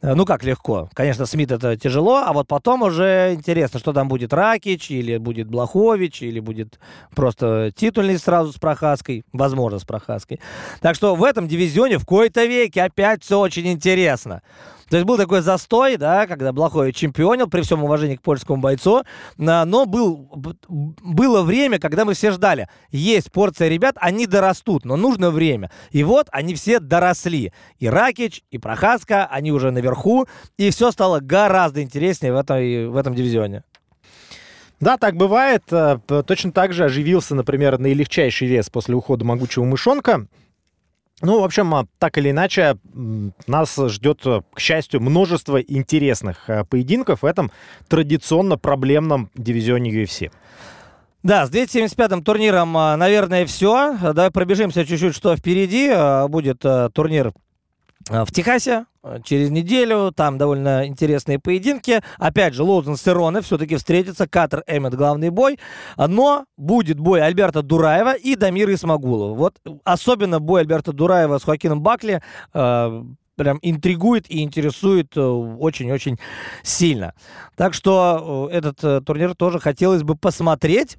Э, 0.00 0.14
ну 0.14 0.24
как 0.24 0.44
легко? 0.44 0.88
Конечно, 0.94 1.26
Смит 1.26 1.50
это 1.50 1.76
тяжело, 1.76 2.22
а 2.24 2.32
вот 2.32 2.46
потом 2.46 2.82
уже 2.82 3.34
интересно, 3.34 3.80
что 3.80 3.92
там 3.92 4.08
будет 4.08 4.32
Ракич, 4.32 4.90
или 4.90 5.16
будет 5.16 5.48
Блахович, 5.48 6.22
или 6.22 6.40
будет 6.40 6.78
просто 7.14 7.72
титульный 7.74 8.18
сразу 8.18 8.52
с 8.52 8.56
Прохаской, 8.56 9.24
возможно, 9.32 9.78
с 9.78 9.84
Прохаской. 9.84 10.40
Так 10.80 10.94
что 10.94 11.14
в 11.14 11.24
этом 11.24 11.48
дивизионе 11.48 11.98
в 11.98 12.06
кои-то 12.06 12.44
веке 12.44 12.82
опять 12.82 13.24
все 13.24 13.38
очень 13.40 13.66
интересно. 13.68 14.42
То 14.90 14.96
есть 14.96 15.06
был 15.06 15.16
такой 15.16 15.42
застой, 15.42 15.96
да, 15.96 16.26
когда 16.26 16.52
Блахович 16.52 16.96
чемпионил, 16.96 17.48
при 17.48 17.62
всем 17.62 17.84
уважении 17.84 18.16
к 18.16 18.22
польскому 18.22 18.60
бойцу, 18.60 19.02
но 19.36 19.84
был, 19.86 20.30
было 20.68 21.42
время, 21.42 21.78
когда 21.78 22.04
мы 22.04 22.14
все 22.14 22.30
ждали. 22.30 22.68
Есть 22.90 23.30
порция 23.30 23.68
ребят, 23.68 23.96
они 23.98 24.26
дорастут, 24.26 24.84
но 24.84 24.96
нужно 24.96 25.30
время. 25.30 25.70
И 25.90 26.02
вот 26.04 26.28
они 26.32 26.54
все 26.54 26.80
доросли. 26.80 27.52
И 27.78 27.88
Ракич, 27.88 28.42
и 28.50 28.58
Прохаска, 28.58 29.26
они 29.26 29.52
уже 29.52 29.70
наверху, 29.70 30.26
и 30.56 30.70
все 30.70 30.90
стало 30.90 31.20
гораздо 31.20 31.82
интереснее 31.82 32.32
в, 32.32 32.36
этой, 32.36 32.88
в 32.88 32.96
этом 32.96 33.14
дивизионе. 33.14 33.64
Да, 34.80 34.96
так 34.96 35.16
бывает. 35.16 35.64
Э, 35.72 35.98
точно 36.24 36.52
так 36.52 36.72
же 36.72 36.84
оживился, 36.84 37.34
например, 37.34 37.78
наилегчайший 37.78 38.46
вес 38.46 38.70
после 38.70 38.94
ухода 38.94 39.24
могучего 39.24 39.64
мышонка. 39.64 40.28
Ну, 41.20 41.40
в 41.40 41.44
общем, 41.44 41.74
а, 41.74 41.86
так 41.98 42.16
или 42.18 42.30
иначе, 42.30 42.78
нас 43.46 43.76
ждет, 43.76 44.20
э, 44.24 44.42
к 44.54 44.60
счастью, 44.60 45.00
множество 45.00 45.60
интересных 45.60 46.48
э, 46.48 46.64
поединков 46.64 47.22
в 47.22 47.26
этом 47.26 47.50
традиционно 47.88 48.56
проблемном 48.56 49.28
дивизионе 49.34 49.90
UFC. 49.90 50.30
Да, 51.24 51.46
с 51.46 51.50
275-м 51.50 52.22
турниром, 52.22 52.76
а, 52.76 52.96
наверное, 52.96 53.44
все. 53.46 53.96
Давай 54.00 54.30
пробежимся 54.30 54.86
чуть-чуть, 54.86 55.16
что 55.16 55.34
впереди. 55.34 55.90
А, 55.92 56.28
будет 56.28 56.64
э, 56.64 56.90
турнир 56.94 57.32
в 58.08 58.32
Техасе 58.32 58.86
через 59.24 59.50
неделю. 59.50 60.12
Там 60.12 60.38
довольно 60.38 60.86
интересные 60.86 61.38
поединки. 61.38 62.02
Опять 62.18 62.54
же, 62.54 62.62
Лоузен 62.62 62.96
Сероне 62.96 63.40
все-таки 63.40 63.76
встретится. 63.76 64.28
Катер 64.28 64.64
Эммет 64.66 64.94
главный 64.94 65.30
бой. 65.30 65.58
Но 65.96 66.44
будет 66.56 66.98
бой 66.98 67.22
Альберта 67.22 67.62
Дураева 67.62 68.14
и 68.14 68.34
Дамира 68.34 68.74
Исмагулова. 68.74 69.34
Вот 69.34 69.56
особенно 69.84 70.40
бой 70.40 70.62
Альберта 70.62 70.92
Дураева 70.92 71.38
с 71.38 71.44
Хоакином 71.44 71.82
Бакли 71.82 72.22
э, 72.54 73.02
прям 73.38 73.58
интригует 73.62 74.30
и 74.30 74.42
интересует 74.42 75.16
э, 75.16 75.20
очень-очень 75.20 76.18
сильно. 76.62 77.14
Так 77.56 77.72
что 77.72 78.48
э, 78.50 78.56
этот 78.56 78.84
э, 78.84 79.00
турнир 79.00 79.34
тоже 79.34 79.58
хотелось 79.60 80.02
бы 80.02 80.16
посмотреть. 80.16 80.98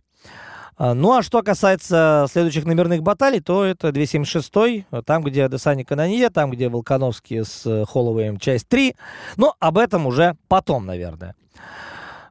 А, 0.79 0.93
ну, 0.93 1.11
а 1.11 1.21
что 1.21 1.43
касается 1.43 2.25
следующих 2.31 2.63
номерных 2.63 3.03
баталий, 3.03 3.41
то 3.41 3.65
это 3.65 3.91
276 3.91 4.85
там, 5.05 5.23
где 5.23 5.49
Десани 5.49 5.83
Канонье, 5.83 6.29
там, 6.29 6.51
где 6.51 6.69
Волконовский 6.69 7.43
с 7.43 7.65
э, 7.65 7.83
Холловым 7.85 8.39
часть 8.39 8.69
3. 8.69 8.95
Но 9.35 9.55
об 9.59 9.77
этом 9.77 10.07
уже 10.07 10.37
потом, 10.47 10.85
наверное. 10.85 11.35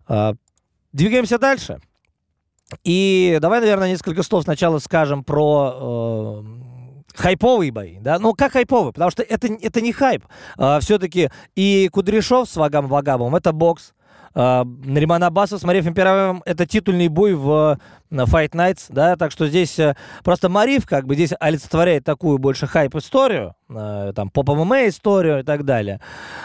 А, 0.06 0.32
двигаемся 0.94 1.38
дальше. 1.38 1.78
И 2.84 3.36
давай, 3.42 3.60
наверное, 3.60 3.90
несколько 3.90 4.22
слов 4.22 4.44
сначала 4.44 4.78
скажем 4.78 5.24
про 5.24 6.40
э, 6.40 6.42
хайповый 7.14 7.70
бой, 7.70 7.98
да, 8.00 8.18
ну 8.18 8.32
как 8.32 8.52
хайповый, 8.52 8.92
потому 8.92 9.10
что 9.10 9.22
это, 9.22 9.48
это 9.60 9.80
не 9.80 9.92
хайп, 9.92 10.24
а, 10.56 10.80
все-таки 10.80 11.30
и 11.54 11.88
Кудряшов 11.92 12.48
с 12.48 12.56
Вагам 12.56 12.86
Вагабом, 12.86 13.34
это 13.36 13.52
бокс, 13.52 13.92
Нариман 14.34 15.22
Абасов 15.24 15.60
с 15.60 15.64
Марием 15.64 15.94
Пираевым 15.94 16.42
это 16.44 16.66
титульный 16.66 17.08
бой 17.08 17.34
в 17.34 17.78
Fight 18.10 18.50
Nights, 18.50 18.86
да, 18.88 19.16
так 19.16 19.32
что 19.32 19.48
здесь 19.48 19.78
э, 19.78 19.94
просто 20.24 20.48
Мариф 20.48 20.86
как 20.86 21.06
бы 21.06 21.14
здесь 21.14 21.32
олицетворяет 21.38 22.04
такую 22.04 22.38
больше 22.38 22.66
хайп-историю, 22.66 23.54
э, 23.68 24.12
там, 24.14 24.30
поп-ММА 24.30 24.88
историю 24.88 25.40
и 25.40 25.42
так 25.42 25.64
далее. 25.64 26.00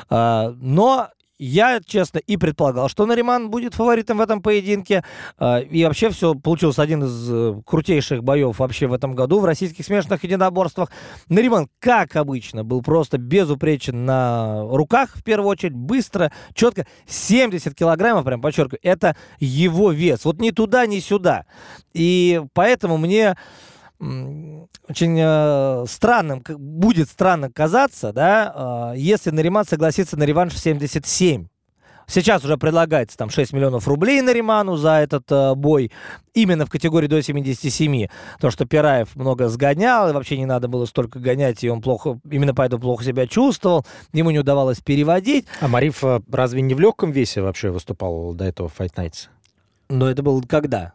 Э, 0.09 0.53
но 0.57 1.09
я, 1.43 1.81
честно, 1.85 2.19
и 2.19 2.37
предполагал, 2.37 2.87
что 2.87 3.05
Нариман 3.05 3.49
будет 3.49 3.73
фаворитом 3.73 4.17
в 4.17 4.21
этом 4.21 4.41
поединке. 4.41 5.03
А, 5.37 5.59
и 5.59 5.83
вообще 5.83 6.09
все 6.09 6.35
получился 6.35 6.81
один 6.81 7.03
из 7.03 7.29
э, 7.29 7.61
крутейших 7.65 8.23
боев 8.23 8.59
вообще 8.59 8.87
в 8.87 8.93
этом 8.93 9.13
году 9.13 9.39
в 9.39 9.45
российских 9.45 9.85
смешанных 9.85 10.23
единоборствах. 10.23 10.89
Нариман, 11.27 11.67
как 11.79 12.15
обычно, 12.15 12.63
был 12.63 12.81
просто 12.81 13.17
безупречен 13.17 14.05
на 14.05 14.61
руках, 14.69 15.11
в 15.15 15.23
первую 15.23 15.49
очередь, 15.49 15.73
быстро, 15.73 16.31
четко. 16.53 16.87
70 17.07 17.75
килограммов, 17.75 18.23
прям 18.25 18.41
подчеркиваю, 18.41 18.79
это 18.81 19.15
его 19.39 19.91
вес. 19.91 20.25
Вот 20.25 20.39
ни 20.39 20.51
туда, 20.51 20.85
ни 20.85 20.99
сюда. 20.99 21.45
И 21.93 22.41
поэтому 22.53 22.97
мне 22.97 23.35
очень 23.99 25.17
э, 25.19 25.85
странным, 25.87 26.43
будет 26.47 27.09
странно 27.09 27.51
казаться, 27.51 28.11
да, 28.11 28.91
э, 28.93 28.97
если 28.97 29.31
Нариман 29.31 29.65
согласится 29.65 30.17
на 30.17 30.23
реванш 30.23 30.53
в 30.53 30.59
77. 30.59 31.47
Сейчас 32.07 32.43
уже 32.43 32.57
предлагается 32.57 33.17
там 33.17 33.29
6 33.29 33.53
миллионов 33.53 33.87
рублей 33.87 34.21
Нариману 34.21 34.75
за 34.75 34.95
этот 34.95 35.31
э, 35.31 35.55
бой 35.55 35.91
именно 36.33 36.65
в 36.65 36.69
категории 36.69 37.07
до 37.07 37.21
77. 37.21 38.07
То, 38.39 38.51
что 38.51 38.65
Пираев 38.65 39.15
много 39.15 39.47
сгонял, 39.49 40.09
и 40.09 40.13
вообще 40.13 40.37
не 40.37 40.45
надо 40.45 40.67
было 40.67 40.85
столько 40.85 41.19
гонять, 41.19 41.63
и 41.63 41.69
он 41.69 41.81
плохо, 41.81 42.19
именно 42.29 42.53
поэтому 42.53 42.81
плохо 42.81 43.03
себя 43.03 43.27
чувствовал, 43.27 43.85
ему 44.11 44.31
не 44.31 44.39
удавалось 44.39 44.81
переводить. 44.81 45.45
А 45.61 45.67
Мариф 45.67 46.03
э, 46.03 46.21
разве 46.31 46.61
не 46.61 46.73
в 46.73 46.79
легком 46.79 47.11
весе 47.11 47.41
вообще 47.41 47.69
выступал 47.69 48.33
до 48.33 48.45
этого 48.45 48.67
в 48.67 48.79
Fight 48.79 48.93
Nights? 48.95 49.27
Но 49.89 50.09
это 50.09 50.23
было 50.23 50.41
когда? 50.41 50.93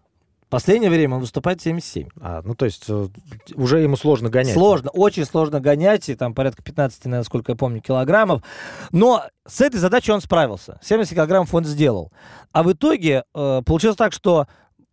Последнее 0.51 0.91
время 0.91 1.17
он 1.17 1.21
выступает 1.21 1.61
77. 1.61 2.09
А, 2.21 2.43
ну 2.43 2.55
то 2.55 2.65
есть 2.65 2.85
э, 2.89 3.09
уже 3.55 3.81
ему 3.81 3.97
сложно 3.97 4.31
гонять. 4.31 4.55
Сложно, 4.55 4.91
очень 4.91 5.27
сложно 5.27 5.61
гонять, 5.61 6.09
и 6.09 6.15
там 6.15 6.33
порядка 6.33 6.63
15, 6.63 7.05
насколько 7.07 7.53
я 7.53 7.57
помню, 7.57 7.83
килограммов. 7.83 8.43
Но 8.91 9.25
с 9.47 9.61
этой 9.61 9.77
задачей 9.77 10.13
он 10.13 10.23
справился. 10.23 10.79
70 10.83 11.15
килограммов 11.15 11.53
он 11.55 11.65
сделал. 11.65 12.13
А 12.53 12.63
в 12.63 12.73
итоге 12.73 13.25
э, 13.35 13.63
получилось 13.65 13.97
так, 13.97 14.15
что 14.15 14.47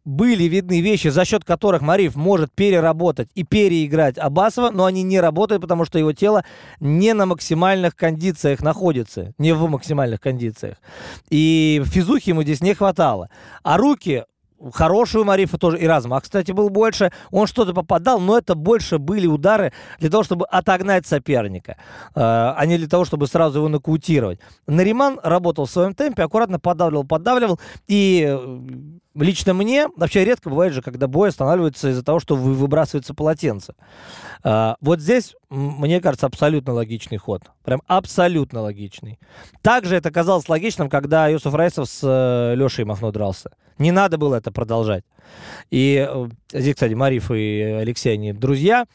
были 0.05 0.43
видны 0.43 0.81
вещи, 0.81 1.07
за 1.07 1.25
счет 1.25 1.43
которых 1.43 1.81
Мариф 1.81 2.15
может 2.15 2.51
переработать 2.53 3.29
и 3.33 3.43
переиграть 3.43 4.17
Абасова, 4.17 4.69
но 4.69 4.85
они 4.85 5.01
не 5.01 5.19
работают, 5.19 5.61
потому 5.63 5.83
что 5.83 5.97
его 5.97 6.13
тело 6.13 6.45
не 6.79 7.13
на 7.13 7.25
максимальных 7.25 7.95
кондициях 7.95 8.61
находится, 8.61 9.33
не 9.39 9.53
в 9.53 9.67
максимальных 9.67 10.21
кондициях. 10.21 10.77
И 11.29 11.81
физухи 11.85 12.29
ему 12.29 12.43
здесь 12.43 12.61
не 12.61 12.75
хватало. 12.75 13.29
А 13.63 13.77
руки 13.77 14.25
хорошую 14.73 15.25
Марифа 15.25 15.57
тоже, 15.57 15.79
и 15.79 15.87
размах, 15.87 16.23
кстати, 16.23 16.51
был 16.51 16.69
больше. 16.69 17.11
Он 17.31 17.47
что-то 17.47 17.73
попадал, 17.73 18.19
но 18.19 18.37
это 18.37 18.55
больше 18.55 18.97
были 18.97 19.27
удары 19.27 19.73
для 19.99 20.09
того, 20.09 20.23
чтобы 20.23 20.45
отогнать 20.45 21.05
соперника, 21.05 21.71
э, 21.71 21.75
а 22.15 22.65
не 22.65 22.77
для 22.77 22.87
того, 22.87 23.05
чтобы 23.05 23.27
сразу 23.27 23.59
его 23.59 23.69
нокаутировать. 23.69 24.39
Нариман 24.67 25.19
работал 25.23 25.65
в 25.65 25.71
своем 25.71 25.93
темпе, 25.93 26.23
аккуратно 26.23 26.59
подавливал, 26.59 27.03
подавливал, 27.03 27.59
и 27.87 28.25
э, 28.27 28.59
лично 29.15 29.53
мне, 29.53 29.87
вообще 29.95 30.25
редко 30.25 30.49
бывает 30.49 30.73
же, 30.73 30.81
когда 30.81 31.07
бой 31.07 31.29
останавливается 31.29 31.89
из-за 31.89 32.03
того, 32.03 32.19
что 32.19 32.35
выбрасывается 32.35 33.13
полотенце. 33.13 33.75
Э, 34.43 34.75
вот 34.81 34.99
здесь, 34.99 35.35
мне 35.49 36.01
кажется, 36.01 36.25
абсолютно 36.25 36.73
логичный 36.73 37.17
ход. 37.17 37.43
Прям 37.63 37.81
абсолютно 37.87 38.61
логичный. 38.61 39.19
Также 39.61 39.95
это 39.95 40.11
казалось 40.11 40.49
логичным, 40.49 40.89
когда 40.89 41.27
Юсуф 41.27 41.53
Райсов 41.53 41.89
с 41.89 42.53
Лешей 42.55 42.85
Махно 42.85 43.11
дрался. 43.11 43.51
Не 43.77 43.91
надо 43.91 44.17
было 44.17 44.35
это 44.35 44.51
продолжать. 44.51 45.03
И 45.69 46.05
э, 46.07 46.27
здесь, 46.53 46.75
кстати, 46.75 46.93
Мариф 46.93 47.31
и 47.31 47.61
Алексей, 47.61 48.13
они 48.13 48.31
друзья. 48.31 48.85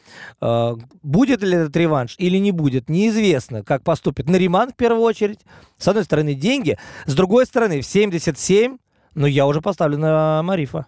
Э, 0.40 0.76
будет 1.02 1.42
ли 1.42 1.56
этот 1.56 1.76
реванш 1.76 2.14
или 2.18 2.38
не 2.38 2.52
будет, 2.52 2.88
неизвестно, 2.88 3.62
как 3.62 3.82
поступит 3.82 4.28
Нариман 4.28 4.70
в 4.70 4.76
первую 4.76 5.02
очередь. 5.02 5.40
С 5.76 5.88
одной 5.88 6.04
стороны, 6.04 6.34
деньги. 6.34 6.78
С 7.06 7.14
другой 7.14 7.46
стороны, 7.46 7.80
в 7.80 7.86
77, 7.86 8.78
но 9.14 9.26
я 9.26 9.46
уже 9.46 9.60
поставлю 9.60 9.98
на 9.98 10.42
Марифа. 10.42 10.86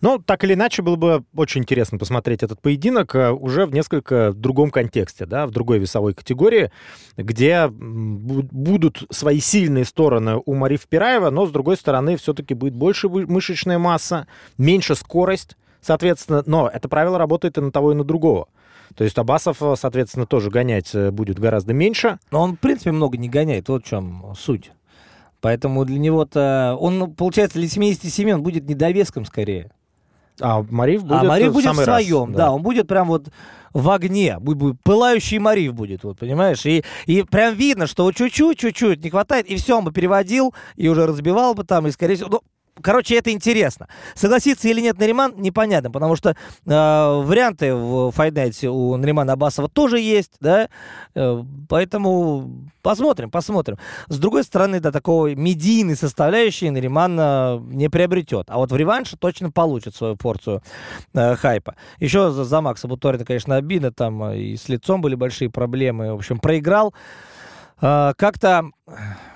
Ну, 0.00 0.18
так 0.18 0.44
или 0.44 0.54
иначе, 0.54 0.80
было 0.80 0.96
бы 0.96 1.24
очень 1.36 1.60
интересно 1.60 1.98
посмотреть 1.98 2.42
этот 2.42 2.60
поединок 2.60 3.14
э, 3.14 3.30
уже 3.30 3.66
в 3.66 3.74
несколько 3.74 4.32
другом 4.32 4.70
контексте, 4.70 5.26
да, 5.26 5.46
в 5.46 5.50
другой 5.50 5.78
весовой 5.78 6.14
категории, 6.14 6.70
где 7.18 7.68
будут 7.68 9.04
свои 9.10 9.40
сильные 9.40 9.84
стороны 9.84 10.40
у 10.46 10.54
Мариф 10.54 10.86
Пираева, 10.86 11.28
но, 11.28 11.46
с 11.46 11.50
другой 11.50 11.76
стороны, 11.76 12.16
все-таки 12.16 12.54
будет 12.54 12.74
больше 12.74 13.10
мышечная 13.10 13.78
масса, 13.78 14.26
меньше 14.56 14.94
скорость, 14.94 15.56
соответственно, 15.82 16.42
но 16.46 16.70
это 16.72 16.88
правило 16.88 17.18
работает 17.18 17.58
и 17.58 17.60
на 17.60 17.70
того, 17.70 17.92
и 17.92 17.94
на 17.94 18.04
другого. 18.04 18.48
То 18.94 19.04
есть 19.04 19.18
Абасов, 19.18 19.62
э, 19.62 19.74
соответственно, 19.76 20.24
тоже 20.24 20.50
гонять 20.50 20.94
э, 20.94 21.10
будет 21.10 21.38
гораздо 21.38 21.74
меньше. 21.74 22.18
Но 22.30 22.40
он, 22.40 22.56
в 22.56 22.58
принципе, 22.58 22.92
много 22.92 23.18
не 23.18 23.28
гоняет, 23.28 23.68
вот 23.68 23.84
в 23.84 23.86
чем 23.86 24.32
суть. 24.34 24.72
Поэтому 25.40 25.84
для 25.84 25.98
него-то... 25.98 26.76
Он, 26.78 27.14
получается, 27.14 27.58
для 27.58 27.68
77 27.68 28.32
он 28.32 28.42
будет 28.42 28.68
недовеском 28.68 29.24
скорее. 29.24 29.70
А 30.40 30.64
Марив 30.70 31.04
будет, 31.04 31.22
а 31.22 31.24
Марив 31.24 31.52
будет 31.52 31.72
в 31.72 31.82
своем, 31.82 32.26
раз, 32.26 32.32
да. 32.32 32.38
да, 32.46 32.52
он 32.52 32.62
будет 32.62 32.88
прям 32.88 33.08
вот 33.08 33.28
в 33.72 33.90
огне, 33.90 34.38
будет, 34.38 34.80
пылающий 34.82 35.38
Марив 35.38 35.74
будет, 35.74 36.02
вот, 36.02 36.18
понимаешь? 36.18 36.64
И, 36.64 36.82
и 37.06 37.22
прям 37.22 37.54
видно, 37.54 37.86
что 37.86 38.10
чуть-чуть, 38.10 38.58
чуть-чуть 38.58 39.04
не 39.04 39.10
хватает, 39.10 39.46
и 39.46 39.56
все, 39.56 39.78
он 39.78 39.84
бы 39.84 39.92
переводил, 39.92 40.54
и 40.76 40.88
уже 40.88 41.06
разбивал 41.06 41.54
бы 41.54 41.64
там, 41.64 41.86
и 41.86 41.90
скорее 41.90 42.16
всего... 42.16 42.30
Ну, 42.30 42.42
Короче, 42.82 43.16
это 43.16 43.30
интересно. 43.30 43.88
Согласиться 44.14 44.68
или 44.68 44.80
нет 44.80 44.98
Нариман, 44.98 45.34
непонятно, 45.36 45.90
потому 45.90 46.16
что 46.16 46.30
э, 46.30 46.34
варианты 46.64 47.74
в 47.74 48.10
Файнайте 48.12 48.68
у 48.68 48.96
Наримана 48.96 49.34
Абасова 49.34 49.68
тоже 49.68 50.00
есть, 50.00 50.32
да, 50.40 50.68
э, 51.14 51.44
поэтому 51.68 52.68
посмотрим, 52.82 53.30
посмотрим. 53.30 53.78
С 54.08 54.18
другой 54.18 54.44
стороны, 54.44 54.80
да, 54.80 54.92
такого 54.92 55.34
медийной 55.34 55.96
составляющей 55.96 56.70
Нариман 56.70 57.18
э, 57.18 57.58
не 57.70 57.88
приобретет, 57.88 58.46
а 58.48 58.58
вот 58.58 58.72
в 58.72 58.76
реванше 58.76 59.16
точно 59.16 59.50
получит 59.50 59.94
свою 59.94 60.16
порцию 60.16 60.62
э, 61.14 61.36
хайпа. 61.36 61.76
Еще 61.98 62.30
за, 62.30 62.44
за 62.44 62.60
Макса 62.60 62.88
Буторина, 62.88 63.24
конечно, 63.24 63.56
обидно, 63.56 63.92
там 63.92 64.22
э, 64.24 64.38
и 64.38 64.56
с 64.56 64.68
лицом 64.68 65.00
были 65.00 65.14
большие 65.14 65.50
проблемы, 65.50 66.12
в 66.12 66.16
общем, 66.16 66.38
проиграл. 66.38 66.94
Э, 67.80 68.12
как-то 68.16 68.64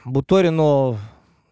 Буторину 0.04 0.98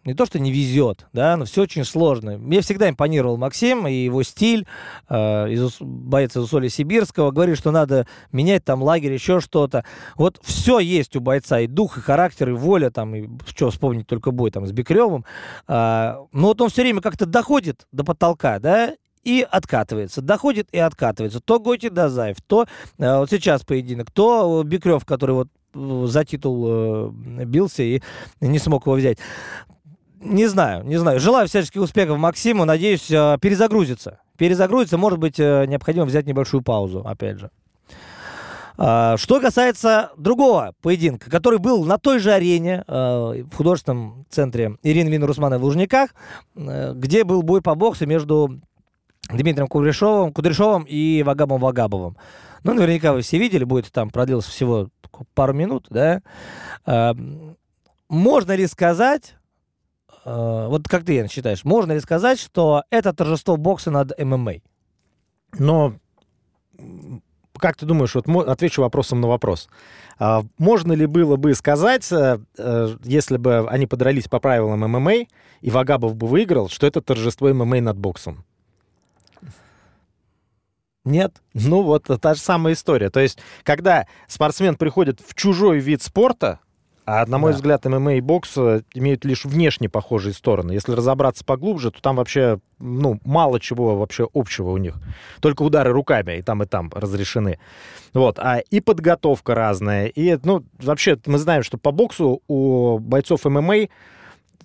не 0.05 0.13
то, 0.13 0.25
что 0.25 0.39
не 0.39 0.51
везет, 0.51 1.07
да, 1.13 1.37
но 1.37 1.45
все 1.45 1.63
очень 1.63 1.83
сложно. 1.85 2.37
Мне 2.37 2.61
всегда 2.61 2.89
импонировал 2.89 3.37
Максим 3.37 3.87
и 3.87 3.93
его 3.93 4.23
стиль, 4.23 4.67
э, 5.09 5.49
из, 5.51 5.77
боец 5.79 6.35
из 6.35 6.43
Усолья 6.43 6.69
Сибирского, 6.69 7.31
говорит, 7.31 7.57
что 7.57 7.71
надо 7.71 8.07
менять 8.31 8.63
там 8.65 8.83
лагерь, 8.83 9.13
еще 9.13 9.39
что-то. 9.39 9.85
Вот 10.15 10.39
все 10.43 10.79
есть 10.79 11.15
у 11.15 11.21
бойца, 11.21 11.59
и 11.59 11.67
дух, 11.67 11.97
и 11.97 12.01
характер, 12.01 12.49
и 12.49 12.53
воля, 12.53 12.89
там, 12.89 13.15
и 13.15 13.29
что 13.47 13.69
вспомнить 13.69 14.07
только 14.07 14.31
бой 14.31 14.51
там 14.51 14.67
с 14.67 14.71
Бекревым. 14.71 15.25
Э, 15.67 16.15
но 16.31 16.47
вот 16.47 16.61
он 16.61 16.69
все 16.69 16.81
время 16.81 17.01
как-то 17.01 17.25
доходит 17.25 17.87
до 17.91 18.03
потолка, 18.03 18.59
да, 18.59 18.93
и 19.23 19.45
откатывается. 19.49 20.21
Доходит 20.21 20.67
и 20.71 20.77
откатывается. 20.77 21.39
То 21.39 21.59
Готи 21.59 21.89
Дазаев, 21.89 22.37
то 22.45 22.65
э, 22.97 23.17
вот 23.17 23.29
сейчас 23.29 23.63
поединок, 23.63 24.11
то 24.11 24.63
Бекрев, 24.63 25.05
который 25.05 25.31
вот 25.31 25.47
э, 25.73 26.05
за 26.07 26.25
титул 26.25 26.65
э, 26.67 27.45
бился 27.45 27.83
и 27.83 28.01
не 28.41 28.59
смог 28.59 28.85
его 28.85 28.95
взять. 28.95 29.17
Не 30.23 30.47
знаю, 30.47 30.85
не 30.85 30.97
знаю. 30.97 31.19
Желаю 31.19 31.47
всяческих 31.47 31.81
успехов 31.81 32.17
Максиму. 32.17 32.63
Надеюсь, 32.63 33.11
э, 33.11 33.37
перезагрузится. 33.41 34.19
Перезагрузится, 34.37 34.97
может 34.97 35.19
быть, 35.19 35.39
э, 35.39 35.65
необходимо 35.67 36.05
взять 36.05 36.25
небольшую 36.25 36.63
паузу, 36.63 37.01
опять 37.05 37.39
же. 37.39 37.51
А, 38.75 39.17
что 39.17 39.39
касается 39.39 40.11
другого 40.17 40.73
поединка, 40.81 41.29
который 41.29 41.59
был 41.59 41.83
на 41.85 41.99
той 41.99 42.19
же 42.19 42.31
арене 42.31 42.83
э, 42.87 43.43
в 43.43 43.55
художественном 43.55 44.25
центре 44.29 44.77
Ирины 44.81 45.09
Лины 45.09 45.27
Русмановой 45.27 45.59
в 45.59 45.65
Лужниках, 45.65 46.15
где 46.55 47.23
был 47.23 47.43
бой 47.43 47.61
по 47.61 47.75
боксу 47.75 48.07
между 48.07 48.61
Дмитрием 49.29 49.67
Кудряшовым, 49.67 50.33
Кудряшовым 50.33 50.85
и 50.87 51.21
Вагабом 51.23 51.59
Вагабовым. 51.59 52.17
Ну, 52.63 52.73
наверняка 52.73 53.13
вы 53.13 53.21
все 53.21 53.37
видели, 53.37 53.65
будет 53.65 53.91
там 53.91 54.09
продлился 54.09 54.49
всего 54.49 54.87
пару 55.35 55.53
минут, 55.53 55.85
да. 55.89 56.21
Можно 58.09 58.55
ли 58.55 58.65
сказать, 58.67 59.35
вот 60.25 60.87
как 60.87 61.03
ты, 61.03 61.27
считаешь, 61.27 61.63
можно 61.63 61.91
ли 61.91 61.99
сказать, 61.99 62.39
что 62.39 62.83
это 62.89 63.13
торжество 63.13 63.57
бокса 63.57 63.91
над 63.91 64.17
ММА? 64.17 64.55
Но 65.59 65.95
как 67.59 67.77
ты 67.77 67.85
думаешь, 67.85 68.15
вот 68.15 68.27
отвечу 68.47 68.81
вопросом 68.81 69.21
на 69.21 69.27
вопрос. 69.27 69.69
А, 70.19 70.43
можно 70.57 70.91
ли 70.93 71.05
было 71.05 71.35
бы 71.37 71.53
сказать, 71.53 72.11
э, 72.11 72.39
э, 72.57 72.97
если 73.03 73.37
бы 73.37 73.67
они 73.69 73.87
подрались 73.87 74.27
по 74.27 74.39
правилам 74.39 74.79
ММА, 74.79 75.27
и 75.61 75.69
Вагабов 75.69 76.15
бы 76.15 76.27
выиграл, 76.27 76.67
что 76.67 76.87
это 76.87 77.01
торжество 77.01 77.53
ММА 77.53 77.81
над 77.81 77.97
боксом? 77.97 78.43
Нет. 81.05 81.41
Ну 81.53 81.83
вот 81.83 82.03
та 82.21 82.33
же 82.33 82.39
самая 82.39 82.73
история. 82.73 83.09
То 83.09 83.19
есть, 83.19 83.39
когда 83.63 84.07
спортсмен 84.27 84.75
приходит 84.75 85.19
в 85.19 85.33
чужой 85.35 85.79
вид 85.79 86.01
спорта, 86.01 86.59
А 87.05 87.25
на 87.25 87.37
мой 87.37 87.51
Да. 87.51 87.57
взгляд, 87.57 87.85
ММА 87.85 88.15
и 88.15 88.21
бокс 88.21 88.53
э, 88.55 88.81
имеют 88.93 89.25
лишь 89.25 89.43
внешне 89.43 89.89
похожие 89.89 90.33
стороны. 90.33 90.71
Если 90.71 90.93
разобраться 90.93 91.43
поглубже, 91.43 91.91
то 91.91 92.01
там 92.01 92.15
вообще 92.15 92.59
ну, 92.79 93.19
мало 93.23 93.59
чего 93.59 93.97
вообще 93.97 94.27
общего 94.33 94.71
у 94.71 94.77
них. 94.77 94.95
Только 95.41 95.63
удары 95.63 95.91
руками 95.91 96.37
и 96.37 96.41
там, 96.41 96.63
и 96.63 96.65
там 96.65 96.91
разрешены. 96.93 97.59
Вот. 98.13 98.39
А 98.39 98.59
и 98.59 98.79
подготовка 98.81 99.55
разная. 99.55 100.07
И, 100.07 100.37
ну, 100.43 100.63
вообще, 100.79 101.17
мы 101.25 101.37
знаем, 101.37 101.63
что 101.63 101.77
по 101.77 101.91
боксу 101.91 102.41
у 102.47 102.99
бойцов 102.99 103.45
ММА, 103.45 103.87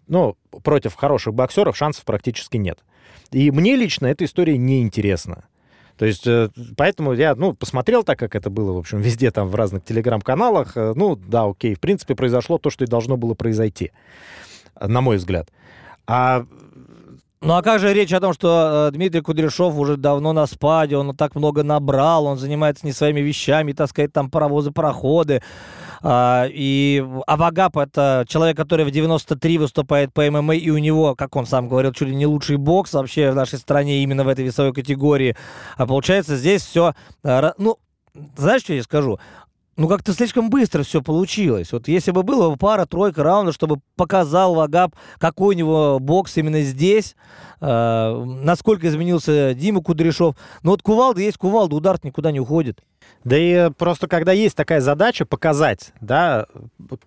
ну, 0.06 0.36
против 0.62 0.94
хороших 0.94 1.34
боксеров 1.34 1.76
шансов 1.76 2.04
практически 2.04 2.56
нет. 2.56 2.78
И 3.30 3.50
мне 3.50 3.76
лично 3.76 4.06
эта 4.06 4.24
история 4.24 4.56
не 4.56 4.82
интересна. 4.82 5.44
То 5.98 6.06
есть, 6.06 6.26
э, 6.26 6.48
поэтому 6.76 7.12
я, 7.12 7.34
ну, 7.34 7.54
посмотрел 7.54 8.04
так, 8.04 8.18
как 8.18 8.36
это 8.36 8.50
было, 8.50 8.72
в 8.72 8.78
общем, 8.78 9.00
везде 9.00 9.30
там 9.32 9.48
в 9.48 9.54
разных 9.56 9.84
телеграм-каналах. 9.84 10.76
Э, 10.76 10.92
Ну, 10.94 11.16
да, 11.16 11.44
окей, 11.44 11.74
в 11.74 11.80
принципе, 11.80 12.14
произошло 12.14 12.58
то, 12.58 12.70
что 12.70 12.84
и 12.84 12.86
должно 12.86 13.16
было 13.16 13.34
произойти, 13.34 13.90
на 14.80 15.00
мой 15.00 15.16
взгляд. 15.16 15.48
А 16.06 16.46
Ну 17.40 17.54
а 17.54 17.62
как 17.62 17.78
же 17.78 17.92
речь 17.94 18.12
о 18.12 18.20
том, 18.20 18.32
что 18.32 18.88
э, 18.88 18.90
Дмитрий 18.92 19.20
Кудряшов 19.20 19.76
уже 19.76 19.96
давно 19.96 20.32
на 20.32 20.46
спаде, 20.46 20.96
он 20.96 21.16
так 21.16 21.36
много 21.36 21.62
набрал, 21.62 22.26
он 22.26 22.36
занимается 22.36 22.84
не 22.84 22.92
своими 22.92 23.20
вещами, 23.20 23.72
таскает 23.72 24.12
там 24.12 24.28
паровозы, 24.28 24.72
пароходы. 24.72 25.42
А, 26.02 26.46
и 26.48 27.04
Авагап 27.28 27.76
это 27.76 28.24
человек, 28.28 28.56
который 28.56 28.84
в 28.84 28.90
93 28.90 29.58
выступает 29.58 30.12
по 30.12 30.28
ММА, 30.28 30.56
и 30.56 30.70
у 30.70 30.78
него, 30.78 31.14
как 31.14 31.36
он 31.36 31.46
сам 31.46 31.68
говорил, 31.68 31.92
чуть 31.92 32.08
ли 32.08 32.16
не 32.16 32.26
лучший 32.26 32.56
бокс 32.56 32.92
вообще 32.92 33.30
в 33.30 33.36
нашей 33.36 33.58
стране 33.58 34.02
именно 34.02 34.24
в 34.24 34.28
этой 34.28 34.44
весовой 34.44 34.72
категории. 34.72 35.36
А 35.76 35.86
получается 35.86 36.36
здесь 36.36 36.62
все, 36.62 36.94
ну, 37.22 37.78
знаешь, 38.36 38.62
что 38.62 38.74
я 38.74 38.82
скажу? 38.82 39.18
Ну, 39.78 39.86
как-то 39.86 40.12
слишком 40.12 40.50
быстро 40.50 40.82
все 40.82 41.00
получилось. 41.00 41.70
Вот 41.70 41.86
если 41.86 42.10
бы 42.10 42.24
было 42.24 42.56
пара-тройка 42.56 43.22
раундов, 43.22 43.54
чтобы 43.54 43.78
показал 43.94 44.56
Вагап, 44.56 44.96
какой 45.18 45.54
у 45.54 45.58
него 45.58 45.98
бокс 46.00 46.36
именно 46.36 46.62
здесь, 46.62 47.14
э, 47.60 48.24
насколько 48.24 48.88
изменился 48.88 49.54
Дима 49.54 49.80
Кудряшов. 49.80 50.34
Но 50.64 50.72
вот 50.72 50.82
кувалда 50.82 51.20
есть 51.20 51.38
кувалда, 51.38 51.76
удар 51.76 51.96
никуда 52.02 52.32
не 52.32 52.40
уходит. 52.40 52.80
Да 53.24 53.36
и 53.36 53.70
просто 53.70 54.06
когда 54.06 54.32
есть 54.32 54.56
такая 54.56 54.80
задача 54.80 55.26
показать, 55.26 55.92
да, 56.00 56.46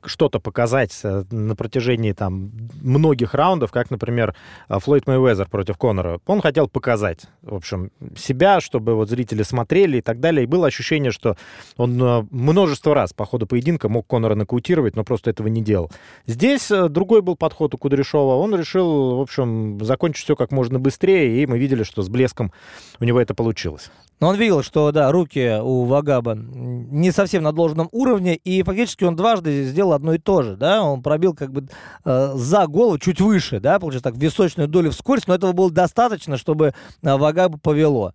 что-то 0.03 0.39
показать 0.39 0.91
э, 1.03 1.23
на 1.31 1.55
протяжении 1.55 2.11
там 2.11 2.51
многих 2.81 3.33
раундов, 3.33 3.71
как, 3.71 3.89
например, 3.89 4.35
э, 4.67 4.79
Флойд 4.79 5.07
Мэйвезер 5.07 5.47
против 5.49 5.77
Конора, 5.77 6.19
он 6.25 6.41
хотел 6.41 6.67
показать, 6.67 7.21
в 7.41 7.55
общем, 7.55 7.91
себя, 8.17 8.59
чтобы 8.59 8.95
вот 8.95 9.09
зрители 9.09 9.43
смотрели 9.43 9.97
и 9.97 10.01
так 10.01 10.19
далее. 10.19 10.43
И 10.43 10.47
было 10.47 10.67
ощущение, 10.67 11.11
что 11.11 11.37
он 11.77 12.01
э, 12.01 12.25
множество 12.61 12.93
раз 12.93 13.11
по 13.11 13.25
ходу 13.25 13.47
поединка 13.47 13.89
мог 13.89 14.05
Конора 14.07 14.35
нокаутировать, 14.35 14.95
но 14.95 15.03
просто 15.03 15.31
этого 15.31 15.47
не 15.47 15.63
делал. 15.63 15.89
Здесь 16.27 16.71
другой 16.89 17.23
был 17.23 17.35
подход 17.35 17.73
у 17.73 17.77
Кудряшова. 17.79 18.35
Он 18.35 18.55
решил, 18.55 19.17
в 19.17 19.21
общем, 19.21 19.83
закончить 19.83 20.25
все 20.25 20.35
как 20.35 20.51
можно 20.51 20.77
быстрее, 20.77 21.41
и 21.41 21.47
мы 21.47 21.57
видели, 21.57 21.81
что 21.81 22.03
с 22.03 22.09
блеском 22.09 22.51
у 22.99 23.03
него 23.03 23.19
это 23.19 23.33
получилось. 23.33 23.89
Но 24.19 24.27
он 24.27 24.35
видел, 24.35 24.61
что, 24.61 24.91
да, 24.91 25.11
руки 25.11 25.57
у 25.59 25.85
Вагаба 25.85 26.35
не 26.35 27.09
совсем 27.09 27.41
на 27.41 27.51
должном 27.51 27.89
уровне, 27.91 28.35
и 28.35 28.61
фактически 28.61 29.05
он 29.05 29.15
дважды 29.15 29.63
сделал 29.63 29.93
одно 29.93 30.13
и 30.13 30.19
то 30.19 30.43
же, 30.43 30.55
да, 30.55 30.83
он 30.83 31.01
пробил 31.01 31.33
как 31.33 31.51
бы 31.51 31.67
э, 32.05 32.31
за 32.35 32.67
голову 32.67 32.99
чуть 32.99 33.19
выше, 33.19 33.59
да, 33.59 33.79
получается 33.79 34.11
так, 34.11 34.21
височную 34.21 34.67
долю 34.67 34.91
вскользь, 34.91 35.25
но 35.25 35.33
этого 35.33 35.53
было 35.53 35.71
достаточно, 35.71 36.37
чтобы 36.37 36.75
э, 37.01 37.17
Вагаба 37.17 37.57
повело. 37.57 38.13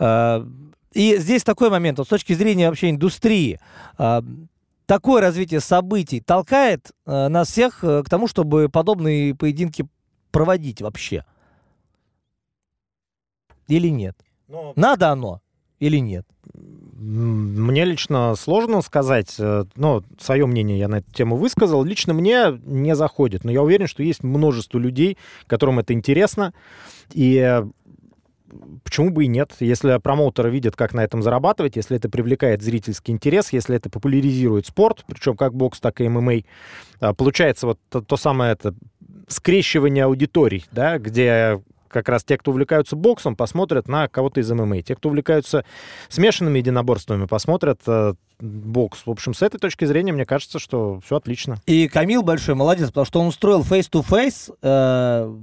Э, 0.00 0.44
и 0.96 1.18
здесь 1.18 1.44
такой 1.44 1.68
момент, 1.68 1.98
вот 1.98 2.06
с 2.06 2.10
точки 2.10 2.32
зрения 2.32 2.68
вообще 2.70 2.88
индустрии, 2.88 3.60
э, 3.98 4.22
такое 4.86 5.20
развитие 5.20 5.60
событий 5.60 6.20
толкает 6.20 6.90
э, 7.04 7.28
нас 7.28 7.50
всех 7.50 7.84
э, 7.84 8.02
к 8.02 8.08
тому, 8.08 8.26
чтобы 8.26 8.70
подобные 8.70 9.34
поединки 9.34 9.86
проводить 10.30 10.80
вообще. 10.80 11.26
Или 13.68 13.88
нет? 13.88 14.16
Но... 14.48 14.72
Надо 14.74 15.10
оно 15.10 15.42
или 15.80 15.98
нет? 15.98 16.26
Мне 16.54 17.84
лично 17.84 18.34
сложно 18.34 18.80
сказать, 18.80 19.36
но 19.38 20.02
свое 20.18 20.46
мнение 20.46 20.78
я 20.78 20.88
на 20.88 20.96
эту 20.96 21.12
тему 21.12 21.36
высказал. 21.36 21.84
Лично 21.84 22.14
мне 22.14 22.58
не 22.64 22.96
заходит, 22.96 23.44
но 23.44 23.50
я 23.50 23.62
уверен, 23.62 23.86
что 23.86 24.02
есть 24.02 24.24
множество 24.24 24.78
людей, 24.78 25.18
которым 25.46 25.78
это 25.78 25.92
интересно, 25.92 26.54
и 27.12 27.62
почему 28.84 29.10
бы 29.10 29.24
и 29.24 29.28
нет, 29.28 29.52
если 29.60 29.98
промоутеры 29.98 30.50
видят, 30.50 30.76
как 30.76 30.94
на 30.94 31.04
этом 31.04 31.22
зарабатывать, 31.22 31.76
если 31.76 31.96
это 31.96 32.08
привлекает 32.08 32.62
зрительский 32.62 33.12
интерес, 33.12 33.52
если 33.52 33.76
это 33.76 33.90
популяризирует 33.90 34.66
спорт, 34.66 35.04
причем 35.06 35.36
как 35.36 35.54
бокс, 35.54 35.80
так 35.80 36.00
и 36.00 36.08
ММА, 36.08 36.42
получается 37.16 37.66
вот 37.66 37.78
то, 37.88 38.00
то 38.00 38.16
самое 38.16 38.52
это 38.52 38.74
скрещивание 39.28 40.04
аудиторий, 40.04 40.64
да, 40.72 40.98
где 40.98 41.60
как 41.88 42.08
раз 42.08 42.24
те, 42.24 42.36
кто 42.36 42.50
увлекаются 42.50 42.96
боксом, 42.96 43.36
посмотрят 43.36 43.88
на 43.88 44.08
кого-то 44.08 44.40
из 44.40 44.50
ММА. 44.50 44.82
Те, 44.82 44.96
кто 44.96 45.08
увлекаются 45.08 45.64
смешанными 46.08 46.58
единоборствами, 46.58 47.26
посмотрят 47.26 47.80
э, 47.86 48.14
бокс. 48.38 49.06
В 49.06 49.10
общем, 49.10 49.34
с 49.34 49.42
этой 49.42 49.58
точки 49.58 49.84
зрения, 49.84 50.12
мне 50.12 50.26
кажется, 50.26 50.58
что 50.58 51.00
все 51.04 51.16
отлично. 51.16 51.56
И 51.66 51.88
Камил 51.88 52.22
большой 52.22 52.54
молодец, 52.54 52.88
потому 52.88 53.06
что 53.06 53.20
он 53.20 53.28
устроил 53.28 53.62
face-to-face 53.62 54.54
э, 54.60 55.34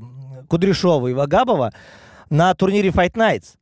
Кудряшова 0.48 1.08
и 1.08 1.14
Вагабова 1.14 1.74
на 2.34 2.52
турнире 2.56 2.90
Fight 2.90 3.14
Nights. 3.14 3.54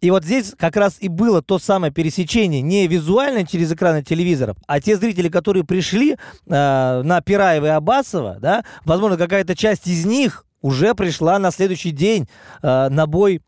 И 0.00 0.10
вот 0.10 0.24
здесь 0.24 0.54
как 0.56 0.76
раз 0.76 0.96
и 1.00 1.08
было 1.08 1.42
то 1.42 1.58
самое 1.58 1.92
пересечение 1.92 2.62
не 2.62 2.86
визуально 2.86 3.44
через 3.44 3.72
экраны 3.72 4.02
телевизоров, 4.02 4.56
а 4.66 4.80
те 4.80 4.96
зрители, 4.96 5.28
которые 5.28 5.64
пришли 5.64 6.12
э, 6.12 6.16
на 6.46 7.20
Пираева 7.20 7.66
и 7.66 7.68
Абасова, 7.68 8.38
да, 8.40 8.64
возможно, 8.84 9.16
какая-то 9.16 9.56
часть 9.56 9.88
из 9.88 10.04
них 10.06 10.44
уже 10.60 10.94
пришла 10.94 11.38
на 11.40 11.50
следующий 11.50 11.90
день 11.90 12.28
э, 12.62 12.88
на 12.88 13.06
бой 13.06 13.42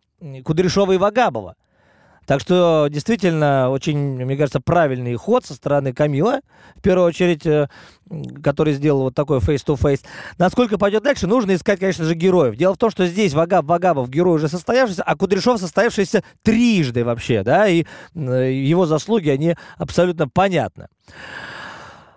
Кудряшова 0.45 0.93
и 0.93 0.97
Вагабова. 0.97 1.55
Так 2.27 2.41
что 2.41 2.89
действительно 2.91 3.70
очень, 3.70 3.99
мне 3.99 4.37
кажется, 4.37 4.61
правильный 4.61 5.14
ход 5.16 5.45
со 5.45 5.55
стороны 5.55 5.93
Камила, 5.93 6.41
в 6.77 6.83
первую 6.83 7.07
очередь, 7.07 7.47
э, 7.47 7.68
который 8.43 8.75
сделал 8.75 9.03
вот 9.03 9.14
такой 9.14 9.39
face-to-face. 9.39 10.03
Насколько 10.39 10.79
пойдет 10.79 11.03
дальше, 11.03 11.27
нужно 11.27 11.55
искать, 11.55 11.81
конечно 11.81 12.05
же, 12.05 12.14
героев. 12.14 12.57
Дело 12.57 12.75
в 12.75 12.79
том, 12.79 12.91
что 12.91 13.07
здесь 13.07 13.35
Вагаб 13.35 13.66
Вагабов 13.66 14.09
герой 14.09 14.37
уже 14.37 14.49
состоявшийся, 14.49 15.03
а 15.03 15.16
Кудряшов 15.16 15.61
состоявшийся 15.61 16.22
трижды 16.43 17.05
вообще, 17.05 17.43
да, 17.43 17.68
и 17.68 17.85
э, 18.14 18.53
его 18.53 18.87
заслуги, 18.87 19.29
они 19.29 19.57
абсолютно 19.77 20.29
понятны. 20.29 20.89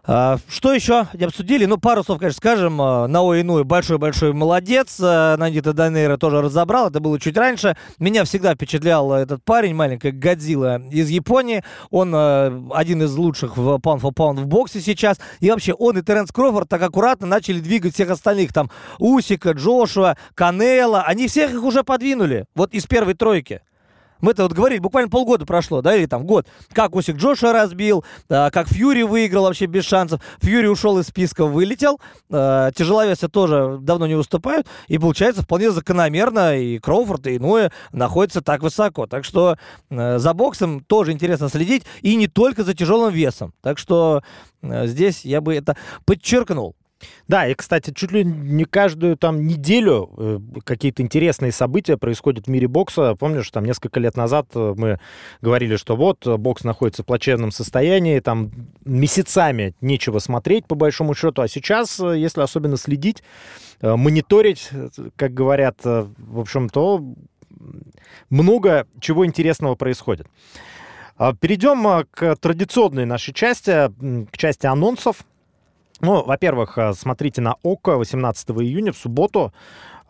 А, 0.10 0.38
что 0.48 0.72
еще 0.74 1.08
не 1.14 1.26
обсудили? 1.26 1.66
Ну, 1.66 1.78
пару 1.78 2.02
слов, 2.02 2.20
конечно, 2.20 2.38
скажем. 2.38 2.78
Нао 2.78 3.42
Инуи 3.42 3.64
большой-большой 3.64 4.32
молодец. 4.32 5.00
Нандита 5.00 5.74
Данейра 5.74 6.16
тоже 6.16 6.42
разобрал. 6.42 6.88
Это 6.88 7.02
было 7.02 7.20
чуть 7.20 7.36
раньше. 7.36 7.76
Меня 8.00 8.24
всегда 8.24 8.56
впечатлял 8.56 9.12
этот 9.12 9.44
парень, 9.44 9.76
маленькая 9.76 10.14
Годзилла 10.14 10.82
из 10.90 11.10
Японии. 11.10 11.62
Он 11.90 12.16
один 12.74 13.04
из 13.04 13.14
лучших 13.16 13.58
в 13.58 13.76
Pound 13.80 14.00
for 14.00 14.14
Pound 14.14 14.40
в 14.40 14.48
боксе 14.48 14.80
сейчас. 14.80 15.20
И 15.42 15.52
вообще, 15.52 15.74
он 15.74 15.98
и 15.98 16.02
Теренс 16.02 16.32
Крофорд 16.32 16.70
так 16.70 16.82
аккуратно 16.82 17.28
начали 17.28 17.60
двигать 17.60 17.94
всех 17.94 18.10
остальных. 18.10 18.54
Там 18.54 18.72
Усика, 19.00 19.52
Джошуа, 19.52 20.16
Канела. 20.36 21.02
Они 21.02 21.28
всех 21.28 21.52
их 21.52 21.64
уже 21.64 21.84
подвинули. 21.84 22.46
Вот 22.56 22.74
из 22.74 22.86
первой 22.86 23.14
тройки. 23.14 23.62
Мы-то 24.22 24.44
вот 24.44 24.54
говорили, 24.54 24.80
буквально 24.80 25.10
полгода 25.10 25.46
прошло, 25.46 25.82
да, 25.82 25.96
или 25.96 26.06
там 26.06 26.26
год, 26.26 26.48
как 26.74 26.96
Усик 26.96 27.18
Джоша 27.18 27.54
разбил, 27.54 28.04
э, 28.30 28.50
как 28.52 28.68
Фьюри 28.68 29.04
выиграл 29.04 29.44
вообще 29.44 29.66
без 29.66 29.86
шансов. 29.86 30.22
Фьюри 30.42 30.68
ушел 30.68 30.98
из 31.00 31.08
списка, 31.08 31.46
вылетел. 31.46 32.00
Э, 32.30 32.72
тяжеловесы 32.76 33.28
тоже 33.28 33.78
давно 33.82 34.08
не 34.08 34.16
выступают. 34.16 34.68
И 34.88 34.98
получается 34.98 35.44
вполне 35.44 35.72
закономерно 35.72 36.58
и 36.58 36.80
Кроуфорд, 36.80 37.28
и 37.28 37.38
Иное 37.38 37.72
находятся 37.92 38.42
так 38.42 38.62
высоко. 38.62 39.08
Так 39.08 39.24
что 39.26 39.58
э, 39.90 40.18
за 40.18 40.34
боксом 40.34 40.82
тоже 40.82 41.12
интересно 41.12 41.50
следить. 41.50 41.84
И 42.02 42.16
не 42.16 42.28
только 42.28 42.64
за 42.64 42.74
тяжелым 42.74 43.14
весом. 43.14 43.54
Так 43.62 43.78
что 43.78 44.22
э, 44.62 44.88
здесь 44.88 45.26
я 45.26 45.42
бы 45.42 45.56
это 45.56 45.78
подчеркнул. 46.06 46.76
Да, 47.28 47.48
и, 47.48 47.54
кстати, 47.54 47.92
чуть 47.92 48.12
ли 48.12 48.24
не 48.24 48.66
каждую 48.66 49.18
там 49.18 49.46
неделю 49.46 50.10
э, 50.18 50.40
какие-то 50.64 51.04
интересные 51.04 51.52
события 51.52 51.98
происходят 51.98 52.48
в 52.48 52.50
мире 52.50 52.68
бокса. 52.68 53.16
Помнишь, 53.16 53.50
там 53.52 53.66
несколько 53.66 54.00
лет 54.00 54.16
назад 54.16 54.48
э, 54.56 54.74
мы 54.76 55.00
говорили, 55.42 55.76
что 55.76 55.96
вот 55.96 56.26
э, 56.26 56.38
бокс 56.38 56.64
находится 56.64 57.04
в 57.04 57.06
плачевном 57.06 57.52
состоянии, 57.52 58.20
там 58.20 58.52
месяцами 58.86 59.76
нечего 59.82 60.20
смотреть, 60.20 60.66
по 60.66 60.76
большому 60.76 61.14
счету. 61.14 61.42
А 61.42 61.48
сейчас, 61.48 62.00
если 62.00 62.42
особенно 62.42 62.78
следить, 62.78 63.24
мониторить, 63.82 64.70
как 65.16 65.36
говорят, 65.36 65.84
в 65.84 66.40
общем, 66.40 66.68
то 66.68 67.04
много 68.30 68.88
чего 69.00 69.26
интересного 69.26 69.76
происходит. 69.76 70.28
А 71.18 71.34
Перейдем 71.34 72.06
к 72.10 72.36
традиционной 72.38 73.06
нашей 73.06 73.34
части, 73.34 73.92
к 74.32 74.38
части 74.38 74.66
анонсов. 74.66 75.18
Ну, 76.02 76.24
во-первых, 76.24 76.78
смотрите 76.94 77.42
на 77.42 77.56
ОКО 77.64 77.98
18 77.98 78.50
июня 78.52 78.92
в 78.92 78.98
субботу. 78.98 79.54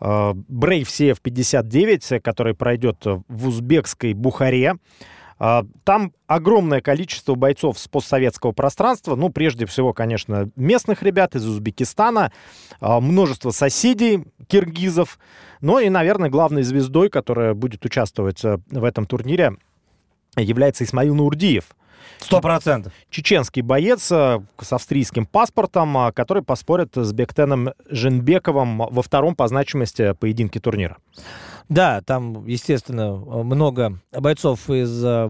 Брейв 0.00 0.88
CF 0.88 1.18
59, 1.22 2.22
который 2.22 2.54
пройдет 2.54 3.04
в 3.04 3.48
узбекской 3.48 4.12
Бухаре. 4.12 4.76
А, 5.40 5.64
там 5.84 6.12
огромное 6.26 6.80
количество 6.80 7.34
бойцов 7.34 7.78
с 7.78 7.86
постсоветского 7.86 8.52
пространства. 8.52 9.14
Ну, 9.14 9.30
прежде 9.30 9.66
всего, 9.66 9.92
конечно, 9.92 10.50
местных 10.56 11.02
ребят 11.02 11.36
из 11.36 11.46
Узбекистана, 11.46 12.32
а, 12.80 13.00
множество 13.00 13.50
соседей 13.50 14.24
киргизов. 14.48 15.18
Ну 15.60 15.78
и, 15.78 15.88
наверное, 15.88 16.28
главной 16.28 16.62
звездой, 16.62 17.08
которая 17.08 17.54
будет 17.54 17.84
участвовать 17.84 18.44
э, 18.44 18.58
в 18.70 18.84
этом 18.84 19.06
турнире, 19.06 19.56
является 20.36 20.84
Исмаил 20.84 21.16
Нурдиев. 21.16 21.64
Сто 22.18 22.40
процентов. 22.40 22.92
Чеченский 23.10 23.62
боец 23.62 24.10
э, 24.10 24.40
с 24.60 24.72
австрийским 24.72 25.26
паспортом, 25.26 25.96
э, 25.98 26.12
который 26.12 26.42
поспорит 26.42 26.96
с 26.96 27.12
Бектеном 27.12 27.70
Женбековым 27.88 28.78
во 28.78 29.02
втором 29.02 29.34
по 29.34 29.46
значимости 29.48 30.12
поединке 30.14 30.60
турнира. 30.60 30.98
Да, 31.68 32.00
там, 32.00 32.46
естественно, 32.46 33.14
много 33.14 34.00
бойцов 34.12 34.70
из 34.70 35.04
э, 35.04 35.28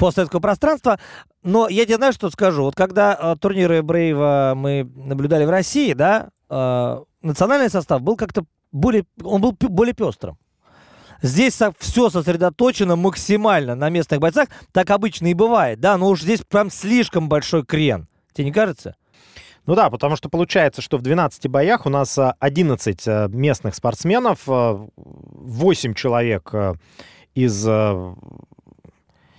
постсоветского 0.00 0.40
пространства. 0.40 0.98
Но 1.42 1.68
я 1.68 1.84
тебе 1.84 1.96
знаю, 1.96 2.12
что 2.12 2.30
скажу. 2.30 2.64
Вот 2.64 2.74
когда 2.74 3.16
э, 3.20 3.36
турниры 3.40 3.82
Брейва 3.82 4.54
мы 4.56 4.90
наблюдали 4.94 5.44
в 5.44 5.50
России, 5.50 5.92
да, 5.92 6.28
э, 6.48 6.98
национальный 7.22 7.70
состав 7.70 8.02
был 8.02 8.16
как-то 8.16 8.44
более, 8.72 9.04
он 9.22 9.40
был 9.40 9.52
более 9.52 9.94
пестрым. 9.94 10.38
Здесь 11.22 11.58
все 11.78 12.10
сосредоточено 12.10 12.96
максимально 12.96 13.74
на 13.74 13.88
местных 13.90 14.20
бойцах. 14.20 14.48
Так 14.72 14.90
обычно 14.90 15.28
и 15.28 15.34
бывает, 15.34 15.80
да, 15.80 15.96
но 15.96 16.08
уж 16.08 16.22
здесь 16.22 16.40
прям 16.42 16.70
слишком 16.70 17.28
большой 17.28 17.64
крен. 17.64 18.08
Тебе 18.32 18.46
не 18.46 18.52
кажется? 18.52 18.96
Ну 19.66 19.74
да, 19.74 19.90
потому 19.90 20.16
что 20.16 20.28
получается, 20.28 20.82
что 20.82 20.96
в 20.96 21.02
12 21.02 21.48
боях 21.48 21.86
у 21.86 21.90
нас 21.90 22.18
11 22.18 23.02
э, 23.06 23.28
местных 23.28 23.74
спортсменов, 23.74 24.40
8 24.46 25.90
э, 25.90 25.94
человек 25.94 26.52
из, 27.34 27.68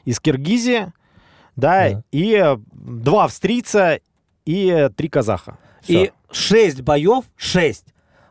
из 0.05 0.19
Киргизии, 0.19 0.93
да, 1.55 1.89
да, 1.89 2.03
и 2.11 2.55
два 2.71 3.25
австрийца 3.25 3.99
и 4.45 4.89
три 4.95 5.09
казаха. 5.09 5.57
Все. 5.82 6.05
И 6.05 6.11
6 6.32 6.82
боев, 6.82 7.25
6. 7.36 7.86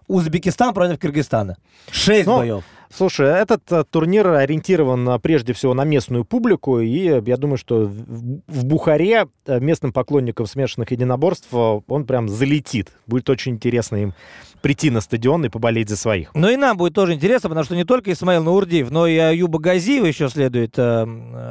Узбекистан 0.06 0.74
против 0.74 0.98
Киргизстана. 0.98 1.56
6 1.90 2.26
ну, 2.26 2.38
боев. 2.38 2.64
Слушай, 2.92 3.28
этот 3.28 3.70
э, 3.70 3.84
турнир 3.88 4.26
ориентирован 4.28 5.08
э, 5.08 5.18
прежде 5.20 5.52
всего 5.52 5.74
на 5.74 5.84
местную 5.84 6.24
публику, 6.24 6.80
и 6.80 7.22
я 7.24 7.36
думаю, 7.36 7.56
что 7.56 7.84
в 7.86 8.64
Бухаре 8.64 9.28
э, 9.46 9.60
местным 9.60 9.92
поклонникам 9.92 10.46
смешанных 10.46 10.90
единоборств 10.90 11.52
он 11.52 12.04
прям 12.04 12.28
залетит. 12.28 12.92
Будет 13.06 13.30
очень 13.30 13.52
интересно 13.52 13.96
им 13.96 14.14
прийти 14.60 14.90
на 14.90 15.00
стадион 15.00 15.44
и 15.44 15.48
поболеть 15.48 15.88
за 15.88 15.96
своих. 15.96 16.30
Ну 16.34 16.48
и 16.50 16.56
нам 16.56 16.76
будет 16.76 16.94
тоже 16.94 17.14
интересно, 17.14 17.48
потому 17.48 17.64
что 17.64 17.76
не 17.76 17.84
только 17.84 18.12
Исмаил 18.12 18.42
Наурдиев, 18.42 18.90
но 18.90 19.06
и 19.06 19.16
Аюба 19.16 19.58
Газиева 19.58 20.06
еще 20.06 20.28
следует 20.28 20.78
э, 20.78 21.04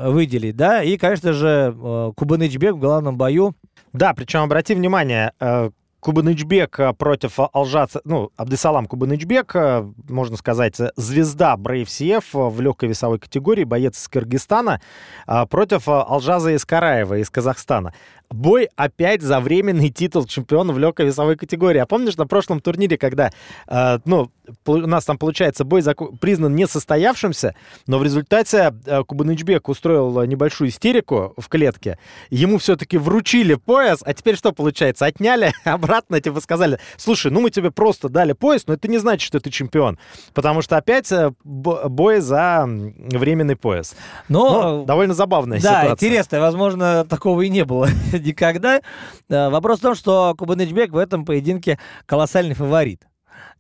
выделить, 0.07 0.55
да, 0.55 0.83
и, 0.83 0.97
конечно 0.97 1.33
же, 1.33 1.75
э, 1.75 2.11
Кубанычбек 2.15 2.75
в 2.75 2.79
главном 2.79 3.17
бою. 3.17 3.55
Да, 3.93 4.13
причем 4.13 4.41
обрати 4.41 4.75
внимание, 4.75 5.33
э, 5.39 5.71
Кубанычбек 5.99 6.79
э, 6.79 6.93
против 6.93 7.39
Алжаца, 7.53 8.01
ну, 8.05 8.31
Абдесалам 8.37 8.85
Кубанычбек, 8.85 9.55
э, 9.55 9.85
можно 10.07 10.37
сказать, 10.37 10.77
звезда 10.95 11.55
Brave 11.55 11.85
CF 11.85 12.49
в 12.49 12.61
легкой 12.61 12.89
весовой 12.89 13.19
категории, 13.19 13.63
боец 13.63 13.99
из 13.99 14.07
Кыргызстана, 14.07 14.81
э, 15.27 15.45
против 15.47 15.87
Алжаза 15.87 16.55
Искараева 16.55 17.19
из 17.19 17.29
Казахстана 17.29 17.93
бой 18.31 18.69
опять 18.75 19.21
за 19.21 19.39
временный 19.39 19.89
титул 19.89 20.25
чемпиона 20.25 20.71
в 20.71 20.79
легкой 20.79 21.07
весовой 21.07 21.35
категории. 21.35 21.79
А 21.79 21.85
помнишь 21.85 22.15
на 22.17 22.27
прошлом 22.27 22.59
турнире, 22.59 22.97
когда, 22.97 23.31
э, 23.67 23.99
ну, 24.05 24.29
у 24.65 24.75
нас 24.77 25.05
там, 25.05 25.17
получается, 25.17 25.63
бой 25.63 25.83
признан 26.19 26.55
несостоявшимся, 26.55 27.55
но 27.87 27.97
в 27.97 28.03
результате 28.03 28.73
э, 28.85 29.03
Кубанычбек 29.03 29.67
устроил 29.67 30.23
небольшую 30.25 30.69
истерику 30.69 31.33
в 31.37 31.47
клетке, 31.47 31.97
ему 32.29 32.57
все-таки 32.59 32.97
вручили 32.97 33.55
пояс, 33.55 33.99
а 34.03 34.13
теперь 34.13 34.35
что 34.35 34.51
получается? 34.51 35.05
Отняли, 35.05 35.53
обратно 35.63 35.88
типа 36.21 36.41
сказали, 36.41 36.79
слушай, 36.97 37.31
ну 37.31 37.41
мы 37.41 37.49
тебе 37.49 37.71
просто 37.71 38.09
дали 38.09 38.33
пояс, 38.33 38.65
но 38.67 38.73
это 38.73 38.87
не 38.87 38.97
значит, 38.97 39.25
что 39.25 39.39
ты 39.39 39.49
чемпион, 39.49 39.97
потому 40.33 40.61
что 40.61 40.77
опять 40.77 41.11
э, 41.11 41.31
бой 41.43 42.19
за 42.21 42.65
временный 42.67 43.55
пояс. 43.55 43.95
Но, 44.27 44.77
но 44.79 44.85
довольно 44.85 45.13
забавная 45.13 45.59
да, 45.59 45.61
ситуация. 45.61 45.89
Да, 45.89 45.93
интересно, 45.93 46.39
возможно, 46.39 47.05
такого 47.05 47.41
и 47.41 47.49
не 47.49 47.65
было 47.65 47.87
никогда. 48.13 48.81
Э, 49.29 49.49
вопрос 49.49 49.79
в 49.79 49.81
том, 49.83 49.95
что 49.95 50.35
Кубанычбек 50.37 50.91
в 50.91 50.97
этом 50.97 51.25
поединке 51.25 51.79
колоссальный 52.05 52.55
фаворит. 52.55 53.03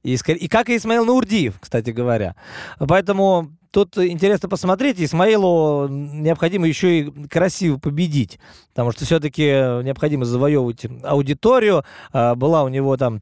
И, 0.03 0.15
и 0.15 0.47
как 0.47 0.69
и 0.69 0.77
Исмаил 0.77 1.05
Наурдиев, 1.05 1.59
кстати 1.59 1.89
говоря. 1.89 2.35
Поэтому 2.79 3.51
тут 3.71 3.97
интересно 3.97 4.49
посмотреть. 4.49 4.99
Исмаилу 4.99 5.87
необходимо 5.87 6.67
еще 6.67 6.99
и 6.99 7.27
красиво 7.27 7.77
победить, 7.77 8.39
потому 8.69 8.91
что 8.91 9.05
все-таки 9.05 9.43
необходимо 9.83 10.25
завоевывать 10.25 10.85
аудиторию. 11.03 11.83
Э, 12.13 12.35
была 12.35 12.63
у 12.63 12.67
него 12.67 12.97
там 12.97 13.21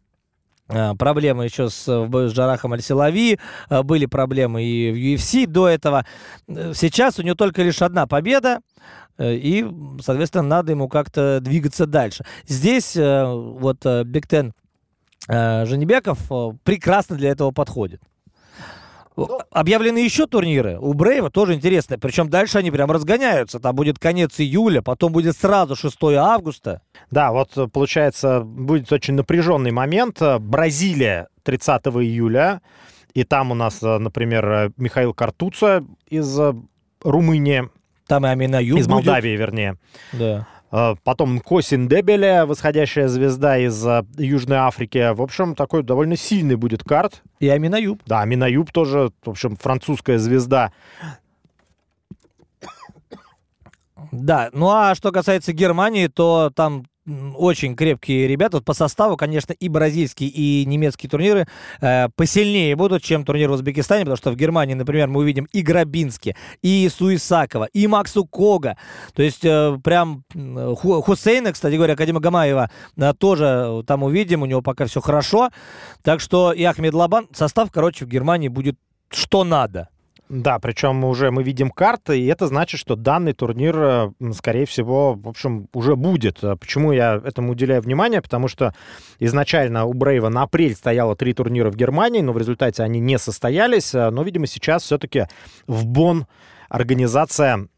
э, 0.70 0.94
проблемы 0.96 1.46
еще 1.46 1.70
с, 1.70 1.84
с 1.86 2.32
Джарахом 2.34 2.74
Аль-Силави, 2.74 3.40
были 3.84 4.06
проблемы 4.06 4.64
и 4.64 4.92
в 4.92 4.96
UFC 4.96 5.48
до 5.48 5.68
этого. 5.68 6.06
Сейчас 6.48 7.20
у 7.20 7.22
него 7.22 7.36
только 7.36 7.64
лишь 7.64 7.82
одна 7.82 8.08
победа. 8.08 8.60
Э, 9.18 9.34
и, 9.34 9.66
соответственно, 10.02 10.48
надо 10.48 10.72
ему 10.72 10.88
как-то 10.88 11.40
двигаться 11.42 11.86
дальше. 11.86 12.26
Здесь 12.46 12.96
э, 12.96 13.26
вот 13.26 13.86
Биг 14.06 14.28
Тен 14.28 14.54
э, 15.28 15.66
Женебеков 15.66 16.20
прекрасно 16.64 17.16
для 17.16 17.32
этого 17.32 17.52
подходит. 17.52 18.02
Ну, 19.18 19.40
Объявлены 19.52 19.98
еще 19.98 20.28
турниры. 20.28 20.78
У 20.80 20.94
Брейва 20.94 21.30
тоже 21.32 21.56
интересно. 21.56 21.98
Причем 21.98 22.30
дальше 22.30 22.60
они 22.60 22.70
прям 22.72 22.92
разгоняются. 22.92 23.60
Там 23.60 23.76
будет 23.76 23.98
конец 23.98 24.40
июля, 24.40 24.82
потом 24.82 25.12
будет 25.12 25.36
сразу 25.36 25.76
6 25.76 25.98
августа. 26.18 26.82
Да, 27.10 27.32
вот 27.32 27.52
получается, 27.74 28.42
будет 28.42 28.92
очень 28.92 29.16
напряженный 29.16 29.72
момент. 29.72 30.22
Бразилия 30.40 31.28
30 31.44 31.88
июля. 31.88 32.62
И 33.14 33.24
там 33.24 33.52
у 33.52 33.56
нас, 33.56 33.82
например, 33.82 34.72
Михаил 34.78 35.14
Картуца 35.14 35.84
из 36.08 36.40
Румынии. 37.02 37.70
Там 38.06 38.26
и 38.26 38.30
Амина 38.30 38.62
Юб 38.62 38.80
Из 38.80 38.88
Молдавии, 38.88 39.32
будет. 39.32 39.40
вернее. 39.40 39.78
Да. 40.14 40.48
А, 40.70 40.96
потом 41.04 41.40
Косин 41.40 41.88
Дебеле, 41.88 42.46
восходящая 42.46 43.08
звезда 43.08 43.58
из 43.58 43.86
а, 43.86 44.06
Южной 44.18 44.58
Африки. 44.58 45.14
В 45.14 45.22
общем, 45.22 45.56
такой 45.56 45.84
довольно 45.84 46.18
сильный 46.18 46.56
будет 46.56 46.84
карт. 46.84 47.22
И 47.40 47.48
Амина 47.48 47.78
Юб. 47.78 48.02
Да, 48.06 48.22
Амина 48.22 48.46
Юб 48.46 48.72
тоже, 48.72 49.12
в 49.24 49.30
общем, 49.30 49.56
французская 49.56 50.18
звезда. 50.18 50.72
Да, 54.12 54.50
ну 54.54 54.70
а 54.70 54.96
что 54.96 55.12
касается 55.12 55.54
Германии, 55.54 56.08
то 56.08 56.52
там 56.56 56.86
очень 57.36 57.76
крепкие 57.76 58.28
ребята. 58.28 58.58
Вот 58.58 58.66
по 58.66 58.74
составу, 58.74 59.18
конечно, 59.18 59.54
и 59.54 59.70
бразильские, 59.70 60.30
и 60.30 60.66
немецкие 60.66 61.10
турниры 61.10 61.48
э, 61.82 62.10
посильнее 62.16 62.76
будут, 62.76 63.04
чем 63.04 63.24
турнир 63.24 63.50
в 63.50 63.54
Узбекистане, 63.54 64.02
потому 64.02 64.18
что 64.18 64.32
в 64.32 64.36
Германии, 64.36 64.74
например, 64.74 65.08
мы 65.08 65.22
увидим 65.22 65.48
и 65.52 65.62
Грабински, 65.62 66.36
и 66.62 66.90
Суисакова, 66.90 67.66
и 67.66 67.88
Максу 67.88 68.26
Кога. 68.26 68.78
То 69.14 69.24
есть 69.24 69.46
э, 69.46 69.78
прям 69.84 70.24
Ху, 70.34 71.02
Хусейна, 71.02 71.54
кстати 71.54 71.76
говоря, 71.76 71.94
Академа 71.94 72.20
Гамаева 72.20 72.70
э, 72.98 73.14
тоже 73.18 73.84
там 73.88 74.04
увидим, 74.04 74.42
у 74.42 74.46
него 74.46 74.62
пока 74.62 74.86
все 74.86 75.02
хорошо. 75.02 75.50
Так 76.04 76.20
что 76.20 76.52
и 76.52 76.64
Ахмед 76.64 76.94
Лабан, 76.94 77.28
состав, 77.34 77.72
короче, 77.72 78.06
в 78.06 78.10
Германии 78.10 78.48
будет 78.48 78.78
что 79.10 79.44
надо. 79.44 79.90
Да, 80.30 80.60
причем 80.60 81.06
уже 81.06 81.32
мы 81.32 81.42
видим 81.42 81.72
карты, 81.72 82.20
и 82.20 82.26
это 82.26 82.48
значит, 82.48 82.82
что 82.82 82.96
данный 82.98 83.32
турнир, 83.32 83.78
э, 83.78 84.12
скорее 84.34 84.66
всего, 84.66 85.14
в 85.14 85.28
общем, 85.30 85.70
уже 85.74 85.96
будет. 85.96 86.44
А 86.44 86.58
почему 86.58 86.92
я 86.92 87.22
этому 87.24 87.54
уделяю 87.54 87.82
внимание? 87.82 88.22
Потому 88.22 88.50
что 88.50 88.74
изначально 89.20 89.86
у 89.86 89.94
Брейва 89.94 90.28
на 90.28 90.44
апрель 90.44 90.76
стояло 90.76 91.16
три 91.16 91.34
турнира 91.34 91.72
в 91.72 91.78
Германии, 91.78 92.20
но 92.22 92.34
в 92.34 92.38
результате 92.38 92.84
они 92.84 93.00
не 93.00 93.18
состоялись. 93.18 93.96
А, 93.96 94.12
но, 94.12 94.24
видимо, 94.24 94.48
сейчас 94.48 94.84
все-таки 94.84 95.28
в 95.66 95.86
Бонн 95.86 96.28
организация 96.68 97.70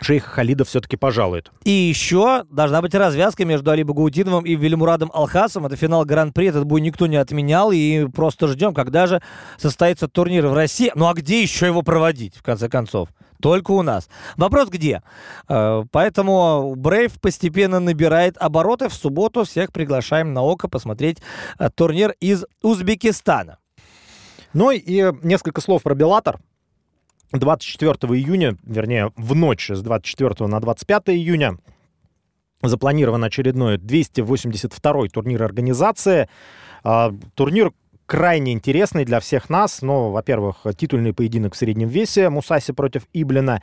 Шейх 0.00 0.24
Халида 0.24 0.64
все-таки 0.64 0.96
пожалует. 0.96 1.50
И 1.64 1.70
еще 1.70 2.44
должна 2.50 2.80
быть 2.80 2.94
развязка 2.94 3.44
между 3.44 3.70
Али 3.70 3.82
Багаудиновым 3.82 4.44
и 4.44 4.54
Велимурадом 4.54 5.10
Алхасом. 5.12 5.66
Это 5.66 5.76
финал 5.76 6.04
Гран-при, 6.04 6.46
этот 6.46 6.64
бой 6.64 6.80
никто 6.80 7.06
не 7.06 7.16
отменял. 7.16 7.72
И 7.72 8.06
просто 8.06 8.46
ждем, 8.48 8.74
когда 8.74 9.06
же 9.06 9.20
состоится 9.56 10.08
турнир 10.08 10.46
в 10.46 10.54
России. 10.54 10.92
Ну 10.94 11.08
а 11.08 11.14
где 11.14 11.42
еще 11.42 11.66
его 11.66 11.82
проводить, 11.82 12.36
в 12.36 12.42
конце 12.42 12.68
концов? 12.68 13.08
Только 13.42 13.72
у 13.72 13.82
нас. 13.82 14.08
Вопрос 14.36 14.68
где? 14.68 15.02
Э, 15.48 15.84
поэтому 15.90 16.74
Брейв 16.76 17.20
постепенно 17.20 17.80
набирает 17.80 18.36
обороты. 18.38 18.88
В 18.88 18.94
субботу 18.94 19.44
всех 19.44 19.72
приглашаем 19.72 20.32
на 20.32 20.42
око 20.42 20.68
посмотреть 20.68 21.18
э, 21.58 21.70
турнир 21.70 22.14
из 22.20 22.44
Узбекистана. 22.62 23.58
Ну 24.54 24.70
и 24.70 25.12
несколько 25.22 25.60
слов 25.60 25.82
про 25.82 25.94
Беллатор. 25.94 26.40
24 27.32 27.94
июня, 28.14 28.56
вернее, 28.64 29.12
в 29.16 29.34
ночь 29.34 29.70
с 29.70 29.82
24 29.82 30.48
на 30.48 30.60
25 30.60 31.10
июня 31.10 31.58
запланирован 32.62 33.22
очередной 33.24 33.76
282-й 33.76 35.08
турнир 35.08 35.42
организации. 35.42 36.28
А, 36.82 37.14
турнир 37.34 37.72
крайне 38.06 38.52
интересный 38.52 39.04
для 39.04 39.20
всех 39.20 39.50
нас. 39.50 39.82
Но, 39.82 40.10
во-первых, 40.10 40.66
титульный 40.76 41.12
поединок 41.12 41.54
в 41.54 41.56
среднем 41.56 41.88
весе 41.88 42.30
Мусаси 42.30 42.72
против 42.72 43.06
Иблина. 43.12 43.62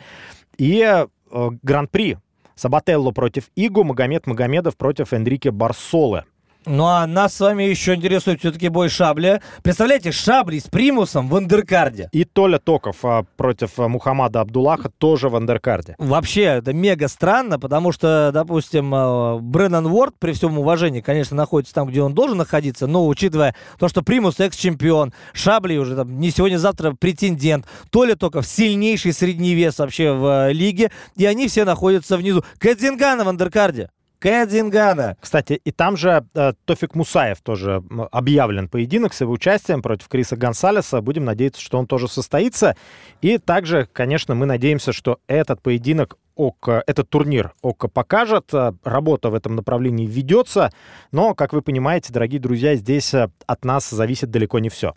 И 0.58 0.82
э, 0.82 1.50
Гран-при 1.64 2.18
Сабателло 2.56 3.12
против 3.12 3.50
Игу, 3.56 3.84
Магомед 3.84 4.28
Магомедов 4.28 4.78
против 4.78 5.12
Энрике 5.12 5.52
Барсолы. 5.52 6.24
Ну 6.66 6.86
а 6.86 7.06
нас 7.06 7.36
с 7.36 7.40
вами 7.40 7.64
еще 7.64 7.94
интересует 7.94 8.40
все-таки 8.40 8.70
бой 8.70 8.90
Шабля. 8.90 9.42
Представляете, 9.62 10.12
Шабли 10.12 10.58
с 10.58 10.64
Примусом 10.64 11.30
в 11.30 11.36
андеркарде. 11.36 12.10
И 12.12 12.24
Толя 12.24 12.58
Токов 12.58 12.98
а, 13.04 13.24
против 13.38 13.80
а, 13.80 13.88
Мухаммада 13.88 14.42
Абдуллаха 14.42 14.90
тоже 14.90 15.30
в 15.30 15.36
андеркарде. 15.36 15.96
Вообще, 16.00 16.42
это 16.42 16.74
мега 16.74 17.08
странно, 17.08 17.60
потому 17.60 17.92
что, 17.92 18.32
допустим, 18.34 18.92
а, 18.96 19.38
Бреннан 19.38 19.86
Уорд, 19.86 20.16
при 20.18 20.32
всем 20.32 20.58
уважении, 20.58 21.02
конечно, 21.02 21.38
находится 21.38 21.76
там, 21.76 21.88
где 21.88 22.02
он 22.02 22.16
должен 22.16 22.38
находиться, 22.38 22.88
но 22.88 23.08
учитывая 23.08 23.56
то, 23.78 23.88
что 23.88 24.02
Примус 24.02 24.40
экс-чемпион, 24.40 25.14
Шабли 25.34 25.78
уже 25.78 25.96
там 25.96 26.20
не 26.20 26.32
сегодня-завтра 26.32 26.94
претендент, 26.94 27.66
Толя 27.92 28.16
Токов 28.16 28.48
сильнейший 28.48 29.14
средний 29.14 29.54
вес 29.54 29.78
вообще 29.78 30.14
в 30.14 30.52
лиге, 30.52 30.92
и 31.16 31.26
они 31.26 31.48
все 31.48 31.64
находятся 31.64 32.18
внизу. 32.18 32.44
Кэдзингана 32.58 33.24
в 33.24 33.30
андеркарде. 33.30 33.90
Кэдзингана. 34.20 35.18
Кстати, 35.20 35.54
и 35.54 35.72
там 35.72 35.98
же 35.98 36.26
э, 36.34 36.54
Тофик 36.66 36.96
Мусаев 36.96 37.42
тоже 37.42 37.84
объявлен 38.12 38.70
поединок 38.70 39.14
с 39.14 39.22
его 39.22 39.34
участием 39.34 39.82
против 39.82 40.08
Криса 40.08 40.36
Гонсалеса. 40.36 41.02
Будем 41.02 41.26
надеяться, 41.26 41.62
что 41.62 41.78
он 41.78 41.88
тоже 41.88 42.08
состоится. 42.08 42.76
И 43.22 43.38
также, 43.38 43.88
конечно, 43.92 44.36
мы 44.36 44.46
надеемся, 44.46 44.94
что 44.94 45.20
этот 45.28 45.62
поединок 45.62 46.18
ОК, 46.36 46.84
этот 46.86 47.10
турнир 47.10 47.54
ОК 47.62 47.92
покажет. 47.92 48.54
Э, 48.54 48.74
работа 48.84 49.30
в 49.30 49.34
этом 49.34 49.56
направлении 49.56 50.06
ведется. 50.06 50.72
Но, 51.12 51.34
как 51.34 51.54
вы 51.54 51.62
понимаете, 51.62 52.14
дорогие 52.14 52.40
друзья, 52.40 52.76
здесь 52.76 53.14
э, 53.14 53.30
от 53.46 53.66
нас 53.66 53.90
зависит 53.90 54.32
далеко 54.32 54.60
не 54.60 54.70
все. 54.70 54.96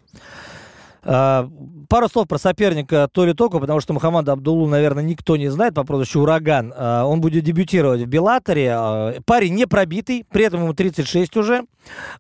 А, 1.03 1.49
пару 1.89 2.09
слов 2.09 2.29
про 2.29 2.39
соперника 2.39 3.09
Толи 3.13 3.33
Току, 3.33 3.61
потому 3.61 3.81
что 3.81 3.93
Мухаммада 3.93 4.33
Абдулу, 4.33 4.67
наверное, 4.67 5.03
никто 5.03 5.37
не 5.37 5.49
знает 5.49 5.75
по 5.75 5.85
прозвищу 5.85 6.21
Ураган. 6.23 6.73
А, 6.77 7.05
он 7.05 7.21
будет 7.21 7.45
дебютировать 7.45 8.03
в 8.03 8.07
Беллаторе. 8.07 8.73
А, 8.75 9.15
парень 9.25 9.55
не 9.55 9.67
пробитый, 9.67 10.25
при 10.31 10.45
этом 10.45 10.63
ему 10.63 10.75
36 10.75 11.37
уже. 11.37 11.65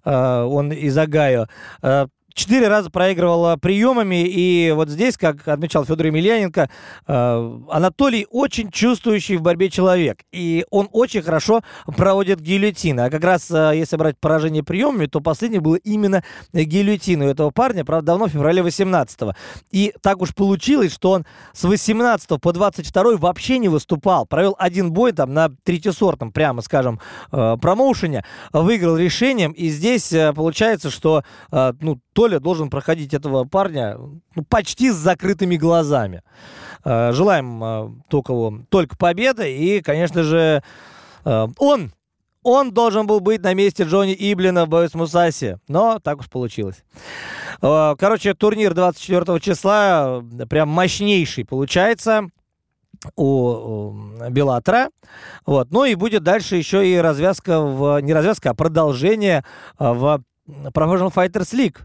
Он 0.04 0.72
из 0.72 0.96
Огайо. 0.96 1.46
Четыре 2.38 2.68
раза 2.68 2.88
проигрывала 2.88 3.56
приемами, 3.56 4.24
и 4.24 4.70
вот 4.70 4.88
здесь, 4.88 5.16
как 5.16 5.48
отмечал 5.48 5.84
Федор 5.84 6.06
Емельяненко, 6.06 6.70
э, 7.08 7.58
Анатолий 7.68 8.28
очень 8.30 8.70
чувствующий 8.70 9.34
в 9.34 9.42
борьбе 9.42 9.68
человек, 9.70 10.20
и 10.30 10.64
он 10.70 10.88
очень 10.92 11.22
хорошо 11.22 11.62
проводит 11.96 12.38
гильотины. 12.38 13.00
А 13.00 13.10
как 13.10 13.24
раз, 13.24 13.50
э, 13.50 13.72
если 13.74 13.96
брать 13.96 14.18
поражение 14.20 14.62
приемами, 14.62 15.06
то 15.06 15.20
последнее 15.20 15.60
было 15.60 15.74
именно 15.74 16.22
гильотина 16.52 17.24
у 17.24 17.28
этого 17.28 17.50
парня, 17.50 17.84
правда, 17.84 18.12
давно, 18.12 18.26
в 18.26 18.30
феврале 18.30 18.62
18-го. 18.62 19.34
И 19.72 19.92
так 20.00 20.22
уж 20.22 20.32
получилось, 20.32 20.94
что 20.94 21.10
он 21.10 21.26
с 21.52 21.64
18 21.64 22.40
по 22.40 22.52
22 22.52 23.16
вообще 23.16 23.58
не 23.58 23.68
выступал. 23.68 24.26
Провел 24.26 24.54
один 24.60 24.92
бой 24.92 25.10
там 25.10 25.34
на 25.34 25.48
третьесортном, 25.64 26.30
прямо 26.30 26.62
скажем, 26.62 27.00
э, 27.32 27.56
промоушене, 27.60 28.24
выиграл 28.52 28.96
решением, 28.96 29.50
и 29.50 29.70
здесь 29.70 30.14
получается, 30.36 30.90
что 30.90 31.24
ну, 31.50 31.98
Толя 32.28 32.40
должен 32.40 32.68
проходить 32.68 33.14
этого 33.14 33.44
парня 33.44 33.96
ну, 34.34 34.44
почти 34.44 34.90
с 34.90 34.96
закрытыми 34.96 35.56
глазами. 35.56 36.22
Э, 36.84 37.12
желаем 37.12 37.64
э, 37.64 37.88
Токову 38.10 38.66
только 38.68 38.98
победы. 38.98 39.56
И, 39.56 39.80
конечно 39.80 40.22
же, 40.22 40.62
э, 41.24 41.46
он 41.58 41.92
он 42.42 42.72
должен 42.72 43.06
был 43.06 43.20
быть 43.20 43.42
на 43.42 43.52
месте 43.54 43.84
Джонни 43.84 44.14
Иблина 44.18 44.66
в 44.66 44.68
бою 44.68 44.88
с 44.88 44.94
Мусаси, 44.94 45.56
но 45.68 45.98
так 45.98 46.20
уж 46.20 46.30
получилось. 46.30 46.82
Короче, 47.60 48.32
турнир 48.32 48.72
24 48.72 49.40
числа 49.40 50.22
прям 50.48 50.68
мощнейший 50.68 51.44
получается 51.44 52.28
у 53.16 53.92
Белатора. 54.30 54.88
Вот. 55.44 55.70
Ну 55.72 55.84
и 55.84 55.94
будет 55.94 56.22
дальше 56.22 56.56
еще 56.56 56.88
и 56.88 56.96
развязка, 56.96 57.60
в, 57.60 58.00
не 58.00 58.14
развязка, 58.14 58.50
а 58.50 58.54
продолжение 58.54 59.44
в 59.78 60.22
Professional 60.46 61.12
Fighters 61.12 61.52
League. 61.52 61.78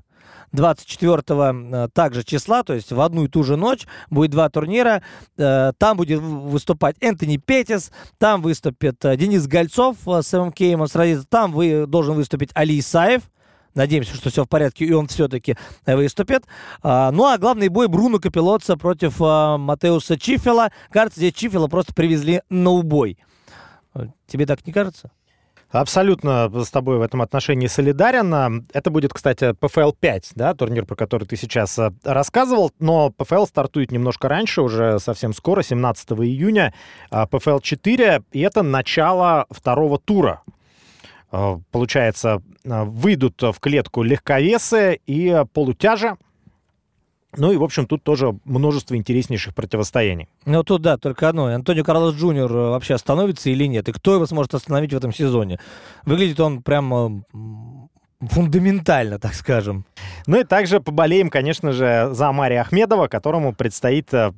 24 0.53 1.21
э, 1.27 1.87
также 1.93 2.23
числа, 2.23 2.63
то 2.63 2.73
есть 2.73 2.91
в 2.91 3.01
одну 3.01 3.25
и 3.25 3.27
ту 3.27 3.43
же 3.43 3.57
ночь 3.57 3.87
будет 4.09 4.31
два 4.31 4.49
турнира. 4.49 5.01
Э, 5.37 5.73
там 5.77 5.97
будет 5.97 6.21
выступать 6.21 6.95
Энтони 7.01 7.37
Петис, 7.37 7.91
там 8.19 8.41
выступит 8.41 9.03
э, 9.03 9.17
Денис 9.17 9.47
Гольцов 9.47 9.97
с 10.05 10.31
ММК, 10.31 10.79
он 10.79 10.87
сразится, 10.87 11.27
там 11.27 11.51
вы, 11.51 11.85
должен 11.87 12.15
выступить 12.15 12.51
Али 12.53 12.79
Исаев, 12.79 13.23
Надеемся, 13.75 14.15
что 14.15 14.29
все 14.29 14.45
в 14.45 14.47
порядке, 14.47 14.85
и 14.85 14.93
он 14.93 15.07
все-таки 15.07 15.57
выступит. 15.87 16.43
А, 16.83 17.09
ну, 17.09 17.25
а 17.25 17.39
главный 17.39 17.69
бой 17.69 17.87
Бруно 17.87 18.19
Капелоца 18.19 18.77
против 18.77 19.19
Матеуса 19.19 20.15
Чифела. 20.15 20.69
Кажется, 20.91 21.19
здесь 21.19 21.33
Чифела 21.33 21.67
просто 21.67 21.91
привезли 21.91 22.43
на 22.51 22.69
убой. 22.69 23.17
Тебе 24.27 24.45
так 24.45 24.63
не 24.67 24.73
кажется? 24.73 25.09
Абсолютно 25.73 26.51
с 26.63 26.69
тобой 26.69 26.99
в 26.99 27.01
этом 27.01 27.23
отношении 27.23 27.65
солидарен. 27.65 28.67
Это 28.73 28.91
будет, 28.91 29.11
кстати, 29.11 29.55
PFL 29.55 29.95
5, 29.99 30.33
да, 30.35 30.53
турнир, 30.53 30.85
про 30.85 30.95
который 30.95 31.25
ты 31.25 31.35
сейчас 31.35 31.79
э, 31.79 31.91
рассказывал, 32.03 32.71
но 32.77 33.11
PFL 33.17 33.47
стартует 33.47 33.91
немножко 33.91 34.29
раньше, 34.29 34.61
уже 34.61 34.99
совсем 34.99 35.33
скоро, 35.33 35.63
17 35.63 36.11
июня. 36.11 36.75
А 37.09 37.27
4, 37.27 38.21
и 38.31 38.39
это 38.41 38.61
начало 38.61 39.47
второго 39.49 39.97
тура. 39.97 40.43
Э, 41.31 41.57
получается, 41.71 42.43
э, 42.63 42.83
выйдут 42.83 43.41
в 43.41 43.55
клетку 43.59 44.03
легковесы 44.03 44.99
и 45.07 45.43
полутяжи, 45.53 46.17
ну 47.35 47.51
и, 47.51 47.57
в 47.57 47.63
общем, 47.63 47.87
тут 47.87 48.03
тоже 48.03 48.37
множество 48.45 48.95
интереснейших 48.95 49.55
противостояний. 49.55 50.27
Ну, 50.45 50.63
тут 50.63 50.81
да, 50.81 50.97
только 50.97 51.29
одно. 51.29 51.47
Антонио 51.47 51.83
Карлос 51.83 52.15
Джуниор 52.15 52.51
э, 52.51 52.69
вообще 52.69 52.93
остановится 52.93 53.49
или 53.49 53.65
нет? 53.65 53.89
И 53.89 53.91
кто 53.91 54.15
его 54.15 54.25
сможет 54.25 54.53
остановить 54.53 54.93
в 54.93 54.97
этом 54.97 55.13
сезоне? 55.13 55.59
Выглядит 56.05 56.39
он 56.39 56.61
прям 56.61 57.25
фундаментально, 58.29 59.19
так 59.19 59.33
скажем. 59.33 59.85
Ну 60.27 60.39
и 60.39 60.43
также 60.43 60.79
поболеем, 60.79 61.29
конечно 61.29 61.71
же, 61.71 62.09
за 62.11 62.31
Мария 62.31 62.61
Ахмедова, 62.61 63.07
которому 63.07 63.53
предстоит 63.53 64.13
э, 64.13 64.31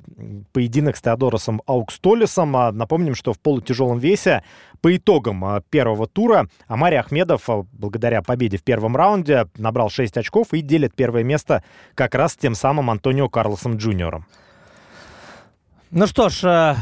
поединок 0.52 0.96
с 0.96 1.02
Теодоросом 1.02 1.62
Аукстолисом. 1.66 2.56
А, 2.56 2.72
напомним, 2.72 3.14
что 3.14 3.32
в 3.32 3.38
полутяжелом 3.38 3.98
весе 3.98 4.42
по 4.80 4.94
итогам 4.96 5.44
э, 5.44 5.62
первого 5.70 6.06
тура 6.06 6.48
Амарий 6.68 6.98
Ахмедов, 6.98 7.48
э, 7.48 7.62
благодаря 7.72 8.22
победе 8.22 8.56
в 8.56 8.62
первом 8.62 8.96
раунде, 8.96 9.46
набрал 9.56 9.90
6 9.90 10.16
очков 10.16 10.48
и 10.52 10.60
делит 10.60 10.94
первое 10.94 11.22
место 11.22 11.62
как 11.94 12.14
раз 12.14 12.32
с 12.32 12.36
тем 12.36 12.54
самым 12.54 12.90
Антонио 12.90 13.28
Карлосом 13.28 13.76
Джуниором. 13.76 14.26
Ну 15.90 16.06
что 16.06 16.28
ж, 16.28 16.76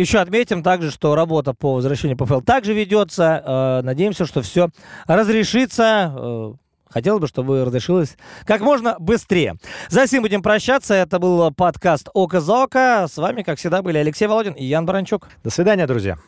еще 0.00 0.18
отметим 0.18 0.62
также, 0.62 0.90
что 0.90 1.14
работа 1.14 1.54
по 1.54 1.74
возвращению 1.74 2.16
ПФЛ 2.16 2.40
также 2.40 2.74
ведется. 2.74 3.42
Э, 3.44 3.80
надеемся, 3.82 4.26
что 4.26 4.42
все 4.42 4.70
разрешится. 5.06 6.12
Э, 6.16 6.52
хотелось 6.88 7.20
бы, 7.20 7.28
чтобы 7.28 7.64
разрешилось 7.64 8.16
как 8.44 8.60
можно 8.60 8.96
быстрее. 8.98 9.56
За 9.88 10.06
сим 10.06 10.22
будем 10.22 10.42
прощаться. 10.42 10.94
Это 10.94 11.18
был 11.18 11.52
подкаст 11.52 12.08
«Око 12.14 12.40
за 12.40 12.64
око». 12.64 13.06
С 13.10 13.16
вами, 13.16 13.42
как 13.42 13.58
всегда, 13.58 13.82
были 13.82 13.98
Алексей 13.98 14.26
Володин 14.26 14.54
и 14.54 14.64
Ян 14.64 14.86
Баранчук. 14.86 15.28
До 15.44 15.50
свидания, 15.50 15.86
друзья. 15.86 16.18